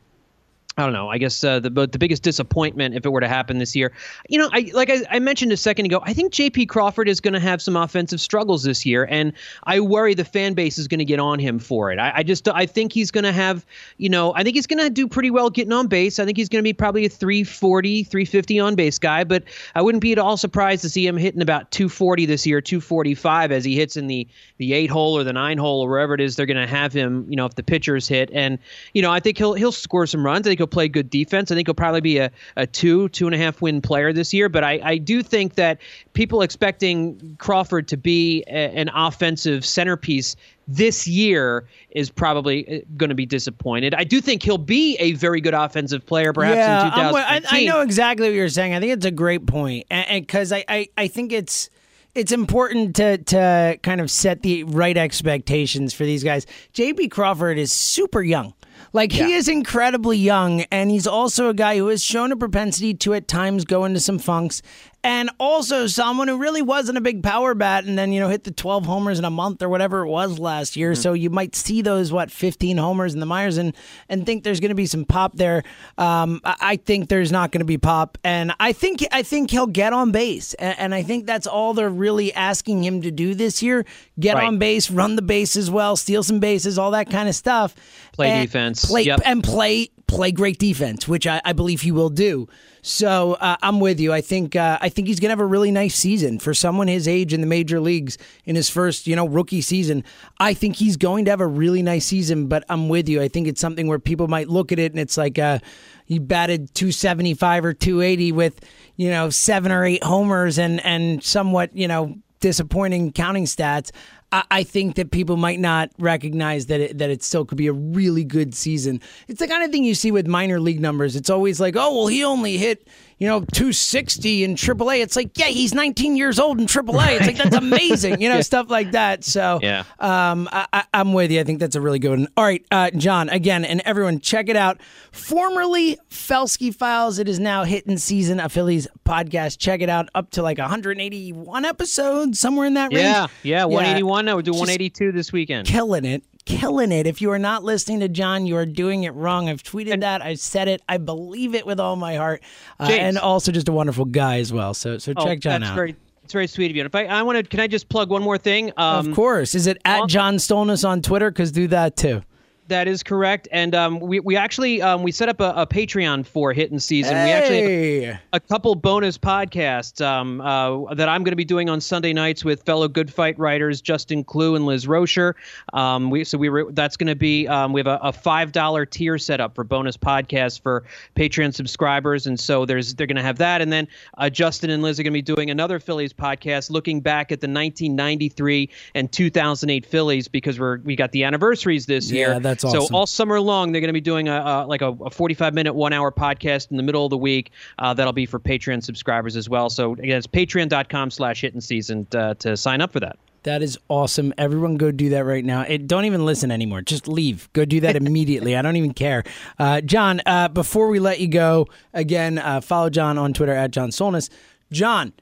I 0.78 0.82
don't 0.82 0.92
know. 0.92 1.08
I 1.08 1.16
guess 1.16 1.42
uh, 1.42 1.58
the 1.58 1.70
but 1.70 1.92
the 1.92 1.98
biggest 1.98 2.22
disappointment 2.22 2.94
if 2.94 3.06
it 3.06 3.08
were 3.08 3.20
to 3.20 3.28
happen 3.28 3.56
this 3.56 3.74
year, 3.74 3.92
you 4.28 4.38
know, 4.38 4.50
I 4.52 4.70
like 4.74 4.90
I, 4.90 4.98
I 5.10 5.18
mentioned 5.20 5.50
a 5.52 5.56
second 5.56 5.86
ago. 5.86 6.00
I 6.02 6.12
think 6.12 6.34
J.P. 6.34 6.66
Crawford 6.66 7.08
is 7.08 7.18
going 7.18 7.32
to 7.32 7.40
have 7.40 7.62
some 7.62 7.76
offensive 7.76 8.20
struggles 8.20 8.62
this 8.62 8.84
year, 8.84 9.08
and 9.10 9.32
I 9.64 9.80
worry 9.80 10.12
the 10.12 10.24
fan 10.26 10.52
base 10.52 10.76
is 10.76 10.86
going 10.86 10.98
to 10.98 11.06
get 11.06 11.18
on 11.18 11.38
him 11.38 11.58
for 11.60 11.92
it. 11.92 11.98
I, 11.98 12.16
I 12.16 12.22
just 12.22 12.46
I 12.48 12.66
think 12.66 12.92
he's 12.92 13.10
going 13.10 13.24
to 13.24 13.32
have, 13.32 13.64
you 13.96 14.10
know, 14.10 14.34
I 14.34 14.42
think 14.42 14.54
he's 14.54 14.66
going 14.66 14.84
to 14.84 14.90
do 14.90 15.08
pretty 15.08 15.30
well 15.30 15.48
getting 15.48 15.72
on 15.72 15.86
base. 15.86 16.18
I 16.18 16.26
think 16.26 16.36
he's 16.36 16.50
going 16.50 16.62
to 16.62 16.68
be 16.68 16.74
probably 16.74 17.06
a 17.06 17.08
340, 17.08 18.04
350 18.04 18.60
on 18.60 18.74
base 18.74 18.98
guy, 18.98 19.24
but 19.24 19.44
I 19.74 19.80
wouldn't 19.80 20.02
be 20.02 20.12
at 20.12 20.18
all 20.18 20.36
surprised 20.36 20.82
to 20.82 20.90
see 20.90 21.06
him 21.06 21.16
hitting 21.16 21.40
about 21.40 21.70
240 21.70 22.26
this 22.26 22.46
year, 22.46 22.60
245 22.60 23.50
as 23.50 23.64
he 23.64 23.76
hits 23.76 23.96
in 23.96 24.08
the 24.08 24.28
the 24.58 24.74
eight 24.74 24.90
hole 24.90 25.16
or 25.16 25.24
the 25.24 25.32
nine 25.32 25.56
hole 25.56 25.80
or 25.80 25.88
wherever 25.88 26.12
it 26.12 26.20
is 26.20 26.36
they're 26.36 26.44
going 26.44 26.58
to 26.58 26.66
have 26.66 26.92
him. 26.92 27.24
You 27.30 27.36
know, 27.36 27.46
if 27.46 27.54
the 27.54 27.62
pitchers 27.62 28.06
hit, 28.06 28.30
and 28.34 28.58
you 28.92 29.00
know, 29.00 29.10
I 29.10 29.20
think 29.20 29.38
he'll 29.38 29.54
he'll 29.54 29.72
score 29.72 30.06
some 30.06 30.22
runs. 30.22 30.46
I 30.46 30.50
think 30.50 30.65
he'll 30.66 30.70
play 30.72 30.88
good 30.88 31.10
defense. 31.10 31.50
I 31.50 31.54
think 31.54 31.68
he'll 31.68 31.74
probably 31.74 32.00
be 32.00 32.18
a, 32.18 32.30
a 32.56 32.66
two 32.66 33.08
two 33.10 33.26
and 33.26 33.34
a 33.34 33.38
half 33.38 33.62
win 33.62 33.80
player 33.80 34.12
this 34.12 34.34
year. 34.34 34.48
But 34.48 34.64
I 34.64 34.80
I 34.82 34.98
do 34.98 35.22
think 35.22 35.54
that 35.54 35.78
people 36.12 36.42
expecting 36.42 37.36
Crawford 37.38 37.88
to 37.88 37.96
be 37.96 38.42
a, 38.48 38.70
an 38.74 38.90
offensive 38.94 39.64
centerpiece 39.64 40.36
this 40.68 41.06
year 41.06 41.66
is 41.90 42.10
probably 42.10 42.66
uh, 42.68 42.84
going 42.96 43.10
to 43.10 43.14
be 43.14 43.26
disappointed. 43.26 43.94
I 43.94 44.04
do 44.04 44.20
think 44.20 44.42
he'll 44.42 44.58
be 44.58 44.96
a 44.96 45.12
very 45.12 45.40
good 45.40 45.54
offensive 45.54 46.04
player, 46.04 46.32
perhaps 46.32 46.56
yeah, 46.56 46.86
in 46.86 46.92
I, 47.16 47.42
I 47.48 47.64
know 47.64 47.80
exactly 47.82 48.26
what 48.28 48.34
you're 48.34 48.48
saying. 48.48 48.74
I 48.74 48.80
think 48.80 48.92
it's 48.92 49.06
a 49.06 49.12
great 49.12 49.46
point, 49.46 49.86
and 49.90 50.26
because 50.26 50.52
I, 50.52 50.64
I, 50.68 50.88
I 50.96 51.08
think 51.08 51.32
it's 51.32 51.70
it's 52.16 52.32
important 52.32 52.96
to 52.96 53.18
to 53.18 53.78
kind 53.82 54.00
of 54.00 54.10
set 54.10 54.42
the 54.42 54.64
right 54.64 54.96
expectations 54.96 55.92
for 55.94 56.04
these 56.04 56.24
guys. 56.24 56.46
J.P. 56.72 57.08
Crawford 57.08 57.58
is 57.58 57.72
super 57.72 58.22
young. 58.22 58.54
Like 58.96 59.12
he 59.12 59.34
is 59.34 59.46
incredibly 59.46 60.16
young, 60.16 60.62
and 60.72 60.90
he's 60.90 61.06
also 61.06 61.50
a 61.50 61.54
guy 61.54 61.76
who 61.76 61.88
has 61.88 62.02
shown 62.02 62.32
a 62.32 62.36
propensity 62.36 62.94
to 62.94 63.12
at 63.12 63.28
times 63.28 63.66
go 63.66 63.84
into 63.84 64.00
some 64.00 64.18
funks, 64.18 64.62
and 65.04 65.30
also 65.38 65.86
someone 65.86 66.26
who 66.26 66.36
really 66.36 66.62
wasn't 66.62 66.98
a 66.98 67.00
big 67.00 67.22
power 67.22 67.54
bat, 67.54 67.84
and 67.84 67.96
then 67.96 68.12
you 68.12 68.18
know 68.20 68.28
hit 68.28 68.44
the 68.44 68.50
12 68.50 68.86
homers 68.86 69.18
in 69.18 69.24
a 69.24 69.30
month 69.30 69.62
or 69.62 69.68
whatever 69.68 70.00
it 70.04 70.08
was 70.08 70.38
last 70.38 70.74
year. 70.76 70.94
So 70.94 71.12
you 71.12 71.30
might 71.30 71.54
see 71.54 71.80
those 71.82 72.12
what 72.12 72.30
15 72.30 72.76
homers 72.76 73.14
in 73.14 73.20
the 73.20 73.26
Myers 73.26 73.56
and 73.56 73.74
and 74.08 74.26
think 74.26 74.42
there's 74.42 74.58
going 74.60 74.70
to 74.70 74.74
be 74.74 74.86
some 74.86 75.04
pop 75.04 75.36
there. 75.36 75.62
Um, 75.96 76.40
I, 76.44 76.56
I 76.60 76.76
think 76.76 77.08
there's 77.08 77.30
not 77.30 77.52
going 77.52 77.60
to 77.60 77.64
be 77.66 77.78
pop, 77.78 78.18
and 78.24 78.52
I 78.58 78.72
think 78.72 79.04
I 79.12 79.22
think 79.22 79.50
he'll 79.50 79.66
get 79.68 79.92
on 79.92 80.10
base, 80.12 80.54
and, 80.54 80.78
and 80.78 80.94
I 80.94 81.02
think 81.02 81.26
that's 81.26 81.46
all 81.46 81.72
they're 81.74 81.88
really 81.88 82.32
asking 82.34 82.82
him 82.84 83.02
to 83.02 83.10
do 83.10 83.34
this 83.34 83.62
year: 83.62 83.84
get 84.18 84.34
Right. 84.34 84.46
on 84.46 84.58
base, 84.58 84.90
run 84.90 85.14
the 85.16 85.22
bases 85.22 85.70
well, 85.70 85.96
steal 85.96 86.22
some 86.22 86.40
bases, 86.40 86.78
all 86.78 86.90
that 86.92 87.10
kind 87.10 87.28
of 87.28 87.34
stuff. 87.34 87.74
Play 88.12 88.30
And 88.30 88.46
defense. 88.48 88.84
play 88.86 89.02
Yep. 89.02 89.20
and 89.24 89.44
play 89.44 89.90
play 90.08 90.30
great 90.30 90.58
defense, 90.58 91.08
which 91.08 91.26
I, 91.26 91.40
I 91.44 91.52
believe 91.52 91.80
he 91.80 91.90
will 91.90 92.10
do. 92.10 92.48
So 92.82 93.34
uh, 93.34 93.56
I'm 93.62 93.80
with 93.80 93.98
you. 93.98 94.12
I 94.12 94.20
think 94.20 94.54
uh, 94.54 94.78
I 94.80 94.88
think 94.88 95.08
he's 95.08 95.18
gonna 95.18 95.32
have 95.32 95.40
a 95.40 95.46
really 95.46 95.72
nice 95.72 95.96
season 95.96 96.38
for 96.38 96.54
someone 96.54 96.86
his 96.86 97.08
age 97.08 97.32
in 97.32 97.40
the 97.40 97.46
major 97.46 97.80
leagues 97.80 98.16
in 98.44 98.54
his 98.54 98.70
first 98.70 99.06
you 99.06 99.16
know 99.16 99.26
rookie 99.26 99.60
season. 99.60 100.04
I 100.38 100.54
think 100.54 100.76
he's 100.76 100.96
going 100.96 101.24
to 101.24 101.30
have 101.32 101.40
a 101.40 101.46
really 101.46 101.82
nice 101.82 102.06
season. 102.06 102.46
But 102.46 102.64
I'm 102.68 102.88
with 102.88 103.08
you. 103.08 103.20
I 103.20 103.28
think 103.28 103.48
it's 103.48 103.60
something 103.60 103.88
where 103.88 103.98
people 103.98 104.28
might 104.28 104.48
look 104.48 104.70
at 104.70 104.78
it 104.78 104.92
and 104.92 105.00
it's 105.00 105.16
like 105.16 105.38
uh, 105.38 105.58
he 106.04 106.18
batted 106.20 106.72
275 106.74 107.64
or 107.64 107.74
280 107.74 108.32
with 108.32 108.60
you 108.94 109.10
know 109.10 109.30
seven 109.30 109.72
or 109.72 109.84
eight 109.84 110.04
homers 110.04 110.58
and 110.58 110.84
and 110.84 111.22
somewhat 111.22 111.76
you 111.76 111.88
know 111.88 112.16
disappointing 112.40 113.12
counting 113.12 113.44
stats. 113.44 113.90
I, 114.32 114.64
think 114.64 114.96
that 114.96 115.12
people 115.12 115.36
might 115.36 115.60
not 115.60 115.90
recognize 115.98 116.66
that 116.66 116.80
it, 116.80 116.98
that 116.98 117.10
it 117.10 117.22
still 117.22 117.44
could 117.44 117.58
be 117.58 117.68
a 117.68 117.72
really 117.72 118.24
good 118.24 118.54
season. 118.54 119.00
It's 119.28 119.38
the 119.38 119.48
kind 119.48 119.62
of 119.62 119.70
thing 119.70 119.84
you 119.84 119.94
see 119.94 120.10
with 120.10 120.26
minor 120.26 120.58
league 120.60 120.80
numbers. 120.80 121.16
It's 121.16 121.30
always 121.30 121.60
like, 121.60 121.76
oh 121.76 121.96
well, 121.96 122.06
he 122.08 122.24
only 122.24 122.56
hit 122.58 122.88
you 123.18 123.26
know 123.26 123.40
260 123.40 124.44
in 124.44 124.54
AAA. 124.54 125.00
It's 125.00 125.16
like, 125.16 125.38
yeah, 125.38 125.46
he's 125.46 125.72
19 125.72 126.16
years 126.16 126.38
old 126.38 126.60
in 126.60 126.66
AAA. 126.66 126.94
Right. 126.94 127.16
It's 127.16 127.26
like 127.26 127.36
that's 127.36 127.56
amazing, 127.66 128.20
you 128.20 128.28
know, 128.28 128.40
stuff 128.42 128.70
like 128.70 128.92
that. 128.92 129.24
So 129.24 129.58
yeah, 129.62 129.84
um, 129.98 130.48
I, 130.52 130.84
am 130.92 131.12
with 131.12 131.30
you. 131.30 131.40
I 131.40 131.44
think 131.44 131.60
that's 131.60 131.76
a 131.76 131.80
really 131.80 131.98
good 131.98 132.10
one. 132.10 132.28
All 132.36 132.44
right, 132.44 132.64
uh, 132.70 132.90
John, 132.90 133.28
again, 133.28 133.64
and 133.64 133.80
everyone, 133.84 134.20
check 134.20 134.48
it 134.48 134.56
out. 134.56 134.80
Formerly 135.12 135.98
Felske 136.10 136.74
Files, 136.74 137.18
it 137.18 137.28
is 137.28 137.40
now 137.40 137.64
Hittin' 137.64 137.98
Season 137.98 138.38
a 138.40 138.48
Phillies 138.48 138.86
podcast. 139.06 139.58
Check 139.58 139.80
it 139.80 139.88
out, 139.88 140.08
up 140.14 140.30
to 140.32 140.42
like 140.42 140.58
181 140.58 141.64
episodes, 141.64 142.38
somewhere 142.38 142.66
in 142.66 142.74
that 142.74 142.92
range. 142.92 143.04
Yeah, 143.04 143.26
yeah, 143.42 143.64
181. 143.64 144.24
Yeah. 144.24 144.30
Now 144.30 144.36
we're 144.36 144.42
doing 144.42 144.58
182 144.58 145.12
this 145.12 145.32
weekend. 145.32 145.66
Killing 145.66 146.04
it 146.04 146.22
killing 146.46 146.92
it. 146.92 147.06
If 147.06 147.20
you 147.20 147.30
are 147.32 147.38
not 147.38 147.62
listening 147.62 148.00
to 148.00 148.08
John, 148.08 148.46
you 148.46 148.56
are 148.56 148.64
doing 148.64 149.04
it 149.04 149.10
wrong. 149.10 149.50
I've 149.50 149.62
tweeted 149.62 149.92
and, 149.92 150.02
that. 150.02 150.22
I've 150.22 150.40
said 150.40 150.68
it. 150.68 150.80
I 150.88 150.96
believe 150.96 151.54
it 151.54 151.66
with 151.66 151.78
all 151.78 151.96
my 151.96 152.14
heart. 152.14 152.42
Uh, 152.80 152.84
and 152.84 153.18
also 153.18 153.52
just 153.52 153.68
a 153.68 153.72
wonderful 153.72 154.06
guy 154.06 154.38
as 154.38 154.52
well. 154.52 154.72
So 154.72 154.96
so 154.96 155.12
oh, 155.14 155.24
check 155.24 155.40
John 155.40 155.60
that's 155.60 155.72
out. 155.72 155.76
Very, 155.76 155.96
it's 156.24 156.32
very 156.32 156.46
sweet 156.46 156.70
of 156.70 156.76
you. 156.76 156.82
And 156.82 156.86
if 156.86 156.94
I, 156.94 157.04
I 157.04 157.22
want 157.22 157.36
to, 157.36 157.42
can 157.44 157.60
I 157.60 157.66
just 157.66 157.88
plug 157.88 158.10
one 158.10 158.22
more 158.22 158.38
thing? 158.38 158.72
Um, 158.76 159.08
of 159.08 159.14
course. 159.14 159.54
Is 159.54 159.66
it 159.66 159.78
at 159.84 160.08
John 160.08 160.36
Stolnis 160.36 160.88
on 160.88 161.02
Twitter? 161.02 161.30
Because 161.30 161.52
do 161.52 161.68
that 161.68 161.96
too. 161.96 162.22
That 162.68 162.88
is 162.88 163.02
correct, 163.02 163.46
and 163.52 163.74
um, 163.74 164.00
we 164.00 164.18
we 164.18 164.36
actually 164.36 164.82
um, 164.82 165.02
we 165.02 165.12
set 165.12 165.28
up 165.28 165.40
a, 165.40 165.52
a, 165.56 165.66
Patreon 165.66 166.26
for 166.26 166.52
Hittin' 166.52 166.80
Season. 166.80 167.14
Hey. 167.14 167.24
We 167.24 167.30
actually 167.30 168.02
have 168.04 168.20
a, 168.32 168.36
a 168.36 168.40
couple 168.40 168.74
bonus 168.74 169.16
podcasts 169.16 170.04
um, 170.04 170.40
uh, 170.40 170.92
that 170.94 171.08
I'm 171.08 171.22
going 171.22 171.32
to 171.32 171.36
be 171.36 171.44
doing 171.44 171.68
on 171.68 171.80
Sunday 171.80 172.12
nights 172.12 172.44
with 172.44 172.62
fellow 172.64 172.88
Good 172.88 173.12
Phight 173.12 173.38
writers 173.38 173.80
Justin 173.80 174.24
Klugh 174.24 174.56
and 174.56 174.66
Liz 174.66 174.86
Roscher. 174.86 175.34
Um, 175.74 176.10
we 176.10 176.24
so 176.24 176.38
we 176.38 176.48
re- 176.48 176.64
that's 176.70 176.96
going 176.96 177.06
to 177.06 177.14
be 177.14 177.46
um, 177.46 177.72
we 177.72 177.80
have 177.80 177.86
a, 177.86 178.00
a 178.02 178.12
five 178.12 178.52
dollar 178.52 178.84
tier 178.84 179.16
set 179.18 179.40
up 179.40 179.54
for 179.54 179.62
bonus 179.62 179.96
podcasts 179.96 180.60
for 180.60 180.84
Patreon 181.14 181.54
subscribers, 181.54 182.26
and 182.26 182.38
so 182.38 182.64
there's 182.64 182.94
they're 182.94 183.06
going 183.06 183.16
to 183.16 183.22
have 183.22 183.38
that, 183.38 183.60
and 183.60 183.72
then 183.72 183.86
uh, 184.18 184.28
Justin 184.28 184.70
and 184.70 184.82
Liz 184.82 184.98
are 184.98 185.04
going 185.04 185.12
to 185.12 185.16
be 185.16 185.22
doing 185.22 185.50
another 185.50 185.78
Phillies 185.78 186.12
podcast 186.12 186.70
looking 186.70 187.00
back 187.00 187.30
at 187.30 187.40
the 187.40 187.46
1993 187.46 188.68
and 188.94 189.12
2008 189.12 189.86
Phillies 189.86 190.26
because 190.28 190.58
we're 190.58 190.78
we 190.78 190.96
got 190.96 191.12
the 191.12 191.24
anniversaries 191.24 191.86
this 191.86 192.10
yeah, 192.10 192.16
year. 192.16 192.40
That's 192.62 192.74
awesome. 192.74 192.86
So 192.86 192.96
all 192.96 193.06
summer 193.06 193.40
long, 193.40 193.72
they're 193.72 193.80
going 193.80 193.88
to 193.88 193.92
be 193.92 194.00
doing 194.00 194.28
a, 194.28 194.36
a 194.36 194.66
like 194.66 194.82
a, 194.82 194.88
a, 194.88 195.10
45 195.10 195.54
minute, 195.54 195.74
one 195.74 195.92
hour 195.92 196.10
podcast 196.10 196.70
in 196.70 196.76
the 196.76 196.82
middle 196.82 197.04
of 197.04 197.10
the 197.10 197.18
week. 197.18 197.50
Uh, 197.78 197.94
that'll 197.94 198.12
be 198.12 198.26
for 198.26 198.38
Patreon 198.40 198.82
subscribers 198.82 199.36
as 199.36 199.48
well. 199.48 199.70
So 199.70 199.92
again, 199.92 200.18
it's 200.18 200.26
patreon.com 200.26 201.10
slash 201.10 201.40
hittin' 201.40 201.60
season 201.60 202.06
to, 202.06 202.34
to 202.40 202.56
sign 202.56 202.80
up 202.80 202.92
for 202.92 203.00
that. 203.00 203.18
That 203.46 203.62
is 203.62 203.78
awesome. 203.88 204.34
Everyone 204.38 204.76
go 204.76 204.90
do 204.90 205.10
that 205.10 205.24
right 205.24 205.44
now. 205.44 205.62
It, 205.62 205.86
don't 205.86 206.04
even 206.04 206.24
listen 206.24 206.50
anymore. 206.50 206.82
Just 206.82 207.06
leave. 207.06 207.48
Go 207.52 207.64
do 207.64 207.80
that 207.80 207.94
immediately. 207.96 208.56
I 208.56 208.62
don't 208.62 208.74
even 208.74 208.92
care. 208.92 209.22
Uh, 209.56 209.80
John, 209.82 210.20
uh, 210.26 210.48
before 210.48 210.88
we 210.88 210.98
let 210.98 211.20
you 211.20 211.28
go, 211.28 211.68
again, 211.94 212.38
uh, 212.38 212.60
follow 212.60 212.90
John 212.90 213.18
on 213.18 213.32
Twitter 213.32 213.52
at 213.52 213.70
John 213.70 213.90
Stolnis. 213.90 214.30
John, 214.72 215.12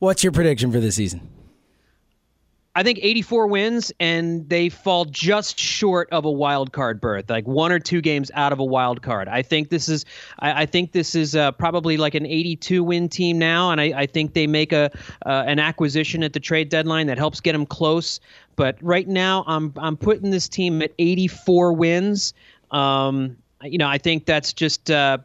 what's 0.00 0.24
your 0.24 0.32
prediction 0.32 0.72
for 0.72 0.80
this 0.80 0.96
season? 0.96 1.33
I 2.76 2.82
think 2.82 2.98
84 3.02 3.46
wins, 3.46 3.92
and 4.00 4.48
they 4.48 4.68
fall 4.68 5.04
just 5.04 5.58
short 5.58 6.08
of 6.10 6.24
a 6.24 6.30
wild 6.30 6.72
card 6.72 7.00
berth, 7.00 7.30
like 7.30 7.46
one 7.46 7.70
or 7.70 7.78
two 7.78 8.00
games 8.00 8.32
out 8.34 8.52
of 8.52 8.58
a 8.58 8.64
wild 8.64 9.00
card. 9.00 9.28
I 9.28 9.42
think 9.42 9.70
this 9.70 9.88
is, 9.88 10.04
I, 10.40 10.62
I 10.62 10.66
think 10.66 10.90
this 10.90 11.14
is 11.14 11.36
uh, 11.36 11.52
probably 11.52 11.96
like 11.96 12.16
an 12.16 12.26
82 12.26 12.82
win 12.82 13.08
team 13.08 13.38
now, 13.38 13.70
and 13.70 13.80
I, 13.80 13.92
I 13.96 14.06
think 14.06 14.34
they 14.34 14.48
make 14.48 14.72
a 14.72 14.90
uh, 15.24 15.44
an 15.46 15.60
acquisition 15.60 16.24
at 16.24 16.32
the 16.32 16.40
trade 16.40 16.68
deadline 16.68 17.06
that 17.06 17.18
helps 17.18 17.40
get 17.40 17.52
them 17.52 17.64
close. 17.66 18.18
But 18.56 18.76
right 18.82 19.06
now, 19.06 19.44
I'm 19.46 19.72
I'm 19.76 19.96
putting 19.96 20.30
this 20.30 20.48
team 20.48 20.82
at 20.82 20.92
84 20.98 21.72
wins. 21.74 22.34
Um, 22.72 23.36
you 23.62 23.78
know, 23.78 23.88
I 23.88 23.98
think 23.98 24.26
that's 24.26 24.52
just. 24.52 24.90
Uh, 24.90 25.18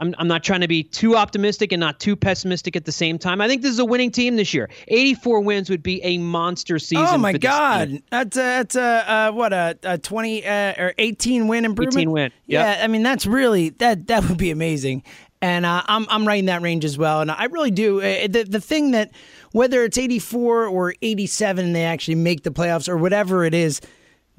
I'm, 0.00 0.14
I'm 0.18 0.28
not 0.28 0.42
trying 0.42 0.62
to 0.62 0.68
be 0.68 0.82
too 0.82 1.14
optimistic 1.14 1.72
and 1.72 1.80
not 1.80 2.00
too 2.00 2.16
pessimistic 2.16 2.74
at 2.74 2.84
the 2.86 2.92
same 2.92 3.18
time. 3.18 3.40
I 3.40 3.48
think 3.48 3.62
this 3.62 3.70
is 3.70 3.78
a 3.78 3.84
winning 3.84 4.10
team 4.10 4.36
this 4.36 4.52
year. 4.54 4.68
84 4.88 5.40
wins 5.42 5.70
would 5.70 5.82
be 5.82 6.02
a 6.02 6.18
monster 6.18 6.78
season. 6.78 7.06
Oh 7.08 7.18
my 7.18 7.34
God, 7.34 8.02
that's 8.10 8.36
a, 8.36 8.40
that's 8.40 8.76
a 8.76 9.10
uh, 9.10 9.32
what 9.32 9.52
a, 9.52 9.78
a 9.82 9.98
20 9.98 10.46
uh, 10.46 10.74
or 10.78 10.94
18 10.98 11.48
win 11.48 11.64
improvement. 11.64 11.98
18 11.98 12.10
win. 12.10 12.32
Yep. 12.46 12.78
Yeah, 12.78 12.84
I 12.84 12.86
mean 12.88 13.02
that's 13.02 13.26
really 13.26 13.70
that 13.70 14.06
that 14.08 14.24
would 14.28 14.38
be 14.38 14.50
amazing. 14.50 15.02
And 15.42 15.64
uh, 15.64 15.82
I'm 15.86 16.06
I'm 16.10 16.26
right 16.26 16.38
in 16.38 16.46
that 16.46 16.62
range 16.62 16.84
as 16.84 16.98
well. 16.98 17.20
And 17.20 17.30
I 17.30 17.44
really 17.44 17.70
do. 17.70 18.00
Uh, 18.00 18.26
the 18.26 18.46
the 18.48 18.60
thing 18.60 18.90
that 18.92 19.10
whether 19.52 19.84
it's 19.84 19.98
84 19.98 20.66
or 20.66 20.94
87, 21.02 21.72
they 21.72 21.84
actually 21.84 22.14
make 22.14 22.42
the 22.42 22.50
playoffs 22.50 22.88
or 22.88 22.96
whatever 22.96 23.44
it 23.44 23.54
is 23.54 23.80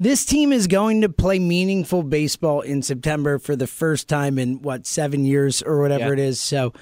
this 0.02 0.24
team 0.24 0.52
is 0.52 0.66
going 0.66 1.02
to 1.02 1.08
play 1.08 1.38
meaningful 1.38 2.02
baseball 2.02 2.60
in 2.60 2.82
September 2.82 3.38
for 3.38 3.54
the 3.54 3.68
first 3.68 4.08
time 4.08 4.38
in 4.38 4.60
what 4.60 4.84
seven 4.84 5.24
years 5.24 5.62
or 5.62 5.80
whatever 5.80 6.06
yeah. 6.06 6.12
it 6.14 6.18
is. 6.18 6.40
So, 6.40 6.72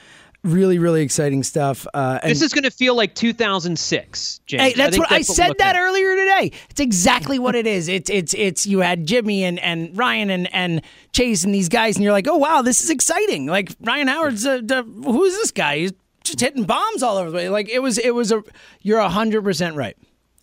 really, 0.42 0.78
really 0.78 1.02
exciting 1.02 1.42
stuff. 1.42 1.86
Uh, 1.92 2.18
this 2.24 2.40
is 2.40 2.54
going 2.54 2.64
to 2.64 2.70
feel 2.70 2.94
like 2.96 3.14
2006, 3.14 4.40
James. 4.46 4.62
Hey, 4.62 4.72
that's 4.72 4.96
I 4.96 4.98
what 4.98 5.10
that's 5.10 5.30
I 5.30 5.34
said 5.34 5.58
that 5.58 5.76
at. 5.76 5.80
earlier 5.80 6.16
today. 6.16 6.52
It's 6.70 6.80
exactly 6.80 7.38
what 7.38 7.54
it 7.54 7.66
is. 7.66 7.88
It's 7.88 8.08
it's 8.08 8.32
it's 8.32 8.66
you 8.66 8.78
had 8.80 9.06
Jimmy 9.06 9.44
and, 9.44 9.58
and 9.58 9.96
Ryan 9.96 10.30
and 10.30 10.54
and 10.54 10.82
Chase 11.12 11.44
and 11.44 11.54
these 11.54 11.68
guys, 11.68 11.96
and 11.96 12.04
you're 12.04 12.14
like, 12.14 12.26
oh 12.26 12.38
wow, 12.38 12.62
this 12.62 12.82
is 12.82 12.88
exciting. 12.88 13.46
Like 13.46 13.70
Ryan 13.80 14.08
Howard's 14.08 14.46
a, 14.46 14.64
a, 14.66 14.82
who 14.82 15.24
is 15.24 15.34
this 15.34 15.50
guy? 15.50 15.78
He's 15.78 15.92
just 16.24 16.40
hitting 16.40 16.64
bombs 16.64 17.02
all 17.02 17.18
over 17.18 17.30
the 17.30 17.36
place. 17.36 17.50
Like 17.50 17.68
it 17.68 17.80
was 17.80 17.98
it 17.98 18.14
was 18.14 18.32
a 18.32 18.42
you're 18.80 19.00
hundred 19.02 19.44
percent 19.44 19.76
right. 19.76 19.96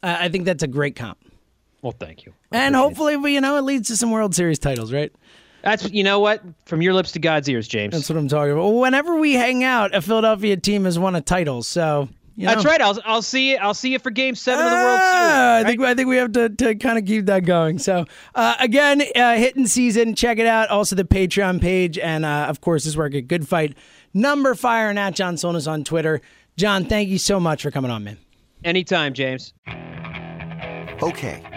Uh, 0.03 0.15
I 0.19 0.29
think 0.29 0.45
that's 0.45 0.61
a 0.61 0.67
great 0.67 0.95
comp. 0.95 1.17
Well, 1.81 1.93
thank 1.97 2.25
you. 2.25 2.33
I 2.51 2.57
and 2.57 2.75
hopefully, 2.75 3.13
it. 3.13 3.29
you 3.29 3.41
know, 3.41 3.57
it 3.57 3.61
leads 3.61 3.87
to 3.89 3.97
some 3.97 4.11
World 4.11 4.35
Series 4.35 4.59
titles, 4.59 4.91
right? 4.91 5.11
That's 5.63 5.89
you 5.91 6.03
know 6.03 6.19
what 6.19 6.41
from 6.65 6.81
your 6.81 6.93
lips 6.93 7.11
to 7.13 7.19
God's 7.19 7.49
ears, 7.49 7.67
James. 7.67 7.93
That's 7.93 8.09
what 8.09 8.17
I'm 8.17 8.27
talking 8.27 8.53
about. 8.53 8.69
Whenever 8.69 9.17
we 9.17 9.33
hang 9.33 9.63
out, 9.63 9.93
a 9.93 10.01
Philadelphia 10.01 10.55
team 10.57 10.85
has 10.85 10.97
won 10.97 11.15
a 11.15 11.21
title, 11.21 11.63
so 11.63 12.09
you 12.35 12.45
know. 12.45 12.53
That's 12.53 12.65
right. 12.65 12.79
I'll 12.79 12.99
I'll 13.03 13.21
see 13.21 13.51
you. 13.51 13.57
I'll 13.57 13.73
see 13.73 13.91
you 13.91 13.99
for 13.99 14.11
Game 14.11 14.35
Seven 14.35 14.63
of 14.63 14.71
the 14.71 14.77
World 14.77 14.99
ah, 15.01 15.09
Series. 15.11 15.33
Right? 15.33 15.59
I 15.59 15.63
think 15.63 15.81
I 15.81 15.95
think 15.95 16.07
we 16.07 16.17
have 16.17 16.31
to, 16.33 16.49
to 16.49 16.75
kind 16.75 16.97
of 16.97 17.05
keep 17.05 17.25
that 17.25 17.45
going. 17.45 17.79
So 17.79 18.05
uh, 18.35 18.55
again, 18.59 19.01
uh, 19.15 19.35
hittin' 19.35 19.67
season. 19.67 20.15
Check 20.15 20.37
it 20.37 20.47
out. 20.47 20.69
Also 20.69 20.95
the 20.95 21.03
Patreon 21.03 21.59
page, 21.59 21.97
and 21.97 22.23
uh, 22.23 22.45
of 22.47 22.61
course 22.61 22.85
this 22.85 22.95
work 22.95 23.15
at 23.15 23.27
Good 23.27 23.47
Phight. 23.47 23.75
Number 24.13 24.55
fire 24.55 24.89
and 24.89 24.97
at 24.99 25.15
John 25.15 25.35
Stolnis 25.35 25.69
on 25.69 25.83
Twitter. 25.83 26.21
John, 26.55 26.85
thank 26.85 27.09
you 27.09 27.17
so 27.17 27.39
much 27.39 27.61
for 27.61 27.71
coming 27.71 27.91
on, 27.91 28.03
man. 28.03 28.17
Anytime, 28.63 29.13
James. 29.13 29.53
Okay. 31.01 31.56